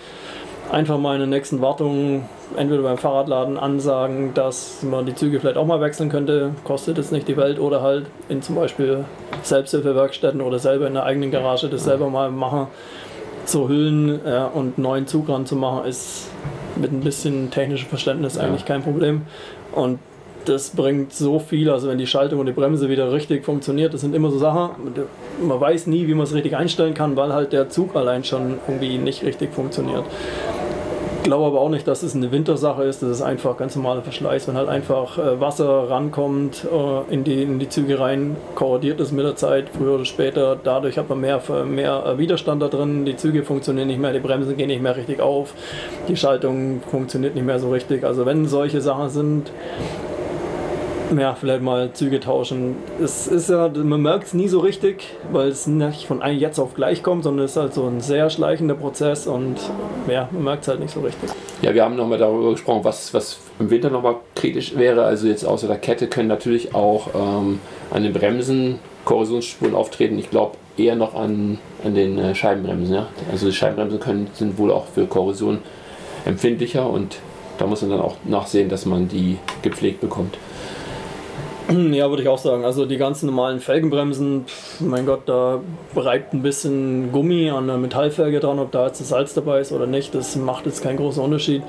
Einfach 0.73 0.99
mal 0.99 1.13
in 1.13 1.21
der 1.21 1.29
nächsten 1.29 1.61
Wartung 1.61 2.25
entweder 2.57 2.83
beim 2.83 2.97
Fahrradladen 2.97 3.59
ansagen, 3.59 4.33
dass 4.33 4.83
man 4.83 5.05
die 5.05 5.15
Züge 5.15 5.41
vielleicht 5.41 5.59
auch 5.59 5.67
mal 5.67 5.83
wechseln 5.83 6.09
könnte. 6.09 6.53
Kostet 6.65 6.97
es 6.97 7.13
nicht 7.13 7.29
die 7.29 7.37
Welt. 7.37 7.61
Oder 7.61 7.83
halt 7.83 8.07
in 8.31 8.41
zum 8.41 8.55
Beispiel 8.55 9.05
Selbsthilfewerkstätten 9.43 10.41
oder 10.41 10.59
selber 10.59 10.87
in 10.87 10.95
der 10.95 11.05
eigenen 11.05 11.31
Garage 11.31 11.69
das 11.69 11.85
selber 11.85 12.09
mal 12.09 12.31
machen 12.31 12.69
so 13.49 13.69
Hüllen 13.69 14.21
ja, 14.25 14.47
und 14.47 14.79
neuen 14.79 15.07
Zug 15.07 15.29
ranzumachen, 15.29 15.89
ist 15.89 16.29
mit 16.77 16.93
ein 16.93 17.01
bisschen 17.01 17.51
technischem 17.51 17.89
Verständnis 17.89 18.39
eigentlich 18.39 18.65
kein 18.65 18.83
Problem. 18.83 19.23
Und 19.73 19.99
das 20.45 20.71
bringt 20.71 21.13
so 21.13 21.39
viel, 21.39 21.71
also 21.71 21.89
wenn 21.89 21.99
die 21.99 22.07
Schaltung 22.07 22.41
und 22.41 22.47
die 22.47 22.53
Bremse 22.53 22.89
wieder 22.89 23.13
richtig 23.13 23.45
funktioniert, 23.45 23.95
das 23.95 24.03
sind 24.03 24.15
immer 24.15 24.31
so 24.31 24.39
Sachen, 24.39 24.71
man 25.43 25.61
weiß 25.61 25.87
nie, 25.87 26.07
wie 26.07 26.15
man 26.15 26.25
es 26.25 26.35
richtig 26.35 26.57
einstellen 26.57 26.95
kann, 26.95 27.17
weil 27.17 27.33
halt 27.33 27.53
der 27.53 27.71
Zug 27.71 27.97
allein 27.97 28.25
schon 28.25 28.59
irgendwie 28.67 28.99
nicht 28.99 29.23
richtig 29.25 29.55
funktioniert. 29.55 30.05
Glaube 31.25 31.47
aber 31.47 31.61
auch 31.61 31.71
nicht, 31.71 31.89
dass 31.89 32.03
es 32.03 32.15
eine 32.15 32.31
Wintersache 32.31 32.85
ist. 32.85 33.03
Das 33.03 33.11
ist 33.11 33.23
einfach 33.23 33.57
ganz 33.57 33.75
normaler 33.75 34.03
Verschleiß. 34.03 34.47
Wenn 34.47 34.57
halt 34.57 34.69
einfach 34.69 35.19
äh, 35.19 35.41
Wasser 35.41 35.91
rankommt 35.91 36.67
äh, 36.71 37.13
in, 37.13 37.25
die, 37.25 37.43
in 37.43 37.59
die 37.59 37.69
Züge 37.69 37.99
rein, 37.99 38.37
korrodiert 38.55 39.01
es 39.01 39.11
mit 39.11 39.25
der 39.25 39.35
Zeit, 39.35 39.71
früher 39.71 39.95
oder 39.95 40.05
später. 40.05 40.57
Dadurch 40.63 40.99
hat 40.99 41.09
man 41.09 41.21
mehr, 41.21 41.43
mehr 41.65 42.05
äh, 42.07 42.19
Widerstand 42.19 42.63
da 42.63 42.69
drin. 42.69 43.05
Die 43.05 43.17
Züge 43.17 43.43
funktionieren 43.43 43.89
nicht 43.89 44.01
mehr, 44.01 44.13
die 44.13 44.21
Bremsen 44.21 44.57
gehen 44.57 44.69
nicht 44.69 44.83
mehr 44.83 44.97
richtig 44.97 45.21
auf, 45.21 45.55
die 46.07 46.17
Schaltung 46.17 46.83
funktioniert 46.89 47.35
nicht 47.35 47.47
mehr 47.47 47.59
so 47.59 47.71
richtig. 47.71 48.05
Also 48.05 48.27
wenn 48.27 48.47
solche 48.47 48.81
Sachen 48.81 49.09
sind, 49.09 49.51
ja, 51.17 51.35
vielleicht 51.35 51.63
mal 51.63 51.93
Züge 51.93 52.21
tauschen. 52.21 52.77
Es 53.03 53.27
ist 53.27 53.51
ja, 53.51 53.69
man 53.69 54.01
merkt 54.01 54.29
es 54.29 54.35
nie 54.35 54.49
so 54.49 54.61
richtig, 54.61 55.15
weil 55.33 55.49
es 55.49 55.67
nicht 55.67 56.07
von 56.07 56.23
einem 56.23 56.39
jetzt 56.39 56.59
auf 56.59 56.75
gleich 56.75 57.03
kommt, 57.03 57.25
sondern 57.25 57.45
es 57.45 57.53
ist 57.53 57.57
halt 57.57 57.75
so 57.75 57.87
ein 57.87 58.01
sehr 58.01 58.31
schleichender 58.31 58.75
Prozess 58.75 59.27
und 59.27 59.57
ja, 60.09 60.29
man 60.33 60.45
merkt 60.45 60.63
es 60.63 60.69
halt 60.69 60.81
nicht 60.81 60.93
so 60.93 61.01
richtig. 61.01 61.31
Ja, 61.63 61.75
wir 61.75 61.85
haben 61.85 61.97
nochmal 61.97 62.19
darüber 62.19 62.53
gesprochen, 62.53 62.85
was, 62.85 63.13
was 63.15 63.39
im 63.59 63.71
Winter 63.71 63.91
nochmal 63.91 64.17
kritisch 64.35 64.77
wäre. 64.77 65.05
Also 65.05 65.27
jetzt 65.29 65.45
außer 65.45 65.67
der 65.67 65.79
Kette 65.79 66.07
können 66.07 66.29
natürlich 66.29 66.75
auch 66.75 67.09
ähm, 67.15 67.61
an 67.91 68.03
den 68.03 68.13
Bremsen 68.13 68.79
Korrosionsspuren 69.05 69.75
auftreten. 69.75 70.19
Ich 70.19 70.31
glaube 70.31 70.57
eher 70.77 70.97
noch 70.97 71.15
an, 71.15 71.59
an 71.85 71.95
den 71.95 72.19
äh, 72.19 72.35
Scheibenbremsen. 72.35 72.95
Ja? 72.95 73.07
Also 73.31 73.47
die 73.47 73.53
Scheibenbremsen 73.53 74.01
können, 74.01 74.29
sind 74.35 74.59
wohl 74.59 74.71
auch 74.71 74.87
für 74.87 75.07
Korrosion 75.07 75.59
empfindlicher 76.25 76.89
und 76.89 77.19
da 77.59 77.67
muss 77.67 77.83
man 77.83 77.91
dann 77.91 78.01
auch 78.01 78.17
nachsehen, 78.25 78.69
dass 78.69 78.85
man 78.85 79.09
die 79.09 79.39
gepflegt 79.63 80.01
bekommt. 80.01 80.37
Ja, 81.71 82.11
würde 82.11 82.23
ich 82.23 82.29
auch 82.29 82.39
sagen. 82.39 82.65
Also 82.65 82.85
die 82.85 82.99
ganzen 82.99 83.27
normalen 83.27 83.59
Felgenbremsen, 83.59 84.45
pf, 84.47 84.81
mein 84.81 85.07
Gott, 85.07 85.23
da 85.27 85.61
reibt 85.97 86.35
ein 86.35 86.43
bisschen 86.43 87.11
Gummi 87.11 87.51
an 87.51 87.67
der 87.67 87.79
Metallfelge 87.79 88.41
dran, 88.41 88.59
ob 88.59 88.71
da 88.71 88.87
jetzt 88.87 89.01
das 89.01 89.09
Salz 89.09 89.33
dabei 89.33 89.61
ist 89.61 89.73
oder 89.73 89.87
nicht, 89.87 90.15
das 90.15 90.37
macht 90.37 90.67
jetzt 90.67 90.83
keinen 90.83 90.99
großen 90.99 91.23
Unterschied. 91.23 91.63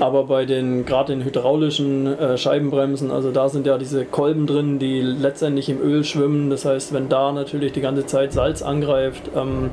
Aber 0.00 0.24
bei 0.24 0.44
den, 0.44 0.86
gerade 0.86 1.12
den 1.12 1.24
hydraulischen 1.24 2.06
äh, 2.06 2.38
Scheibenbremsen, 2.38 3.10
also 3.10 3.32
da 3.32 3.48
sind 3.48 3.66
ja 3.66 3.78
diese 3.78 4.04
Kolben 4.04 4.46
drin, 4.46 4.78
die 4.78 5.00
letztendlich 5.00 5.68
im 5.68 5.80
Öl 5.80 6.04
schwimmen. 6.04 6.50
Das 6.50 6.64
heißt, 6.64 6.92
wenn 6.92 7.08
da 7.08 7.32
natürlich 7.32 7.72
die 7.72 7.80
ganze 7.80 8.06
Zeit 8.06 8.32
Salz 8.32 8.62
angreift, 8.62 9.30
ähm, 9.34 9.70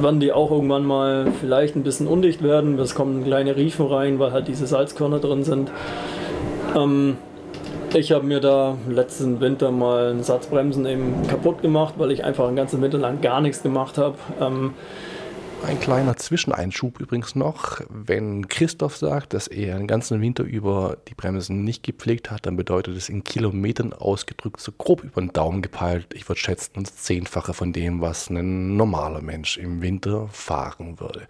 werden 0.00 0.18
die 0.18 0.32
auch 0.32 0.50
irgendwann 0.50 0.84
mal 0.84 1.28
vielleicht 1.40 1.76
ein 1.76 1.84
bisschen 1.84 2.08
undicht 2.08 2.42
werden. 2.42 2.76
Es 2.80 2.96
kommen 2.96 3.22
kleine 3.24 3.54
Riefen 3.54 3.86
rein, 3.86 4.18
weil 4.18 4.32
halt 4.32 4.48
diese 4.48 4.66
Salzkörner 4.66 5.20
drin 5.20 5.44
sind. 5.44 5.70
Ähm, 6.74 7.16
ich 7.94 8.12
habe 8.12 8.26
mir 8.26 8.40
da 8.40 8.76
letzten 8.88 9.40
Winter 9.40 9.70
mal 9.70 10.10
einen 10.10 10.22
Satz 10.22 10.46
Bremsen 10.46 10.86
eben 10.86 11.26
kaputt 11.28 11.62
gemacht, 11.62 11.94
weil 11.98 12.10
ich 12.10 12.24
einfach 12.24 12.46
einen 12.46 12.56
ganzen 12.56 12.82
Winter 12.82 12.98
lang 12.98 13.20
gar 13.20 13.40
nichts 13.40 13.62
gemacht 13.62 13.98
habe. 13.98 14.16
Ähm, 14.40 14.74
Ein 15.66 15.80
kleiner 15.80 16.16
Zwischeneinschub 16.16 17.00
übrigens 17.00 17.34
noch. 17.34 17.80
Wenn 17.88 18.48
Christoph 18.48 18.96
sagt, 18.96 19.32
dass 19.32 19.46
er 19.46 19.78
den 19.78 19.86
ganzen 19.86 20.20
Winter 20.20 20.44
über 20.44 20.98
die 21.08 21.14
Bremsen 21.14 21.64
nicht 21.64 21.82
gepflegt 21.82 22.30
hat, 22.30 22.46
dann 22.46 22.56
bedeutet 22.56 22.96
es 22.96 23.08
in 23.08 23.24
Kilometern 23.24 23.92
ausgedrückt 23.92 24.60
so 24.60 24.72
grob 24.72 25.02
über 25.02 25.20
den 25.20 25.32
Daumen 25.32 25.62
gepeilt. 25.62 26.08
Ich 26.14 26.28
würde 26.28 26.40
schätzen, 26.40 26.84
das 26.84 26.96
Zehnfache 26.96 27.54
von 27.54 27.72
dem, 27.72 28.00
was 28.00 28.28
ein 28.28 28.76
normaler 28.76 29.22
Mensch 29.22 29.56
im 29.56 29.80
Winter 29.80 30.28
fahren 30.28 31.00
würde. 31.00 31.26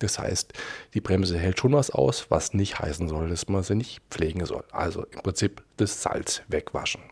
Das 0.00 0.18
heißt, 0.18 0.52
die 0.94 1.00
Bremse 1.00 1.38
hält 1.38 1.60
schon 1.60 1.72
was 1.72 1.90
aus, 1.90 2.26
was 2.30 2.52
nicht 2.52 2.80
heißen 2.80 3.08
soll, 3.08 3.28
dass 3.28 3.48
man 3.48 3.62
sie 3.62 3.76
nicht 3.76 4.00
pflegen 4.10 4.44
soll. 4.44 4.64
Also 4.72 5.04
im 5.04 5.22
Prinzip 5.22 5.62
das 5.76 6.02
Salz 6.02 6.42
wegwaschen. 6.48 7.02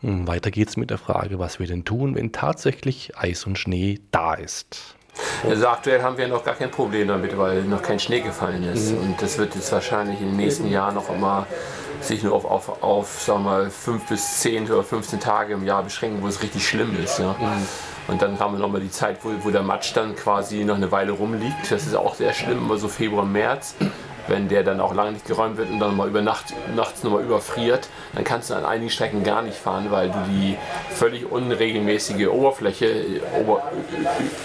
Hm, 0.00 0.26
Weiter 0.26 0.50
geht's 0.50 0.76
mit 0.76 0.90
der 0.90 0.98
Frage, 0.98 1.38
was 1.38 1.58
wir 1.58 1.66
denn 1.66 1.84
tun, 1.84 2.14
wenn 2.14 2.32
tatsächlich 2.32 3.16
Eis 3.16 3.46
und 3.46 3.58
Schnee 3.58 4.00
da 4.10 4.34
ist. 4.34 4.96
Also 5.48 5.68
aktuell 5.68 6.02
haben 6.02 6.18
wir 6.18 6.28
noch 6.28 6.44
gar 6.44 6.54
kein 6.54 6.70
Problem 6.70 7.08
damit, 7.08 7.36
weil 7.38 7.62
noch 7.62 7.82
kein 7.82 7.98
Schnee 7.98 8.20
gefallen 8.20 8.64
ist. 8.64 8.92
Und 8.92 9.20
das 9.20 9.38
wird 9.38 9.54
jetzt 9.54 9.72
wahrscheinlich 9.72 10.20
in 10.20 10.28
den 10.28 10.36
nächsten 10.36 10.70
Jahren 10.70 10.94
noch 10.94 11.08
immer 11.08 11.46
sich 12.00 12.22
nur 12.22 12.34
auf, 12.34 12.44
auf, 12.44 12.82
auf 12.82 13.22
sagen 13.22 13.44
wir 13.44 13.50
mal, 13.50 13.70
5 13.70 14.08
bis 14.08 14.40
10 14.40 14.70
oder 14.70 14.82
15 14.82 15.18
Tage 15.18 15.54
im 15.54 15.64
Jahr 15.64 15.82
beschränken, 15.82 16.22
wo 16.22 16.28
es 16.28 16.42
richtig 16.42 16.68
schlimm 16.68 16.96
ist. 17.02 17.18
Ja. 17.18 17.34
Und 18.08 18.22
dann 18.22 18.38
haben 18.38 18.54
wir 18.54 18.60
nochmal 18.60 18.80
die 18.80 18.90
Zeit, 18.90 19.18
wo, 19.22 19.30
wo 19.42 19.50
der 19.50 19.62
Matsch 19.62 19.92
dann 19.94 20.14
quasi 20.14 20.64
noch 20.64 20.76
eine 20.76 20.92
Weile 20.92 21.12
rumliegt. 21.12 21.70
Das 21.70 21.86
ist 21.86 21.94
auch 21.94 22.14
sehr 22.14 22.32
schlimm, 22.32 22.58
immer 22.58 22.76
so 22.78 22.88
Februar, 22.88 23.24
März. 23.24 23.74
Wenn 24.28 24.48
der 24.48 24.64
dann 24.64 24.80
auch 24.80 24.92
lange 24.92 25.12
nicht 25.12 25.24
geräumt 25.24 25.56
wird 25.56 25.70
und 25.70 25.78
dann 25.78 25.96
mal 25.96 26.08
über 26.08 26.20
Nacht, 26.20 26.46
nachts 26.74 27.04
nochmal 27.04 27.22
überfriert, 27.22 27.88
dann 28.12 28.24
kannst 28.24 28.50
du 28.50 28.54
an 28.54 28.64
einigen 28.64 28.90
Strecken 28.90 29.22
gar 29.22 29.40
nicht 29.42 29.56
fahren, 29.56 29.86
weil 29.90 30.10
du 30.10 30.18
die 30.28 30.56
völlig 30.90 31.30
unregelmäßige 31.30 32.26
Oberfläche 32.26 32.86
äh, 32.86 33.20
ober, 33.40 33.62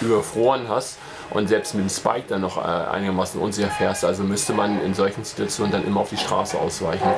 ü- 0.00 0.04
überfroren 0.06 0.68
hast 0.68 0.98
und 1.30 1.48
selbst 1.48 1.74
mit 1.74 1.84
dem 1.84 1.88
Spike 1.90 2.26
dann 2.28 2.42
noch 2.42 2.58
äh, 2.58 2.60
einigermaßen 2.60 3.40
unsicher 3.40 3.70
fährst. 3.70 4.04
Also 4.04 4.22
müsste 4.22 4.52
man 4.52 4.80
in 4.84 4.94
solchen 4.94 5.24
Situationen 5.24 5.72
dann 5.72 5.84
immer 5.84 6.02
auf 6.02 6.10
die 6.10 6.16
Straße 6.16 6.56
ausweichen. 6.60 7.08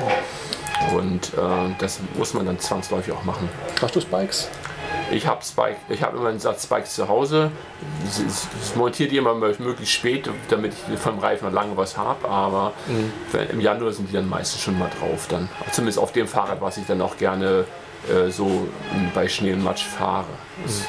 Und 0.95 1.33
äh, 1.35 1.75
das 1.77 1.99
muss 2.17 2.33
man 2.33 2.47
dann 2.47 2.57
zwangsläufig 2.59 3.13
auch 3.13 3.23
machen. 3.25 3.47
Hast 3.79 3.95
du 3.95 4.01
Spikes? 4.01 4.49
Ich 5.11 5.27
habe 5.27 5.43
Spike, 5.43 5.77
ich 5.89 6.01
habe 6.03 6.17
immer 6.17 6.29
einen 6.29 6.39
Satz 6.39 6.63
Spikes 6.63 6.95
zu 6.95 7.07
Hause. 7.07 7.51
Ich, 8.03 8.75
montiere 8.75 9.09
die 9.09 9.17
immer 9.17 9.33
möglichst 9.35 9.93
spät, 9.93 10.29
damit 10.49 10.73
ich 10.91 10.99
vom 10.99 11.19
Reifen 11.19 11.53
lange 11.53 11.77
was 11.77 11.95
habe. 11.97 12.27
Aber 12.27 12.73
wenn- 13.31 13.49
im 13.51 13.61
Januar 13.61 13.91
sind 13.93 14.09
die 14.09 14.13
dann 14.13 14.27
meistens 14.27 14.61
schon 14.61 14.77
mal 14.79 14.89
drauf. 14.99 15.27
Dann. 15.29 15.47
Zumindest 15.71 15.99
auf 15.99 16.11
dem 16.11 16.27
Fahrrad, 16.27 16.59
was 16.61 16.77
ich 16.77 16.85
dann 16.87 17.01
auch 17.01 17.17
gerne 17.17 17.65
äh, 18.09 18.29
so 18.29 18.67
bei 19.15 19.27
Schnee 19.27 19.53
und 19.53 19.63
Matsch 19.63 19.83
fahre. 19.85 20.25
Das- 20.63 20.83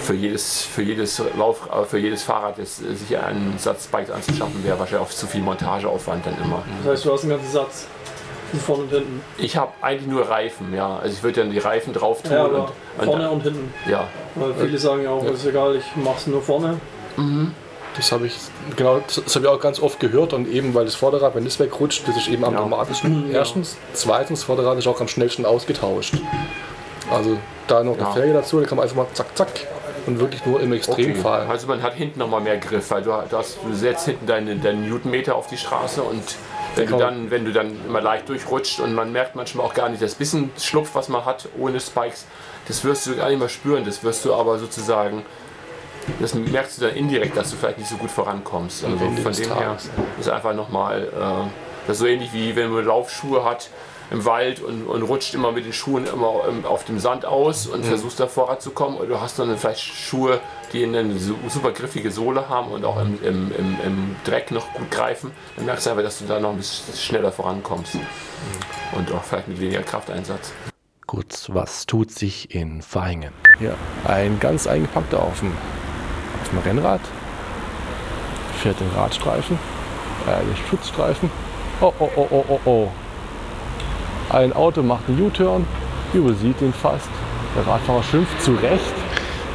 Für 0.00 0.14
jedes, 0.14 0.62
für, 0.62 0.82
jedes 0.82 1.20
Lauf, 1.36 1.68
äh, 1.72 1.84
für 1.84 1.98
jedes 1.98 2.22
Fahrrad 2.22 2.58
ist, 2.58 2.76
sich 2.78 3.16
einen 3.18 3.58
Satz 3.58 3.84
Spikes 3.84 4.10
anzuschaffen, 4.10 4.62
wäre 4.64 4.78
wahrscheinlich 4.78 5.06
auch 5.08 5.10
zu 5.12 5.26
viel 5.26 5.40
Montageaufwand 5.42 6.24
dann 6.26 6.36
immer. 6.42 6.62
das 6.84 6.92
heißt, 6.92 7.04
du 7.06 7.12
hast 7.12 7.22
einen 7.22 7.30
ganzen 7.30 7.50
Satz. 7.52 7.86
Vorne 8.60 8.82
und 8.84 8.90
hinten. 8.90 9.22
Ich 9.38 9.56
habe 9.56 9.72
eigentlich 9.82 10.06
nur 10.08 10.28
Reifen, 10.28 10.74
ja. 10.74 10.96
Also 10.98 11.14
ich 11.14 11.22
würde 11.22 11.40
dann 11.42 11.50
die 11.50 11.58
Reifen 11.58 11.92
drauf 11.92 12.22
tun 12.22 12.32
Ja, 12.32 12.44
und, 12.44 12.68
vorne 13.04 13.30
und 13.30 13.42
hinten. 13.42 13.72
ja. 13.88 14.06
Weil 14.34 14.54
viele 14.54 14.78
sagen 14.78 15.02
ja 15.02 15.10
auch, 15.10 15.24
ist 15.24 15.46
egal, 15.46 15.76
ich 15.76 15.84
mach's 15.96 16.26
nur 16.26 16.42
vorne. 16.42 16.78
Das 17.96 18.12
habe 18.12 18.26
ich, 18.26 18.36
genau, 18.76 19.00
das 19.06 19.34
habe 19.34 19.46
ich 19.46 19.50
auch 19.50 19.60
ganz 19.60 19.80
oft 19.80 19.98
gehört 20.00 20.34
und 20.34 20.46
eben, 20.48 20.74
weil 20.74 20.84
das 20.84 20.94
Vorderrad, 20.94 21.34
wenn 21.34 21.44
das 21.44 21.58
wegrutscht, 21.58 22.06
das 22.06 22.16
ist 22.16 22.28
eben 22.28 22.44
am 22.44 22.52
Ja. 22.52 22.60
dramatischsten. 22.60 23.30
Erstens. 23.32 23.76
Zweitens, 23.94 24.40
das 24.40 24.44
Vorderrad 24.44 24.76
ist 24.78 24.86
auch 24.86 25.00
am 25.00 25.08
schnellsten 25.08 25.46
ausgetauscht. 25.46 26.14
Also 27.10 27.38
da 27.68 27.82
noch 27.82 27.96
Ja. 27.96 28.04
eine 28.06 28.12
Felge 28.12 28.32
dazu, 28.34 28.60
da 28.60 28.66
kann 28.66 28.76
man 28.76 28.82
einfach 28.82 28.96
mal 28.96 29.06
zack, 29.14 29.34
zack 29.36 29.48
und 30.06 30.20
wirklich 30.20 30.44
nur 30.44 30.60
im 30.60 30.72
Extremfall. 30.74 31.42
Okay. 31.44 31.50
Also 31.50 31.66
man 31.68 31.82
hat 31.82 31.94
hinten 31.94 32.18
noch 32.18 32.28
mal 32.28 32.40
mehr 32.40 32.58
Griff, 32.58 32.90
weil 32.90 33.02
du, 33.02 33.10
du, 33.30 33.36
hast, 33.38 33.58
du 33.64 33.74
setzt 33.74 34.04
hinten 34.04 34.26
deinen 34.26 34.62
deinen 34.62 34.88
Newtonmeter 34.88 35.34
auf 35.34 35.46
die 35.46 35.56
Straße 35.56 36.02
und 36.02 36.22
wenn 36.74 36.88
du, 36.88 36.96
dann, 36.98 37.30
wenn 37.30 37.44
du 37.44 37.52
dann 37.52 37.72
immer 37.86 38.00
leicht 38.00 38.28
durchrutscht 38.28 38.80
und 38.80 38.94
man 38.94 39.12
merkt 39.12 39.36
manchmal 39.36 39.66
auch 39.66 39.74
gar 39.74 39.88
nicht 39.88 40.02
das 40.02 40.14
bisschen 40.14 40.50
Schlupf, 40.58 40.94
was 40.94 41.08
man 41.08 41.24
hat 41.24 41.48
ohne 41.58 41.80
Spikes, 41.80 42.26
das 42.68 42.84
wirst 42.84 43.06
du 43.06 43.16
gar 43.16 43.28
nicht 43.28 43.38
mehr 43.38 43.48
spüren, 43.48 43.84
das 43.84 44.02
wirst 44.02 44.24
du 44.24 44.34
aber 44.34 44.58
sozusagen, 44.58 45.24
das 46.20 46.34
merkst 46.34 46.78
du 46.78 46.86
dann 46.86 46.96
indirekt, 46.96 47.36
dass 47.36 47.50
du 47.50 47.56
vielleicht 47.56 47.78
nicht 47.78 47.90
so 47.90 47.96
gut 47.96 48.10
vorankommst. 48.10 48.84
Also 48.84 48.96
von 48.96 49.32
dem 49.32 49.54
her 49.54 49.76
ist 50.20 50.28
einfach 50.28 50.54
nochmal, 50.54 51.04
äh, 51.04 51.48
das 51.86 51.96
ist 51.96 51.98
so 52.00 52.06
ähnlich 52.06 52.32
wie 52.32 52.56
wenn 52.56 52.70
man 52.70 52.84
Laufschuhe 52.84 53.44
hat 53.44 53.70
im 54.10 54.24
Wald 54.24 54.60
und, 54.60 54.86
und 54.86 55.02
rutscht 55.02 55.34
immer 55.34 55.52
mit 55.52 55.64
den 55.64 55.72
Schuhen 55.72 56.06
immer 56.06 56.42
ähm, 56.48 56.64
auf 56.64 56.84
dem 56.84 56.98
Sand 56.98 57.24
aus 57.24 57.66
und 57.66 57.84
versuchst 57.84 58.20
da 58.20 58.26
vorwärts 58.26 58.64
zu 58.64 58.70
kommen. 58.70 58.96
Oder 58.98 59.08
du 59.08 59.20
hast 59.20 59.38
dann 59.38 59.56
vielleicht 59.58 59.80
Schuhe, 59.80 60.40
die 60.72 60.84
eine 60.84 61.18
su- 61.18 61.36
super 61.48 61.72
griffige 61.72 62.10
Sohle 62.10 62.48
haben 62.48 62.72
und 62.72 62.84
auch 62.84 63.00
im, 63.00 63.18
im, 63.22 63.52
im, 63.56 63.76
im 63.84 64.16
Dreck 64.24 64.50
noch 64.50 64.72
gut 64.74 64.90
greifen. 64.90 65.30
Dann 65.56 65.66
merkst 65.66 65.86
du 65.86 65.90
einfach, 65.90 66.02
dass 66.02 66.18
du 66.18 66.26
da 66.26 66.40
noch 66.40 66.50
ein 66.50 66.56
bisschen 66.56 66.94
schneller 66.96 67.32
vorankommst. 67.32 67.96
Und 68.92 69.12
auch 69.12 69.22
vielleicht 69.22 69.48
mit 69.48 69.60
weniger 69.60 69.82
Krafteinsatz. 69.82 70.52
Gut, 71.06 71.46
was 71.48 71.86
tut 71.86 72.10
sich 72.10 72.54
in 72.54 72.82
Vaihingen? 72.82 73.32
Ja, 73.60 73.74
ein 74.06 74.40
ganz 74.40 74.66
eingepackter 74.66 75.22
auf 75.22 75.38
dem, 75.38 75.52
auf 76.42 76.48
dem 76.50 76.58
Rennrad, 76.58 77.00
fährt 78.60 78.80
den 78.80 78.90
Radstreifen, 78.90 79.58
äh, 80.26 80.44
den 80.44 80.56
Schutzstreifen. 80.68 81.30
Oh, 81.80 81.92
oh, 82.00 82.10
oh, 82.16 82.26
oh, 82.30 82.44
oh, 82.48 82.60
oh. 82.64 82.88
Ein 84.30 84.52
Auto 84.52 84.82
macht 84.82 85.08
einen 85.08 85.22
U-Turn, 85.22 85.64
übersieht 86.12 86.60
ihn 86.60 86.72
fast. 86.72 87.08
Der 87.54 87.66
Radfahrer 87.66 88.02
schimpft 88.02 88.42
zu 88.42 88.54
Recht, 88.54 88.94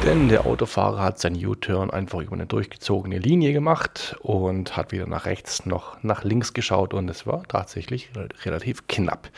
denn 0.05 0.29
der 0.29 0.45
Autofahrer 0.45 1.03
hat 1.03 1.19
seinen 1.19 1.43
U-Turn 1.45 1.91
einfach 1.91 2.21
über 2.21 2.33
eine 2.33 2.47
durchgezogene 2.47 3.19
Linie 3.19 3.53
gemacht 3.53 4.15
und 4.21 4.75
hat 4.75 4.91
weder 4.91 5.05
nach 5.05 5.25
rechts 5.25 5.65
noch 5.65 6.01
nach 6.03 6.23
links 6.23 6.53
geschaut 6.53 6.93
und 6.93 7.09
es 7.09 7.27
war 7.27 7.43
tatsächlich 7.43 8.09
relativ 8.43 8.87
knapp. 8.87 9.29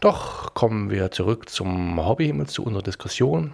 Doch 0.00 0.54
kommen 0.54 0.90
wir 0.90 1.10
zurück 1.10 1.48
zum 1.48 2.04
Hobbyhimmel, 2.04 2.46
zu 2.46 2.64
unserer 2.64 2.82
Diskussion. 2.82 3.52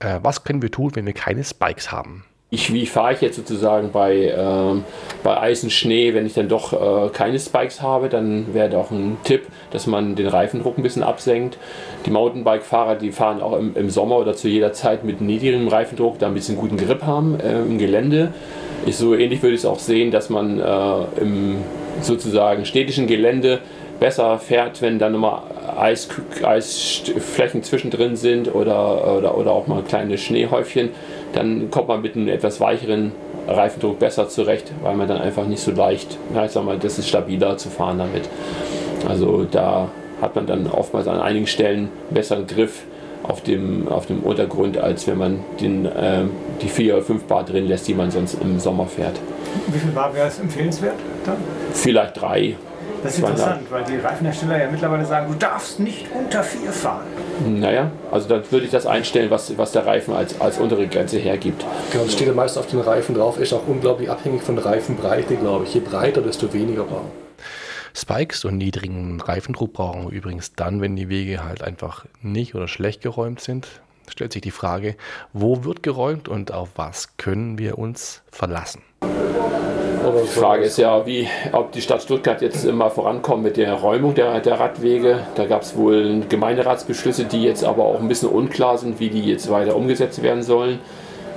Äh, 0.00 0.20
was 0.22 0.44
können 0.44 0.60
wir 0.60 0.70
tun, 0.70 0.94
wenn 0.94 1.06
wir 1.06 1.14
keine 1.14 1.44
Spikes 1.44 1.92
haben? 1.92 2.24
Ich, 2.50 2.72
wie 2.72 2.86
fahre 2.86 3.12
ich 3.12 3.20
jetzt 3.20 3.36
sozusagen 3.36 3.90
bei, 3.92 4.32
ähm, 4.34 4.84
bei 5.22 5.38
Eis 5.38 5.62
und 5.64 5.70
Schnee, 5.70 6.14
wenn 6.14 6.24
ich 6.24 6.32
dann 6.32 6.48
doch 6.48 6.72
äh, 6.72 7.10
keine 7.10 7.38
Spikes 7.38 7.82
habe, 7.82 8.08
dann 8.08 8.54
wäre 8.54 8.70
doch 8.70 8.90
ein 8.90 9.18
Tipp, 9.22 9.46
dass 9.70 9.86
man 9.86 10.14
den 10.14 10.28
Reifendruck 10.28 10.78
ein 10.78 10.82
bisschen 10.82 11.02
absenkt. 11.02 11.58
Die 12.06 12.10
Mountainbike-Fahrer, 12.10 12.94
die 12.94 13.12
fahren 13.12 13.42
auch 13.42 13.58
im, 13.58 13.76
im, 13.76 13.90
Sommer 13.90 14.16
oder 14.16 14.34
zu 14.34 14.48
jeder 14.48 14.72
Zeit 14.72 15.04
mit 15.04 15.20
niedrigem 15.20 15.68
Reifendruck, 15.68 16.18
da 16.18 16.26
ein 16.26 16.34
bisschen 16.34 16.56
guten 16.56 16.78
Grip 16.78 17.02
haben 17.02 17.38
äh, 17.38 17.60
im 17.60 17.76
Gelände. 17.76 18.32
Ich, 18.86 18.96
so 18.96 19.14
ähnlich 19.14 19.42
würde 19.42 19.54
ich 19.54 19.60
es 19.60 19.66
auch 19.66 19.78
sehen, 19.78 20.10
dass 20.10 20.30
man 20.30 20.58
äh, 20.58 21.20
im 21.20 21.56
sozusagen 22.00 22.64
städtischen 22.64 23.06
Gelände 23.06 23.58
besser 24.00 24.38
fährt, 24.38 24.80
wenn 24.80 24.98
da 24.98 25.10
nochmal 25.10 25.42
Eis, 25.76 26.08
Eisflächen 26.42 27.62
zwischendrin 27.62 28.16
sind 28.16 28.54
oder, 28.54 29.16
oder, 29.16 29.36
oder 29.36 29.52
auch 29.52 29.66
mal 29.66 29.82
kleine 29.82 30.16
Schneehäufchen 30.16 30.90
dann 31.32 31.70
kommt 31.70 31.88
man 31.88 32.02
mit 32.02 32.16
einem 32.16 32.28
etwas 32.28 32.60
weicheren 32.60 33.12
Reifendruck 33.46 33.98
besser 33.98 34.28
zurecht, 34.28 34.72
weil 34.82 34.94
man 34.96 35.08
dann 35.08 35.18
einfach 35.18 35.46
nicht 35.46 35.60
so 35.60 35.70
leicht, 35.70 36.18
ja, 36.34 36.44
ich 36.44 36.52
sag 36.52 36.64
mal, 36.64 36.78
das 36.78 36.98
ist 36.98 37.08
stabiler 37.08 37.56
zu 37.56 37.70
fahren 37.70 37.98
damit. 37.98 38.28
Also 39.08 39.46
da 39.50 39.88
hat 40.20 40.34
man 40.34 40.46
dann 40.46 40.66
oftmals 40.66 41.06
an 41.06 41.20
einigen 41.20 41.46
Stellen 41.46 41.88
besseren 42.10 42.46
Griff 42.46 42.84
auf 43.22 43.42
dem, 43.42 43.88
auf 43.88 44.06
dem 44.06 44.20
Untergrund, 44.20 44.78
als 44.78 45.06
wenn 45.06 45.18
man 45.18 45.40
den, 45.60 45.86
äh, 45.86 46.22
die 46.62 46.68
4 46.68 46.96
oder 46.96 47.04
5 47.04 47.24
Bar 47.24 47.44
drin 47.44 47.66
lässt, 47.66 47.88
die 47.88 47.94
man 47.94 48.10
sonst 48.10 48.38
im 48.40 48.58
Sommer 48.58 48.86
fährt. 48.86 49.18
Wie 49.68 49.78
viel 49.78 49.90
Bar 49.90 50.14
wäre 50.14 50.28
es 50.28 50.38
empfehlenswert 50.38 50.96
dann? 51.24 51.36
Vielleicht 51.72 52.20
drei. 52.20 52.56
Das 53.02 53.12
ist 53.12 53.20
interessant, 53.20 53.62
weil 53.70 53.84
die 53.84 53.96
Reifenhersteller 53.96 54.58
ja 54.60 54.70
mittlerweile 54.70 55.04
sagen, 55.04 55.32
du 55.32 55.38
darfst 55.38 55.80
nicht 55.80 56.06
unter 56.12 56.42
4 56.42 56.72
fahren. 56.72 57.06
Naja, 57.46 57.90
also 58.10 58.28
dann 58.28 58.42
würde 58.50 58.66
ich 58.66 58.72
das 58.72 58.86
einstellen, 58.86 59.30
was, 59.30 59.56
was 59.56 59.72
der 59.72 59.86
Reifen 59.86 60.14
als, 60.14 60.40
als 60.40 60.58
untere 60.58 60.86
Grenze 60.88 61.18
hergibt. 61.18 61.64
Genau, 61.92 62.04
das 62.04 62.12
steht 62.12 62.26
ja 62.26 62.34
meist 62.34 62.58
auf 62.58 62.66
den 62.66 62.80
Reifen 62.80 63.14
drauf, 63.14 63.38
ist 63.38 63.52
auch 63.52 63.66
unglaublich 63.66 64.10
abhängig 64.10 64.42
von 64.42 64.56
der 64.56 64.64
Reifenbreite, 64.64 65.36
glaube 65.36 65.64
ich. 65.64 65.74
Je 65.74 65.80
breiter, 65.80 66.22
desto 66.22 66.52
weniger 66.52 66.84
Bar. 66.84 67.04
Spikes 67.94 68.44
und 68.44 68.58
niedrigen 68.58 69.20
Reifendruck 69.20 69.72
brauchen 69.72 70.10
wir 70.10 70.16
übrigens 70.16 70.54
dann, 70.54 70.80
wenn 70.80 70.94
die 70.94 71.08
Wege 71.08 71.44
halt 71.44 71.62
einfach 71.62 72.04
nicht 72.22 72.54
oder 72.54 72.68
schlecht 72.68 73.02
geräumt 73.02 73.40
sind. 73.40 73.66
Stellt 74.08 74.32
sich 74.32 74.42
die 74.42 74.50
Frage, 74.50 74.96
wo 75.32 75.64
wird 75.64 75.82
geräumt 75.82 76.28
und 76.28 76.52
auf 76.52 76.70
was 76.76 77.16
können 77.16 77.58
wir 77.58 77.78
uns 77.78 78.22
verlassen? 78.30 78.82
Die 79.02 80.26
Frage 80.28 80.64
ist 80.64 80.78
ja, 80.78 81.04
wie, 81.06 81.28
ob 81.52 81.72
die 81.72 81.82
Stadt 81.82 82.02
Stuttgart 82.02 82.40
jetzt 82.40 82.64
immer 82.64 82.88
vorankommt 82.88 83.42
mit 83.42 83.56
der 83.56 83.74
Räumung 83.74 84.14
der, 84.14 84.40
der 84.40 84.58
Radwege. 84.58 85.20
Da 85.34 85.46
gab 85.46 85.62
es 85.62 85.76
wohl 85.76 86.22
Gemeinderatsbeschlüsse, 86.28 87.24
die 87.24 87.42
jetzt 87.42 87.62
aber 87.64 87.84
auch 87.84 88.00
ein 88.00 88.08
bisschen 88.08 88.30
unklar 88.30 88.78
sind, 88.78 89.00
wie 89.00 89.10
die 89.10 89.22
jetzt 89.24 89.50
weiter 89.50 89.76
umgesetzt 89.76 90.22
werden 90.22 90.42
sollen. 90.42 90.78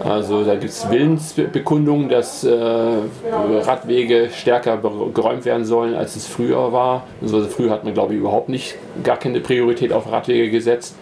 Also 0.03 0.43
da 0.43 0.55
gibt 0.55 0.72
es 0.72 0.89
Willensbekundungen, 0.89 2.09
dass 2.09 2.43
äh, 2.43 2.51
Radwege 2.51 4.30
stärker 4.34 4.78
geräumt 5.13 5.45
werden 5.45 5.65
sollen, 5.65 5.93
als 5.93 6.15
es 6.15 6.26
früher 6.26 6.72
war. 6.72 7.03
Also 7.22 7.41
früher 7.45 7.69
hat 7.69 7.84
man, 7.84 7.93
glaube 7.93 8.13
ich, 8.13 8.19
überhaupt 8.19 8.49
nicht 8.49 8.76
gar 9.03 9.17
keine 9.17 9.41
Priorität 9.41 9.93
auf 9.93 10.11
Radwege 10.11 10.49
gesetzt. 10.49 10.95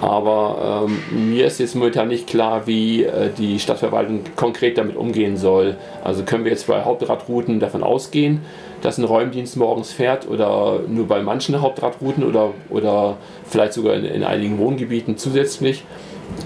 Aber 0.00 0.86
ähm, 0.88 1.30
mir 1.30 1.46
ist 1.46 1.60
jetzt 1.60 1.74
momentan 1.74 2.08
nicht 2.08 2.26
klar, 2.26 2.66
wie 2.66 3.04
äh, 3.04 3.30
die 3.36 3.58
Stadtverwaltung 3.58 4.20
konkret 4.34 4.78
damit 4.78 4.96
umgehen 4.96 5.36
soll. 5.36 5.76
Also 6.02 6.22
können 6.22 6.44
wir 6.44 6.50
jetzt 6.50 6.66
bei 6.66 6.82
Hauptradrouten 6.82 7.60
davon 7.60 7.82
ausgehen, 7.82 8.40
dass 8.80 8.96
ein 8.96 9.04
Räumdienst 9.04 9.58
morgens 9.58 9.92
fährt 9.92 10.26
oder 10.26 10.80
nur 10.88 11.06
bei 11.06 11.20
manchen 11.20 11.60
Hauptradrouten 11.60 12.24
oder, 12.24 12.52
oder 12.70 13.18
vielleicht 13.44 13.74
sogar 13.74 13.94
in, 13.94 14.06
in 14.06 14.24
einigen 14.24 14.58
Wohngebieten 14.58 15.18
zusätzlich. 15.18 15.84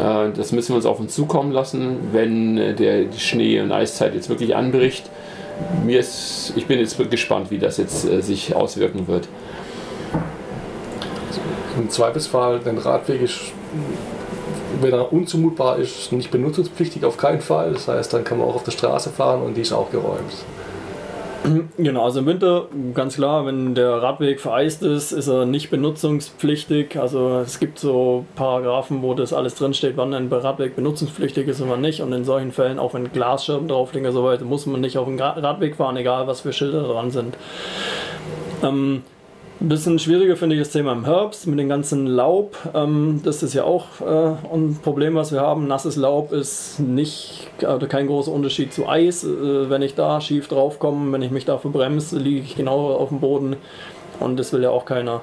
Äh, 0.00 0.30
das 0.36 0.50
müssen 0.50 0.70
wir 0.70 0.76
uns 0.76 0.86
auf 0.86 0.98
uns 0.98 1.14
zukommen 1.14 1.52
lassen, 1.52 1.98
wenn 2.11 2.59
äh, 2.59 2.74
der, 2.74 3.05
die 3.05 3.20
Schnee- 3.20 3.61
und 3.61 3.70
Eiszeit 3.70 4.14
jetzt 4.14 4.28
wirklich 4.28 4.57
anbricht. 4.57 5.09
Mir 5.84 6.00
ist, 6.00 6.52
ich 6.57 6.66
bin 6.66 6.80
jetzt 6.80 6.98
gespannt, 7.09 7.52
wie 7.52 7.59
das 7.59 7.76
jetzt 7.76 8.05
äh, 8.05 8.20
sich 8.20 8.57
auswirken 8.57 9.07
wird. 9.07 9.28
Im 11.76 11.90
Zweifelsfall, 11.90 12.60
ein 12.64 12.78
Radweg 12.78 13.22
ist, 13.22 13.52
wenn 14.80 14.92
er 14.92 15.12
unzumutbar 15.12 15.78
ist, 15.78 16.12
nicht 16.12 16.30
benutzungspflichtig 16.30 17.04
auf 17.04 17.16
keinen 17.16 17.40
Fall. 17.40 17.72
Das 17.72 17.88
heißt, 17.88 18.12
dann 18.12 18.24
kann 18.24 18.38
man 18.38 18.48
auch 18.48 18.56
auf 18.56 18.64
der 18.64 18.72
Straße 18.72 19.10
fahren 19.10 19.42
und 19.42 19.56
die 19.56 19.62
ist 19.62 19.72
auch 19.72 19.90
geräumt. 19.90 20.32
Genau, 21.76 22.04
also 22.04 22.20
im 22.20 22.26
Winter 22.26 22.68
ganz 22.94 23.16
klar, 23.16 23.44
wenn 23.44 23.74
der 23.74 24.02
Radweg 24.02 24.40
vereist 24.40 24.82
ist, 24.82 25.12
ist 25.12 25.28
er 25.28 25.44
nicht 25.44 25.68
benutzungspflichtig. 25.68 26.98
Also 26.98 27.40
es 27.40 27.60
gibt 27.60 27.78
so 27.78 28.24
Paragraphen, 28.34 29.02
wo 29.02 29.12
das 29.12 29.34
alles 29.34 29.54
drinsteht, 29.54 29.98
wann 29.98 30.14
ein 30.14 30.32
Radweg 30.32 30.74
benutzungspflichtig 30.74 31.46
ist 31.46 31.60
und 31.60 31.68
wann 31.68 31.82
nicht. 31.82 32.00
Und 32.00 32.14
in 32.14 32.24
solchen 32.24 32.50
Fällen, 32.50 32.78
auch 32.78 32.94
wenn 32.94 33.12
Glasscherben 33.12 33.68
drauf 33.68 33.92
liegen 33.92 34.06
und 34.06 34.12
so 34.12 34.24
weiter, 34.24 34.46
muss 34.46 34.64
man 34.64 34.80
nicht 34.80 34.96
auf 34.96 35.06
den 35.06 35.20
Radweg 35.20 35.76
fahren, 35.76 35.98
egal 35.98 36.26
was 36.26 36.40
für 36.40 36.52
Schilder 36.54 36.82
dran 36.84 37.10
sind. 37.10 37.36
Ähm, 38.62 39.02
ein 39.61 39.68
bisschen 39.68 39.98
schwieriger 39.98 40.36
finde 40.36 40.57
ich 40.57 40.62
das 40.62 40.70
Thema 40.70 40.92
im 40.92 41.05
Herbst 41.05 41.46
mit 41.46 41.59
dem 41.59 41.68
ganzen 41.68 42.07
Laub. 42.07 42.57
Ähm, 42.74 43.20
das 43.24 43.42
ist 43.42 43.55
ja 43.55 43.64
auch 43.64 44.00
äh, 44.00 44.34
ein 44.52 44.78
Problem, 44.82 45.14
was 45.14 45.32
wir 45.32 45.40
haben. 45.40 45.68
Nasses 45.68 45.96
Laub 45.96 46.32
ist 46.32 46.80
nicht 46.80 47.48
also 47.64 47.86
kein 47.86 48.07
großer 48.09 48.32
Unterschied 48.32 48.72
zu 48.72 48.88
Eis. 48.88 49.24
Äh, 49.24 49.70
wenn 49.70 49.82
ich 49.82 49.94
da 49.94 50.20
schief 50.20 50.48
drauf 50.48 50.78
komme, 50.78 51.12
wenn 51.12 51.22
ich 51.22 51.30
mich 51.30 51.44
da 51.44 51.59
verbremse, 51.59 52.18
liege 52.18 52.40
ich 52.40 52.57
genau 52.57 52.94
auf 52.94 53.11
dem 53.11 53.20
Boden 53.20 53.57
und 54.20 54.38
das 54.38 54.52
will 54.52 54.62
ja 54.62 54.70
auch 54.70 54.84
keiner. 54.84 55.20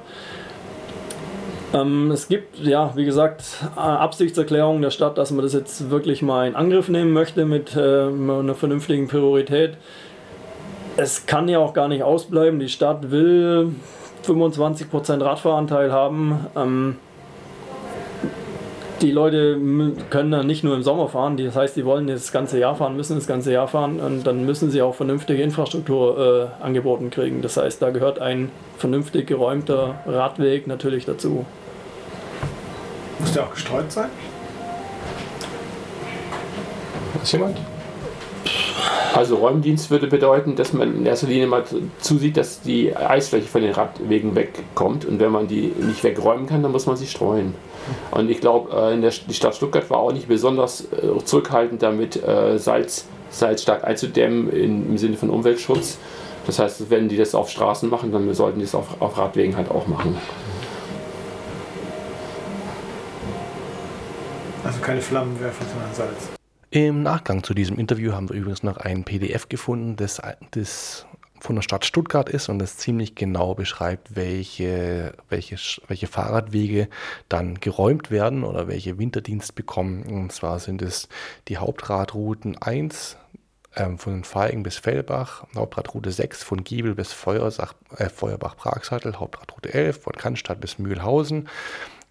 Ähm, 1.74 2.10
es 2.10 2.28
gibt, 2.28 2.58
ja, 2.58 2.92
wie 2.96 3.04
gesagt, 3.04 3.44
Absichtserklärungen 3.76 4.82
der 4.82 4.90
Stadt, 4.90 5.18
dass 5.18 5.30
man 5.30 5.42
das 5.42 5.52
jetzt 5.52 5.90
wirklich 5.90 6.22
mal 6.22 6.46
in 6.46 6.54
Angriff 6.54 6.88
nehmen 6.88 7.12
möchte 7.12 7.44
mit 7.44 7.76
äh, 7.76 8.06
einer 8.08 8.54
vernünftigen 8.54 9.08
Priorität. 9.08 9.76
Es 10.96 11.24
kann 11.26 11.48
ja 11.48 11.58
auch 11.58 11.72
gar 11.72 11.88
nicht 11.88 12.02
ausbleiben. 12.02 12.60
Die 12.60 12.68
Stadt 12.68 13.10
will 13.10 13.74
25% 14.24 15.24
Radfahranteil 15.24 15.92
haben. 15.92 16.46
Ähm, 16.56 16.96
die 19.02 19.10
Leute 19.10 19.58
können 20.10 20.30
dann 20.30 20.46
nicht 20.46 20.62
nur 20.62 20.76
im 20.76 20.82
Sommer 20.82 21.08
fahren, 21.08 21.36
das 21.36 21.56
heißt, 21.56 21.76
die 21.76 21.84
wollen 21.84 22.06
das 22.06 22.30
ganze 22.30 22.58
Jahr 22.60 22.76
fahren, 22.76 22.96
müssen 22.96 23.16
das 23.16 23.26
ganze 23.26 23.52
Jahr 23.52 23.66
fahren 23.66 23.98
und 23.98 24.24
dann 24.24 24.46
müssen 24.46 24.70
sie 24.70 24.80
auch 24.80 24.94
vernünftige 24.94 25.42
Infrastruktur 25.42 26.52
äh, 26.60 26.64
angeboten 26.64 27.10
kriegen. 27.10 27.42
Das 27.42 27.56
heißt, 27.56 27.82
da 27.82 27.90
gehört 27.90 28.20
ein 28.20 28.50
vernünftig 28.78 29.26
geräumter 29.26 29.96
Radweg 30.06 30.68
natürlich 30.68 31.04
dazu. 31.04 31.44
Muss 33.18 33.32
der 33.32 33.44
auch 33.44 33.50
gestreut 33.50 33.90
sein? 33.90 34.10
Ist 37.22 37.32
jemand? 37.32 37.56
Also 39.14 39.36
Räumdienst 39.36 39.90
würde 39.90 40.06
bedeuten, 40.06 40.56
dass 40.56 40.72
man 40.72 40.96
in 40.96 41.06
erster 41.06 41.26
Linie 41.26 41.46
mal 41.46 41.64
zusieht, 42.00 42.36
dass 42.38 42.62
die 42.62 42.96
Eisfläche 42.96 43.46
von 43.46 43.60
den 43.60 43.72
Radwegen 43.72 44.34
wegkommt. 44.34 45.04
Und 45.04 45.20
wenn 45.20 45.30
man 45.30 45.48
die 45.48 45.72
nicht 45.80 46.02
wegräumen 46.02 46.46
kann, 46.46 46.62
dann 46.62 46.72
muss 46.72 46.86
man 46.86 46.96
sie 46.96 47.06
streuen. 47.06 47.54
Und 48.10 48.30
ich 48.30 48.40
glaube, 48.40 48.74
äh, 48.74 49.10
die 49.28 49.34
Stadt 49.34 49.54
Stuttgart 49.54 49.90
war 49.90 49.98
auch 49.98 50.12
nicht 50.12 50.28
besonders 50.28 50.86
äh, 50.92 51.24
zurückhaltend 51.24 51.82
damit, 51.82 52.22
äh, 52.22 52.58
Salz, 52.58 53.06
Salz 53.30 53.62
stark 53.62 53.84
einzudämmen 53.84 54.50
im 54.50 54.96
Sinne 54.96 55.16
von 55.16 55.28
Umweltschutz. 55.28 55.98
Das 56.46 56.58
heißt, 56.58 56.90
wenn 56.90 57.08
die 57.08 57.16
das 57.16 57.34
auf 57.34 57.50
Straßen 57.50 57.88
machen, 57.90 58.12
dann 58.12 58.32
sollten 58.34 58.58
die 58.60 58.64
es 58.64 58.74
auf, 58.74 59.00
auf 59.00 59.18
Radwegen 59.18 59.56
halt 59.56 59.70
auch 59.70 59.86
machen. 59.86 60.16
Also 64.64 64.80
keine 64.80 65.00
Flammenwerfer, 65.00 65.64
sondern 65.70 65.94
Salz. 65.94 66.41
Im 66.72 67.02
Nachgang 67.02 67.44
zu 67.44 67.52
diesem 67.52 67.78
Interview 67.78 68.12
haben 68.12 68.30
wir 68.30 68.36
übrigens 68.36 68.62
noch 68.62 68.78
ein 68.78 69.04
PDF 69.04 69.50
gefunden, 69.50 69.96
das, 69.96 70.22
das 70.52 71.04
von 71.38 71.54
der 71.54 71.60
Stadt 71.60 71.84
Stuttgart 71.84 72.30
ist 72.30 72.48
und 72.48 72.58
das 72.60 72.78
ziemlich 72.78 73.14
genau 73.14 73.54
beschreibt, 73.54 74.16
welche, 74.16 75.12
welche, 75.28 75.56
welche 75.86 76.06
Fahrradwege 76.06 76.88
dann 77.28 77.60
geräumt 77.60 78.10
werden 78.10 78.42
oder 78.42 78.68
welche 78.68 78.96
Winterdienst 78.96 79.54
bekommen. 79.54 80.04
Und 80.04 80.32
zwar 80.32 80.60
sind 80.60 80.80
es 80.80 81.10
die 81.48 81.58
Hauptradrouten 81.58 82.56
1 82.56 83.18
ähm, 83.76 83.98
von 83.98 84.24
Feigen 84.24 84.62
bis 84.62 84.78
Fellbach, 84.78 85.44
Hauptradroute 85.54 86.10
6 86.10 86.42
von 86.42 86.64
Giebel 86.64 86.94
bis 86.94 87.12
äh, 87.12 88.08
Feuerbach-Pragsattel, 88.08 89.20
Hauptradroute 89.20 89.74
11 89.74 90.00
von 90.00 90.14
Cannstatt 90.14 90.62
bis 90.62 90.78
Mühlhausen, 90.78 91.50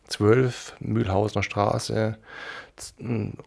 12 0.07 0.76
Mühlhausener 0.82 1.41
Straße, 1.41 2.20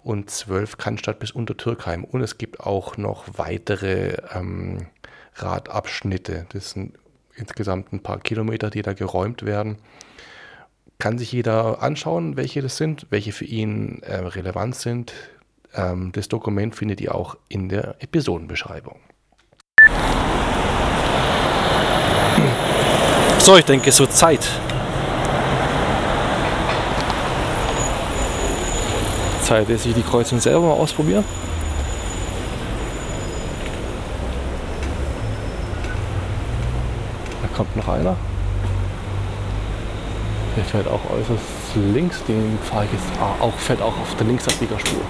und 0.02 0.30
12 0.30 0.78
Cannstatt 0.78 1.18
bis 1.18 1.30
Untertürkheim. 1.30 2.04
Und 2.04 2.22
es 2.22 2.38
gibt 2.38 2.60
auch 2.60 2.96
noch 2.96 3.24
weitere 3.36 4.16
ähm, 4.34 4.86
Radabschnitte. 5.34 6.46
Das 6.50 6.70
sind 6.70 6.94
insgesamt 7.36 7.92
ein 7.92 8.02
paar 8.02 8.20
Kilometer, 8.20 8.70
die 8.70 8.82
da 8.82 8.92
geräumt 8.92 9.44
werden. 9.44 9.78
Kann 10.98 11.18
sich 11.18 11.32
jeder 11.32 11.82
anschauen, 11.82 12.36
welche 12.36 12.62
das 12.62 12.76
sind, 12.76 13.06
welche 13.10 13.32
für 13.32 13.44
ihn 13.44 14.02
äh, 14.02 14.16
relevant 14.16 14.76
sind. 14.76 15.12
Ähm, 15.74 16.12
das 16.12 16.28
Dokument 16.28 16.74
findet 16.74 17.00
ihr 17.00 17.14
auch 17.14 17.36
in 17.48 17.68
der 17.68 17.96
Episodenbeschreibung. 17.98 19.00
So, 23.38 23.56
ich 23.58 23.64
denke, 23.64 23.92
so 23.92 24.06
Zeit 24.06 24.48
Zeit, 29.44 29.66
bis 29.66 29.84
ich 29.84 29.94
die 29.94 30.02
Kreuzung 30.02 30.40
selber 30.40 30.62
mal 30.62 30.72
ausprobiere. 30.72 31.22
Da 37.42 37.48
kommt 37.54 37.76
noch 37.76 37.88
einer. 37.88 38.16
Der 40.56 40.64
fährt 40.64 40.86
auch 40.86 41.10
äußerst 41.10 41.42
links, 41.92 42.24
den 42.24 42.58
fahre 42.62 42.86
ich 42.86 42.92
jetzt 42.92 43.04
ah, 43.20 43.34
auch, 43.40 43.54
fährt 43.54 43.82
auch 43.82 43.98
auf 43.98 44.16
der 44.16 44.26
Linksabbiegerspur. 44.26 45.02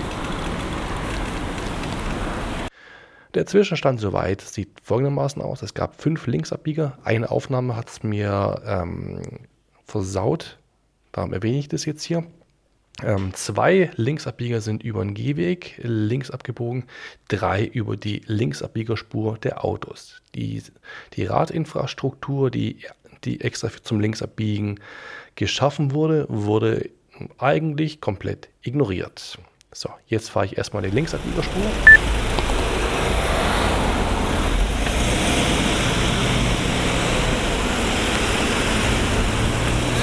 Der 3.34 3.46
Zwischenstand 3.46 4.00
soweit 4.00 4.40
sieht 4.40 4.70
folgendermaßen 4.82 5.42
aus. 5.42 5.62
Es 5.62 5.74
gab 5.74 6.00
fünf 6.00 6.26
Linksabbieger. 6.26 6.98
Eine 7.04 7.30
Aufnahme 7.30 7.76
hat 7.76 7.88
es 7.88 8.02
mir 8.02 8.62
ähm, 8.64 9.20
versaut. 9.84 10.58
Darum 11.12 11.32
erwähne 11.32 11.58
ich 11.58 11.68
das 11.68 11.84
jetzt 11.84 12.04
hier. 12.04 12.24
Ähm, 13.02 13.34
zwei 13.34 13.90
Linksabbieger 13.96 14.60
sind 14.60 14.82
über 14.84 15.04
den 15.04 15.14
Gehweg 15.14 15.80
links 15.82 16.30
abgebogen, 16.30 16.84
drei 17.28 17.64
über 17.64 17.96
die 17.96 18.22
Linksabbiegerspur 18.26 19.38
der 19.38 19.64
Autos. 19.64 20.22
Die, 20.34 20.62
die 21.14 21.24
Radinfrastruktur, 21.24 22.50
die, 22.50 22.78
die 23.24 23.40
extra 23.40 23.70
zum 23.82 24.00
Linksabbiegen 24.00 24.80
geschaffen 25.34 25.92
wurde, 25.92 26.26
wurde 26.28 26.90
eigentlich 27.38 28.00
komplett 28.00 28.48
ignoriert. 28.62 29.38
So, 29.72 29.90
jetzt 30.06 30.30
fahre 30.30 30.46
ich 30.46 30.56
erstmal 30.56 30.82
die 30.82 30.90
Linksabbiegerspur. 30.90 31.62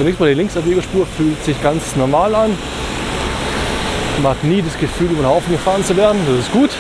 Zunächst 0.02 0.20
mal 0.20 0.30
die 0.30 0.34
Linksabbiegerspur 0.34 1.06
fühlt 1.06 1.44
sich 1.44 1.62
ganz 1.62 1.96
normal 1.96 2.34
an. 2.34 2.58
Man 4.24 4.32
hat 4.32 4.44
nie 4.44 4.64
das 4.64 4.76
Gefühl, 4.80 5.12
über 5.12 5.22
den 5.22 5.28
Haufen 5.28 5.52
gefahren 5.52 5.84
zu 5.84 5.96
werden. 5.96 6.20
Das 6.26 6.40
ist 6.40 6.52
gut. 6.52 6.72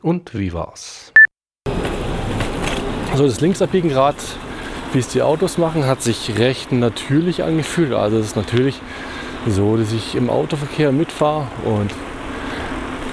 Und 0.00 0.32
wie 0.38 0.52
war's? 0.52 1.12
So, 3.16 3.26
das 3.26 3.40
Linksabbiegen 3.40 3.90
gerade, 3.90 4.18
wie 4.92 5.00
es 5.00 5.08
die 5.08 5.22
Autos 5.22 5.58
machen, 5.58 5.86
hat 5.86 6.02
sich 6.02 6.38
recht 6.38 6.70
natürlich 6.70 7.42
angefühlt. 7.42 7.94
Also 7.94 8.18
es 8.18 8.26
ist 8.26 8.36
natürlich 8.36 8.80
so, 9.48 9.76
dass 9.76 9.92
ich 9.92 10.14
im 10.14 10.30
Autoverkehr 10.30 10.92
mitfahre 10.92 11.48
und 11.64 11.90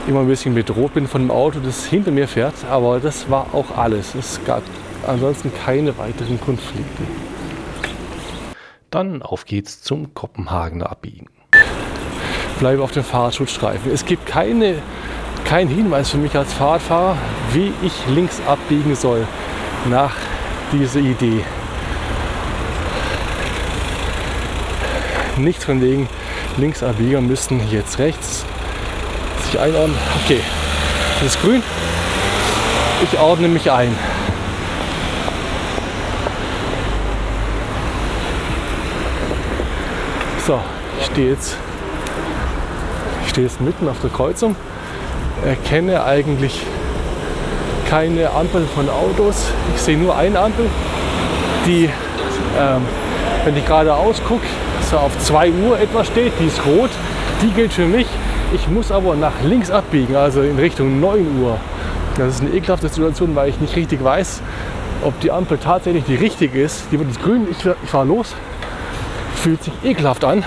immer 0.10 0.22
ein 0.22 0.28
bisschen 0.28 0.56
bedroht 0.56 0.96
bin 0.96 1.08
von 1.08 1.22
dem 1.22 1.32
Auto, 1.32 1.60
das 1.64 1.86
hinter 1.86 2.10
mir 2.12 2.28
fährt. 2.28 2.56
Aber 2.70 3.00
das 3.00 3.30
war 3.30 3.54
auch 3.54 3.78
alles. 3.78 4.16
Es 4.16 4.40
gab 4.44 4.64
ansonsten 5.08 5.52
keine 5.64 5.98
weiteren 5.98 6.42
Konflikte. 6.42 7.04
Dann 8.90 9.22
auf 9.22 9.46
geht's 9.46 9.82
zum 9.84 10.16
Kopenhagener 10.16 10.90
Abbiegen. 10.90 11.28
Bleibe 12.58 12.82
auf 12.82 12.92
dem 12.92 13.04
Fahrradschutzstreifen. 13.04 13.92
Es 13.92 14.04
gibt 14.04 14.26
keine, 14.26 14.82
keinen 15.46 15.70
Hinweis 15.70 16.10
für 16.10 16.18
mich 16.18 16.36
als 16.36 16.52
Fahrradfahrer, 16.54 17.16
wie 17.54 17.72
ich 17.84 17.94
links 18.08 18.42
abbiegen 18.48 18.96
soll 18.96 19.28
nach 19.90 20.16
dieser 20.74 21.00
Idee. 21.00 21.46
Nicht 25.38 25.64
von 25.64 25.82
wegen 25.82 26.10
Linksabbieger 26.58 27.22
müssten 27.22 27.62
jetzt 27.70 28.00
rechts 28.00 28.44
sich 29.50 29.60
einordnen. 29.60 29.98
Okay, 30.24 30.42
das 31.20 31.36
ist 31.36 31.42
grün. 31.42 31.64
Ich 33.04 33.20
ordne 33.20 33.48
mich 33.48 33.72
ein. 33.72 33.96
So, 40.46 40.60
ich 41.00 41.06
stehe 41.06 41.32
jetzt, 41.32 41.58
ich 43.24 43.30
stehe 43.30 43.48
jetzt 43.48 43.62
mitten 43.62 43.88
auf 43.88 44.00
der 44.02 44.10
Kreuzung, 44.10 44.56
erkenne 45.46 46.04
eigentlich 46.04 46.62
keine 47.90 48.32
Ampel 48.32 48.66
von 48.76 48.90
Autos. 48.90 49.46
Ich 49.76 49.82
sehe 49.82 49.98
nur 49.98 50.16
eine 50.16 50.40
Ampel, 50.40 50.66
die, 51.66 51.86
ähm, 52.60 52.82
wenn 53.46 53.56
ich 53.56 53.66
geradeaus 53.66 54.22
gucke, 54.28 54.46
so 54.90 54.98
auf 54.98 55.18
2 55.20 55.52
Uhr 55.52 55.80
etwa 55.80 56.04
steht, 56.04 56.34
die 56.40 56.46
ist 56.46 56.66
rot, 56.66 56.90
die 57.42 57.52
gilt 57.52 57.74
für 57.74 57.86
mich. 57.86 58.08
Ich 58.52 58.68
muss 58.68 58.92
aber 58.92 59.16
nach 59.16 59.44
links 59.44 59.70
abbiegen, 59.70 60.16
also 60.16 60.42
in 60.42 60.58
Richtung 60.58 61.00
9 61.00 61.40
Uhr. 61.40 61.60
Das 62.18 62.36
ist 62.36 62.42
eine 62.42 62.50
ekelhafte 62.50 62.90
Situation, 62.90 63.36
weil 63.36 63.50
ich 63.50 63.60
nicht 63.62 63.76
richtig 63.76 64.04
weiß, 64.04 64.42
ob 65.04 65.20
die 65.20 65.32
Ampel 65.32 65.60
tatsächlich 65.60 66.04
die 66.06 66.16
richtige 66.16 66.60
ist. 66.60 66.86
Die 66.92 66.98
wird 66.98 67.10
jetzt 67.10 67.22
grün, 67.22 67.48
ich, 67.50 67.58
ich 67.84 67.90
fahre 67.90 68.08
los. 68.08 68.34
Fühlt 69.36 69.64
sich 69.64 69.74
ekelhaft 69.84 70.26
an. 70.26 70.44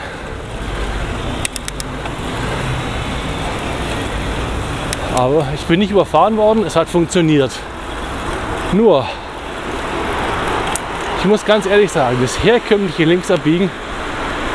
Aber 5.14 5.46
ich 5.54 5.62
bin 5.62 5.78
nicht 5.78 5.92
überfahren 5.92 6.36
worden, 6.36 6.64
es 6.66 6.74
hat 6.74 6.88
funktioniert. 6.88 7.52
Nur, 8.72 9.06
ich 11.20 11.24
muss 11.26 11.44
ganz 11.44 11.66
ehrlich 11.66 11.92
sagen, 11.92 12.16
das 12.20 12.42
herkömmliche 12.42 13.04
Linksabbiegen, 13.04 13.70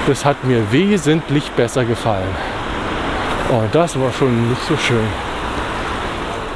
das 0.05 0.25
hat 0.25 0.43
mir 0.43 0.69
wesentlich 0.73 1.49
besser 1.51 1.85
gefallen. 1.85 2.56
Und 3.49 3.73
das 3.73 3.97
war 3.97 4.11
schon 4.11 4.49
nicht 4.49 4.61
so 4.63 4.75
schön. 4.75 5.07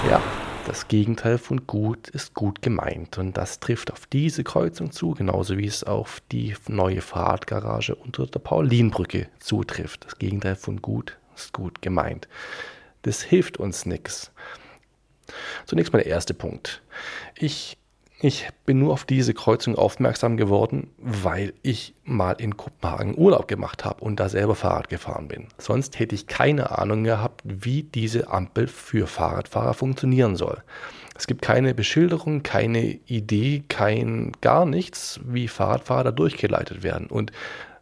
Ja, 0.10 0.22
das 0.68 0.89
Gegenteil 0.89 1.38
von 1.38 1.66
gut 1.66 2.10
ist 2.10 2.34
gut 2.34 2.62
gemeint. 2.62 3.18
Und 3.18 3.38
das 3.38 3.62
trifft 3.62 3.94
auf 3.94 4.08
diese 4.08 4.44
Kreuzung 4.44 4.92
zu, 4.92 5.12
genauso 5.12 5.58
wie 5.58 5.68
es 5.68 5.86
auf 5.86 6.22
die 6.34 6.54
neue 6.68 7.00
Fahrradgarage 7.00 7.96
unter 7.96 8.28
der 8.28 8.39
Paulinbrücke 8.39 9.30
zutrifft. 9.39 10.04
Das 10.04 10.18
Gegenteil 10.18 10.58
von 10.58 10.82
gut 10.82 11.18
ist 11.34 11.54
gut 11.54 11.82
gemeint. 11.82 12.28
Das 13.04 13.22
hilft 13.22 13.56
uns 13.56 13.86
nichts. 13.86 14.32
Zunächst 15.66 15.94
mal 15.94 16.00
der 16.00 16.12
erste 16.12 16.34
Punkt. 16.34 16.82
Ich, 17.38 17.78
ich 18.24 18.48
bin 18.68 18.78
nur 18.78 18.94
auf 18.94 19.06
diese 19.06 19.34
Kreuzung 19.34 19.76
aufmerksam 19.76 20.38
geworden, 20.38 20.92
weil 21.00 21.54
ich 21.64 21.96
mal 22.04 22.34
in 22.34 22.56
Kopenhagen 22.56 23.18
Urlaub 23.18 23.48
gemacht 23.48 23.84
habe 23.84 24.04
und 24.04 24.20
da 24.20 24.30
selber 24.30 24.54
Fahrrad 24.54 24.90
gefahren 24.90 25.28
bin. 25.28 25.48
Sonst 25.58 25.98
hätte 25.98 26.14
ich 26.14 26.28
keine 26.28 26.78
Ahnung 26.78 27.04
gehabt, 27.04 27.42
wie 27.44 27.82
diese 27.82 28.30
Ampel 28.30 28.68
für 28.68 29.08
Fahrradfahrer 29.08 29.74
funktionieren 29.74 30.36
soll. 30.36 30.62
Es 31.18 31.26
gibt 31.26 31.42
keine 31.42 31.74
Beschilderung, 31.74 32.44
keine 32.44 33.00
Idee, 33.08 33.64
kein 33.68 34.34
gar 34.42 34.66
nichts, 34.66 35.20
wie 35.26 35.48
Fahrradfahrer 35.48 36.06
da 36.06 36.12
durchgeleitet 36.12 36.84
werden. 36.84 37.08
Und 37.08 37.32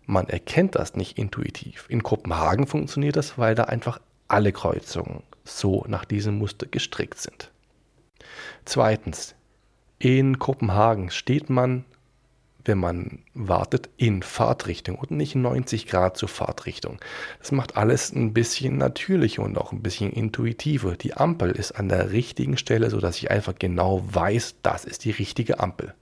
man 0.06 0.30
erkennt 0.30 0.76
das 0.76 0.96
nicht 0.96 1.18
intuitiv. 1.18 1.86
In 1.90 2.02
Kopenhagen 2.02 2.66
funktioniert 2.66 3.18
das, 3.18 3.38
weil 3.38 3.56
da 3.56 3.66
einfach 3.66 4.00
alle 4.30 4.54
Kreuzungen 4.54 5.24
so 5.44 5.84
nach 5.88 6.06
diesem 6.06 6.38
Muster 6.38 6.66
gestrickt 6.66 7.20
sind. 7.20 7.52
Zweitens, 8.64 9.36
in 10.00 10.40
Kopenhagen 10.40 11.12
steht 11.12 11.50
man, 11.50 11.84
wenn 12.64 12.78
man 12.78 13.20
wartet, 13.34 13.90
in 13.98 14.24
Fahrtrichtung 14.24 14.96
und 14.96 15.12
nicht 15.12 15.36
90 15.36 15.88
Grad 15.88 16.18
zur 16.18 16.30
Fahrtrichtung. 16.30 17.00
Das 17.40 17.52
macht 17.52 17.78
alles 17.78 18.14
ein 18.14 18.34
bisschen 18.34 18.78
natürlicher 18.78 19.44
und 19.44 19.58
auch 19.58 19.72
ein 19.72 19.82
bisschen 19.82 20.12
intuitiver. 20.12 20.96
Die 20.96 21.16
Ampel 21.16 21.52
ist 21.52 21.74
an 21.74 21.90
der 21.90 22.12
richtigen 22.12 22.58
Stelle, 22.58 22.90
sodass 22.90 23.18
ich 23.18 23.30
einfach 23.30 23.56
genau 23.58 24.04
weiß, 24.10 24.56
das 24.64 24.86
ist 24.86 25.04
die 25.04 25.12
richtige 25.12 25.60
Ampel. 25.60 25.94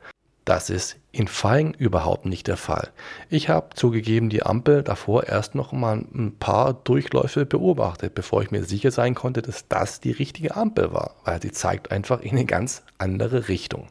Das 0.48 0.70
ist 0.70 0.96
in 1.12 1.28
Fallen 1.28 1.74
überhaupt 1.74 2.26
nicht 2.26 2.48
der 2.48 2.56
Fall. 2.56 2.92
Ich 3.30 3.50
habe 3.50 3.76
zugegeben 3.76 4.30
die 4.30 4.44
Ampel 4.44 4.82
davor 4.82 5.26
erst 5.26 5.56
noch 5.56 5.74
mal 5.74 6.06
ein 6.14 6.38
paar 6.40 6.74
Durchläufe 6.74 7.46
beobachtet, 7.46 8.16
bevor 8.16 8.44
ich 8.44 8.50
mir 8.50 8.64
sicher 8.64 8.92
sein 8.92 9.14
konnte, 9.14 9.42
dass 9.42 9.68
das 9.68 10.00
die 10.00 10.12
richtige 10.12 10.56
Ampel 10.56 10.94
war, 10.94 11.16
weil 11.26 11.42
sie 11.42 11.52
zeigt 11.52 11.92
einfach 11.92 12.22
in 12.22 12.32
eine 12.32 12.46
ganz 12.46 12.84
andere 12.98 13.50
Richtung. 13.50 13.90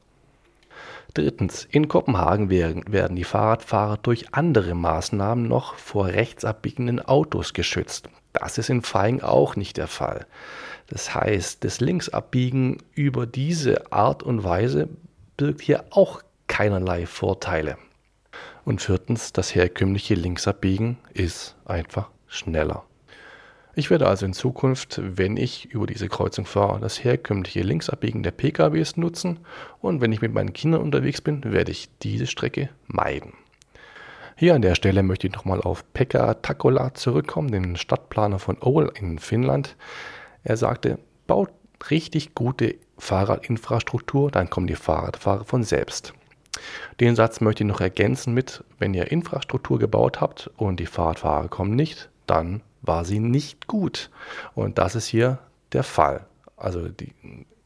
Drittens, 1.13 1.69
in 1.71 1.89
Kopenhagen 1.89 2.49
werden 2.49 3.17
die 3.17 3.25
Fahrradfahrer 3.25 3.99
durch 3.99 4.33
andere 4.33 4.75
Maßnahmen 4.75 5.47
noch 5.47 5.75
vor 5.75 6.07
rechtsabbiegenden 6.07 7.05
Autos 7.05 7.53
geschützt. 7.53 8.09
Das 8.33 8.57
ist 8.57 8.71
in 8.71 8.81
Fallen 8.81 9.23
auch 9.23 9.57
nicht 9.57 9.77
der 9.77 9.89
Fall. 9.89 10.25
Das 10.87 11.15
heißt, 11.15 11.65
das 11.65 11.81
Linksabbiegen 11.81 12.79
über 12.95 13.27
diese 13.27 13.93
Art 13.93 14.23
und 14.23 14.43
Weise 14.43 14.89
birgt 15.37 15.61
hier 15.61 15.85
auch 15.91 16.23
keinerlei 16.47 17.07
Vorteile. 17.07 17.79
Und 18.65 18.83
viertens, 18.83 19.33
das 19.33 19.55
herkömmliche 19.55 20.15
Linksabbiegen 20.15 20.99
ist 21.13 21.57
einfach 21.65 22.11
schneller. 22.27 22.85
Ich 23.79 23.91
werde 23.91 24.09
also 24.09 24.25
in 24.25 24.33
Zukunft, 24.33 25.01
wenn 25.03 25.37
ich 25.37 25.67
über 25.67 25.87
diese 25.87 26.09
Kreuzung 26.09 26.47
fahre, 26.47 26.81
das 26.81 27.05
herkömmliche 27.05 27.61
Linksabbiegen 27.61 28.23
der 28.23 28.31
PKWs 28.31 28.97
nutzen 28.97 29.41
und 29.81 30.01
wenn 30.01 30.13
ich 30.13 30.23
mit 30.23 30.33
meinen 30.33 30.55
Kindern 30.55 30.81
unterwegs 30.81 31.21
bin, 31.21 31.45
werde 31.45 31.73
ich 31.73 31.91
diese 32.03 32.27
Strecke 32.27 32.71
meiden. 32.87 33.35
Hier 34.35 34.55
an 34.55 34.63
der 34.63 34.75
Stelle 34.75 35.03
möchte 35.03 35.27
ich 35.27 35.35
nochmal 35.35 35.61
auf 35.61 35.85
Pekka 35.93 36.35
Takola 36.35 36.95
zurückkommen, 36.95 37.51
den 37.51 37.77
Stadtplaner 37.77 38.39
von 38.39 38.57
Oul 38.63 38.93
in 38.95 39.19
Finnland. 39.19 39.77
Er 40.43 40.57
sagte, 40.57 40.99
baut 41.27 41.51
richtig 41.91 42.35
gute 42.35 42.77
Fahrradinfrastruktur, 42.99 44.31
dann 44.31 44.49
kommen 44.49 44.67
die 44.67 44.75
Fahrradfahrer 44.75 45.45
von 45.45 45.65
selbst. 45.65 46.15
Den 47.01 47.17
Satz 47.17 47.41
möchte 47.41 47.65
ich 47.65 47.69
noch 47.69 47.81
ergänzen 47.81 48.35
mit, 48.35 48.65
wenn 48.79 48.95
ihr 48.95 49.11
Infrastruktur 49.11 49.79
gebaut 49.79 50.21
habt 50.21 50.51
und 50.57 50.81
die 50.81 50.87
Fahrradfahrer 50.87 51.49
kommen 51.49 51.77
nicht, 51.77 52.09
dann 52.27 52.63
war 52.83 53.05
sie 53.05 53.21
nicht 53.21 53.67
gut. 53.67 54.11
Und 54.55 54.79
das 54.79 54.95
ist 54.95 55.07
hier 55.07 55.39
der 55.73 55.83
Fall. 55.83 56.27
Also 56.57 56.89
die, 56.89 57.13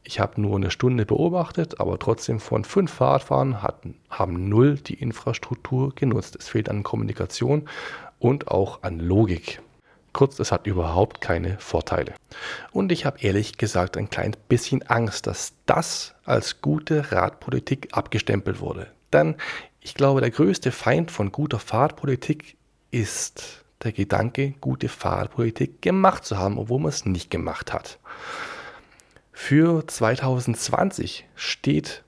ich 0.03 0.19
habe 0.19 0.41
nur 0.41 0.57
eine 0.57 0.71
Stunde 0.71 1.05
beobachtet, 1.05 1.79
aber 1.79 1.99
trotzdem 1.99 2.39
von 2.39 2.65
fünf 2.65 2.91
Fahrradfahrern 2.91 3.61
hatten, 3.61 3.95
haben 4.09 4.49
null 4.49 4.75
die 4.75 4.95
Infrastruktur 4.95 5.93
genutzt. 5.95 6.35
Es 6.37 6.49
fehlt 6.49 6.69
an 6.69 6.83
Kommunikation 6.83 7.69
und 8.19 8.47
auch 8.49 8.83
an 8.83 8.99
Logik. 8.99 9.61
Kurz, 10.13 10.39
es 10.39 10.51
hat 10.51 10.67
überhaupt 10.67 11.21
keine 11.21 11.57
Vorteile. 11.59 12.13
Und 12.71 12.91
ich 12.91 13.05
habe 13.05 13.19
ehrlich 13.21 13.57
gesagt 13.57 13.97
ein 13.97 14.09
klein 14.09 14.35
bisschen 14.49 14.83
Angst, 14.83 15.27
dass 15.27 15.53
das 15.65 16.15
als 16.25 16.61
gute 16.61 17.11
Radpolitik 17.11 17.89
abgestempelt 17.91 18.59
wurde. 18.59 18.87
Denn 19.13 19.35
ich 19.79 19.95
glaube, 19.95 20.21
der 20.21 20.31
größte 20.31 20.71
Feind 20.71 21.11
von 21.11 21.31
guter 21.31 21.59
Fahrradpolitik 21.59 22.55
ist 22.91 23.63
der 23.83 23.91
Gedanke, 23.93 24.53
gute 24.61 24.89
Fahrradpolitik 24.89 25.81
gemacht 25.81 26.25
zu 26.25 26.37
haben, 26.37 26.57
obwohl 26.57 26.79
man 26.79 26.89
es 26.89 27.05
nicht 27.05 27.31
gemacht 27.31 27.73
hat. 27.73 27.97
Für 29.31 29.87
2020 29.87 31.25
steht 31.35 32.03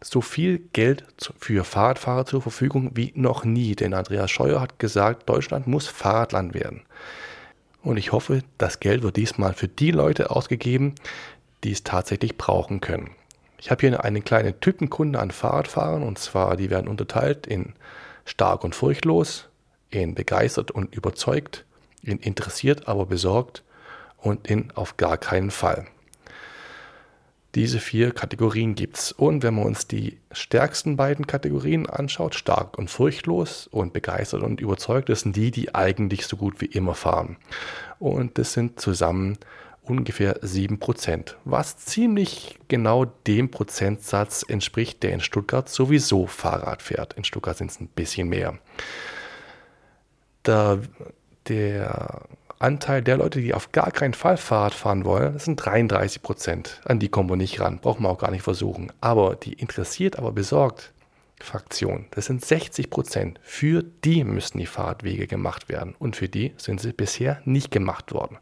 so 0.00 0.20
viel 0.20 0.60
Geld 0.72 1.04
für 1.38 1.64
Fahrradfahrer 1.64 2.24
zur 2.24 2.40
Verfügung 2.40 2.92
wie 2.94 3.12
noch 3.14 3.44
nie, 3.44 3.74
denn 3.74 3.94
Andreas 3.94 4.30
Scheuer 4.30 4.60
hat 4.60 4.78
gesagt, 4.78 5.28
Deutschland 5.28 5.66
muss 5.66 5.88
Fahrradland 5.88 6.54
werden. 6.54 6.82
Und 7.82 7.96
ich 7.96 8.12
hoffe, 8.12 8.42
das 8.58 8.80
Geld 8.80 9.02
wird 9.02 9.16
diesmal 9.16 9.54
für 9.54 9.68
die 9.68 9.90
Leute 9.90 10.30
ausgegeben, 10.30 10.94
die 11.64 11.72
es 11.72 11.84
tatsächlich 11.84 12.36
brauchen 12.36 12.80
können. 12.80 13.10
Ich 13.58 13.70
habe 13.70 13.80
hier 13.80 14.04
eine 14.04 14.22
kleine 14.22 14.58
Typenkunde 14.60 15.18
an 15.18 15.30
Fahrradfahrern 15.30 16.02
und 16.02 16.18
zwar, 16.18 16.56
die 16.56 16.70
werden 16.70 16.88
unterteilt 16.88 17.46
in 17.46 17.74
stark 18.24 18.62
und 18.62 18.74
furchtlos, 18.74 19.48
in 19.90 20.14
begeistert 20.14 20.70
und 20.70 20.94
überzeugt, 20.94 21.64
in 22.02 22.18
interessiert 22.18 22.86
aber 22.86 23.06
besorgt 23.06 23.64
und 24.18 24.46
in 24.46 24.70
auf 24.72 24.96
gar 24.96 25.16
keinen 25.16 25.50
Fall. 25.50 25.86
Diese 27.54 27.80
vier 27.80 28.12
Kategorien 28.12 28.74
gibt 28.74 28.98
es. 28.98 29.12
Und 29.12 29.42
wenn 29.42 29.54
man 29.54 29.64
uns 29.64 29.86
die 29.86 30.18
stärksten 30.32 30.96
beiden 30.96 31.26
Kategorien 31.26 31.88
anschaut, 31.88 32.34
stark 32.34 32.76
und 32.76 32.90
furchtlos 32.90 33.66
und 33.68 33.92
begeistert 33.92 34.42
und 34.42 34.60
überzeugt, 34.60 35.08
das 35.08 35.20
sind 35.20 35.34
die, 35.34 35.50
die 35.50 35.74
eigentlich 35.74 36.26
so 36.26 36.36
gut 36.36 36.60
wie 36.60 36.66
immer 36.66 36.94
fahren. 36.94 37.36
Und 37.98 38.36
das 38.38 38.52
sind 38.52 38.80
zusammen 38.80 39.38
ungefähr 39.82 40.42
7%, 40.42 41.34
was 41.44 41.78
ziemlich 41.78 42.58
genau 42.68 43.06
dem 43.06 43.50
Prozentsatz 43.50 44.44
entspricht, 44.46 45.02
der 45.02 45.12
in 45.12 45.20
Stuttgart 45.20 45.68
sowieso 45.68 46.26
Fahrrad 46.26 46.82
fährt. 46.82 47.14
In 47.14 47.24
Stuttgart 47.24 47.56
sind 47.56 47.70
es 47.70 47.80
ein 47.80 47.88
bisschen 47.88 48.28
mehr. 48.28 48.58
Da 50.42 50.78
der 51.48 52.22
Anteil 52.58 53.02
der 53.02 53.16
Leute, 53.16 53.40
die 53.40 53.54
auf 53.54 53.72
gar 53.72 53.90
keinen 53.90 54.14
Fall 54.14 54.36
Fahrrad 54.36 54.74
fahren 54.74 55.04
wollen, 55.04 55.34
das 55.34 55.44
sind 55.44 55.56
33 55.56 56.22
Prozent. 56.22 56.80
An 56.84 56.98
die 56.98 57.08
kommen 57.08 57.28
wir 57.28 57.36
nicht 57.36 57.60
ran, 57.60 57.78
brauchen 57.78 58.02
wir 58.02 58.10
auch 58.10 58.18
gar 58.18 58.30
nicht 58.30 58.42
versuchen. 58.42 58.92
Aber 59.00 59.36
die 59.36 59.52
interessiert, 59.52 60.18
aber 60.18 60.32
besorgt 60.32 60.92
Fraktion, 61.40 62.06
das 62.10 62.26
sind 62.26 62.44
60 62.44 62.90
Prozent. 62.90 63.38
Für 63.42 63.82
die 63.82 64.24
müssen 64.24 64.58
die 64.58 64.66
Fahrradwege 64.66 65.26
gemacht 65.26 65.68
werden 65.68 65.94
und 65.98 66.16
für 66.16 66.28
die 66.28 66.52
sind 66.56 66.80
sie 66.80 66.92
bisher 66.92 67.40
nicht 67.44 67.70
gemacht 67.70 68.12
worden. 68.12 68.38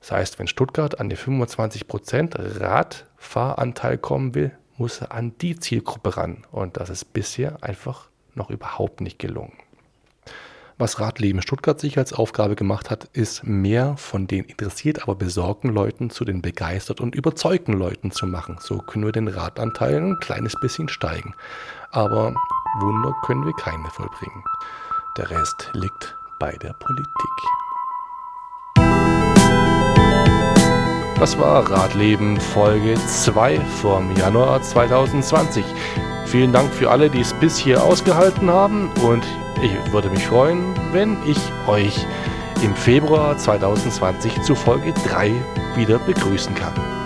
Das 0.00 0.12
heißt, 0.12 0.38
wenn 0.38 0.48
Stuttgart 0.48 1.00
an 1.00 1.08
die 1.08 1.16
25 1.16 1.88
Prozent 1.88 2.34
Radfahranteil 2.36 3.98
kommen 3.98 4.34
will, 4.34 4.52
muss 4.76 5.00
er 5.00 5.12
an 5.12 5.38
die 5.38 5.58
Zielgruppe 5.58 6.16
ran. 6.16 6.44
Und 6.50 6.76
das 6.76 6.90
ist 6.90 7.12
bisher 7.12 7.62
einfach 7.62 8.08
noch 8.34 8.50
überhaupt 8.50 9.00
nicht 9.00 9.18
gelungen. 9.18 9.56
Was 10.82 10.98
Radleben 10.98 11.40
Stuttgart 11.42 11.78
sich 11.78 11.96
als 11.96 12.12
Aufgabe 12.12 12.56
gemacht 12.56 12.90
hat, 12.90 13.04
ist 13.12 13.44
mehr 13.44 13.96
von 13.96 14.26
den 14.26 14.42
interessiert, 14.42 15.04
aber 15.04 15.14
besorgten 15.14 15.70
Leuten 15.70 16.10
zu 16.10 16.24
den 16.24 16.42
begeistert 16.42 17.00
und 17.00 17.14
überzeugten 17.14 17.74
Leuten 17.74 18.10
zu 18.10 18.26
machen. 18.26 18.56
So 18.58 18.78
können 18.78 19.04
wir 19.04 19.12
den 19.12 19.28
Radanteil 19.28 19.98
ein 19.98 20.18
kleines 20.18 20.58
bisschen 20.60 20.88
steigen. 20.88 21.36
Aber 21.92 22.34
Wunder 22.80 23.14
können 23.24 23.46
wir 23.46 23.52
keine 23.52 23.88
vollbringen. 23.90 24.42
Der 25.16 25.30
Rest 25.30 25.70
liegt 25.74 26.16
bei 26.40 26.50
der 26.50 26.72
Politik. 26.72 27.61
Das 31.22 31.38
war 31.38 31.70
Radleben 31.70 32.36
Folge 32.36 32.96
2 32.96 33.60
vom 33.80 34.12
Januar 34.16 34.60
2020. 34.60 35.64
Vielen 36.26 36.52
Dank 36.52 36.74
für 36.74 36.90
alle, 36.90 37.08
die 37.08 37.20
es 37.20 37.32
bis 37.34 37.56
hier 37.56 37.80
ausgehalten 37.80 38.50
haben 38.50 38.90
und 39.04 39.24
ich 39.62 39.92
würde 39.92 40.10
mich 40.10 40.26
freuen, 40.26 40.74
wenn 40.90 41.16
ich 41.24 41.38
euch 41.68 42.04
im 42.64 42.74
Februar 42.74 43.38
2020 43.38 44.42
zu 44.42 44.56
Folge 44.56 44.92
3 45.08 45.30
wieder 45.76 46.00
begrüßen 46.00 46.56
kann. 46.56 47.01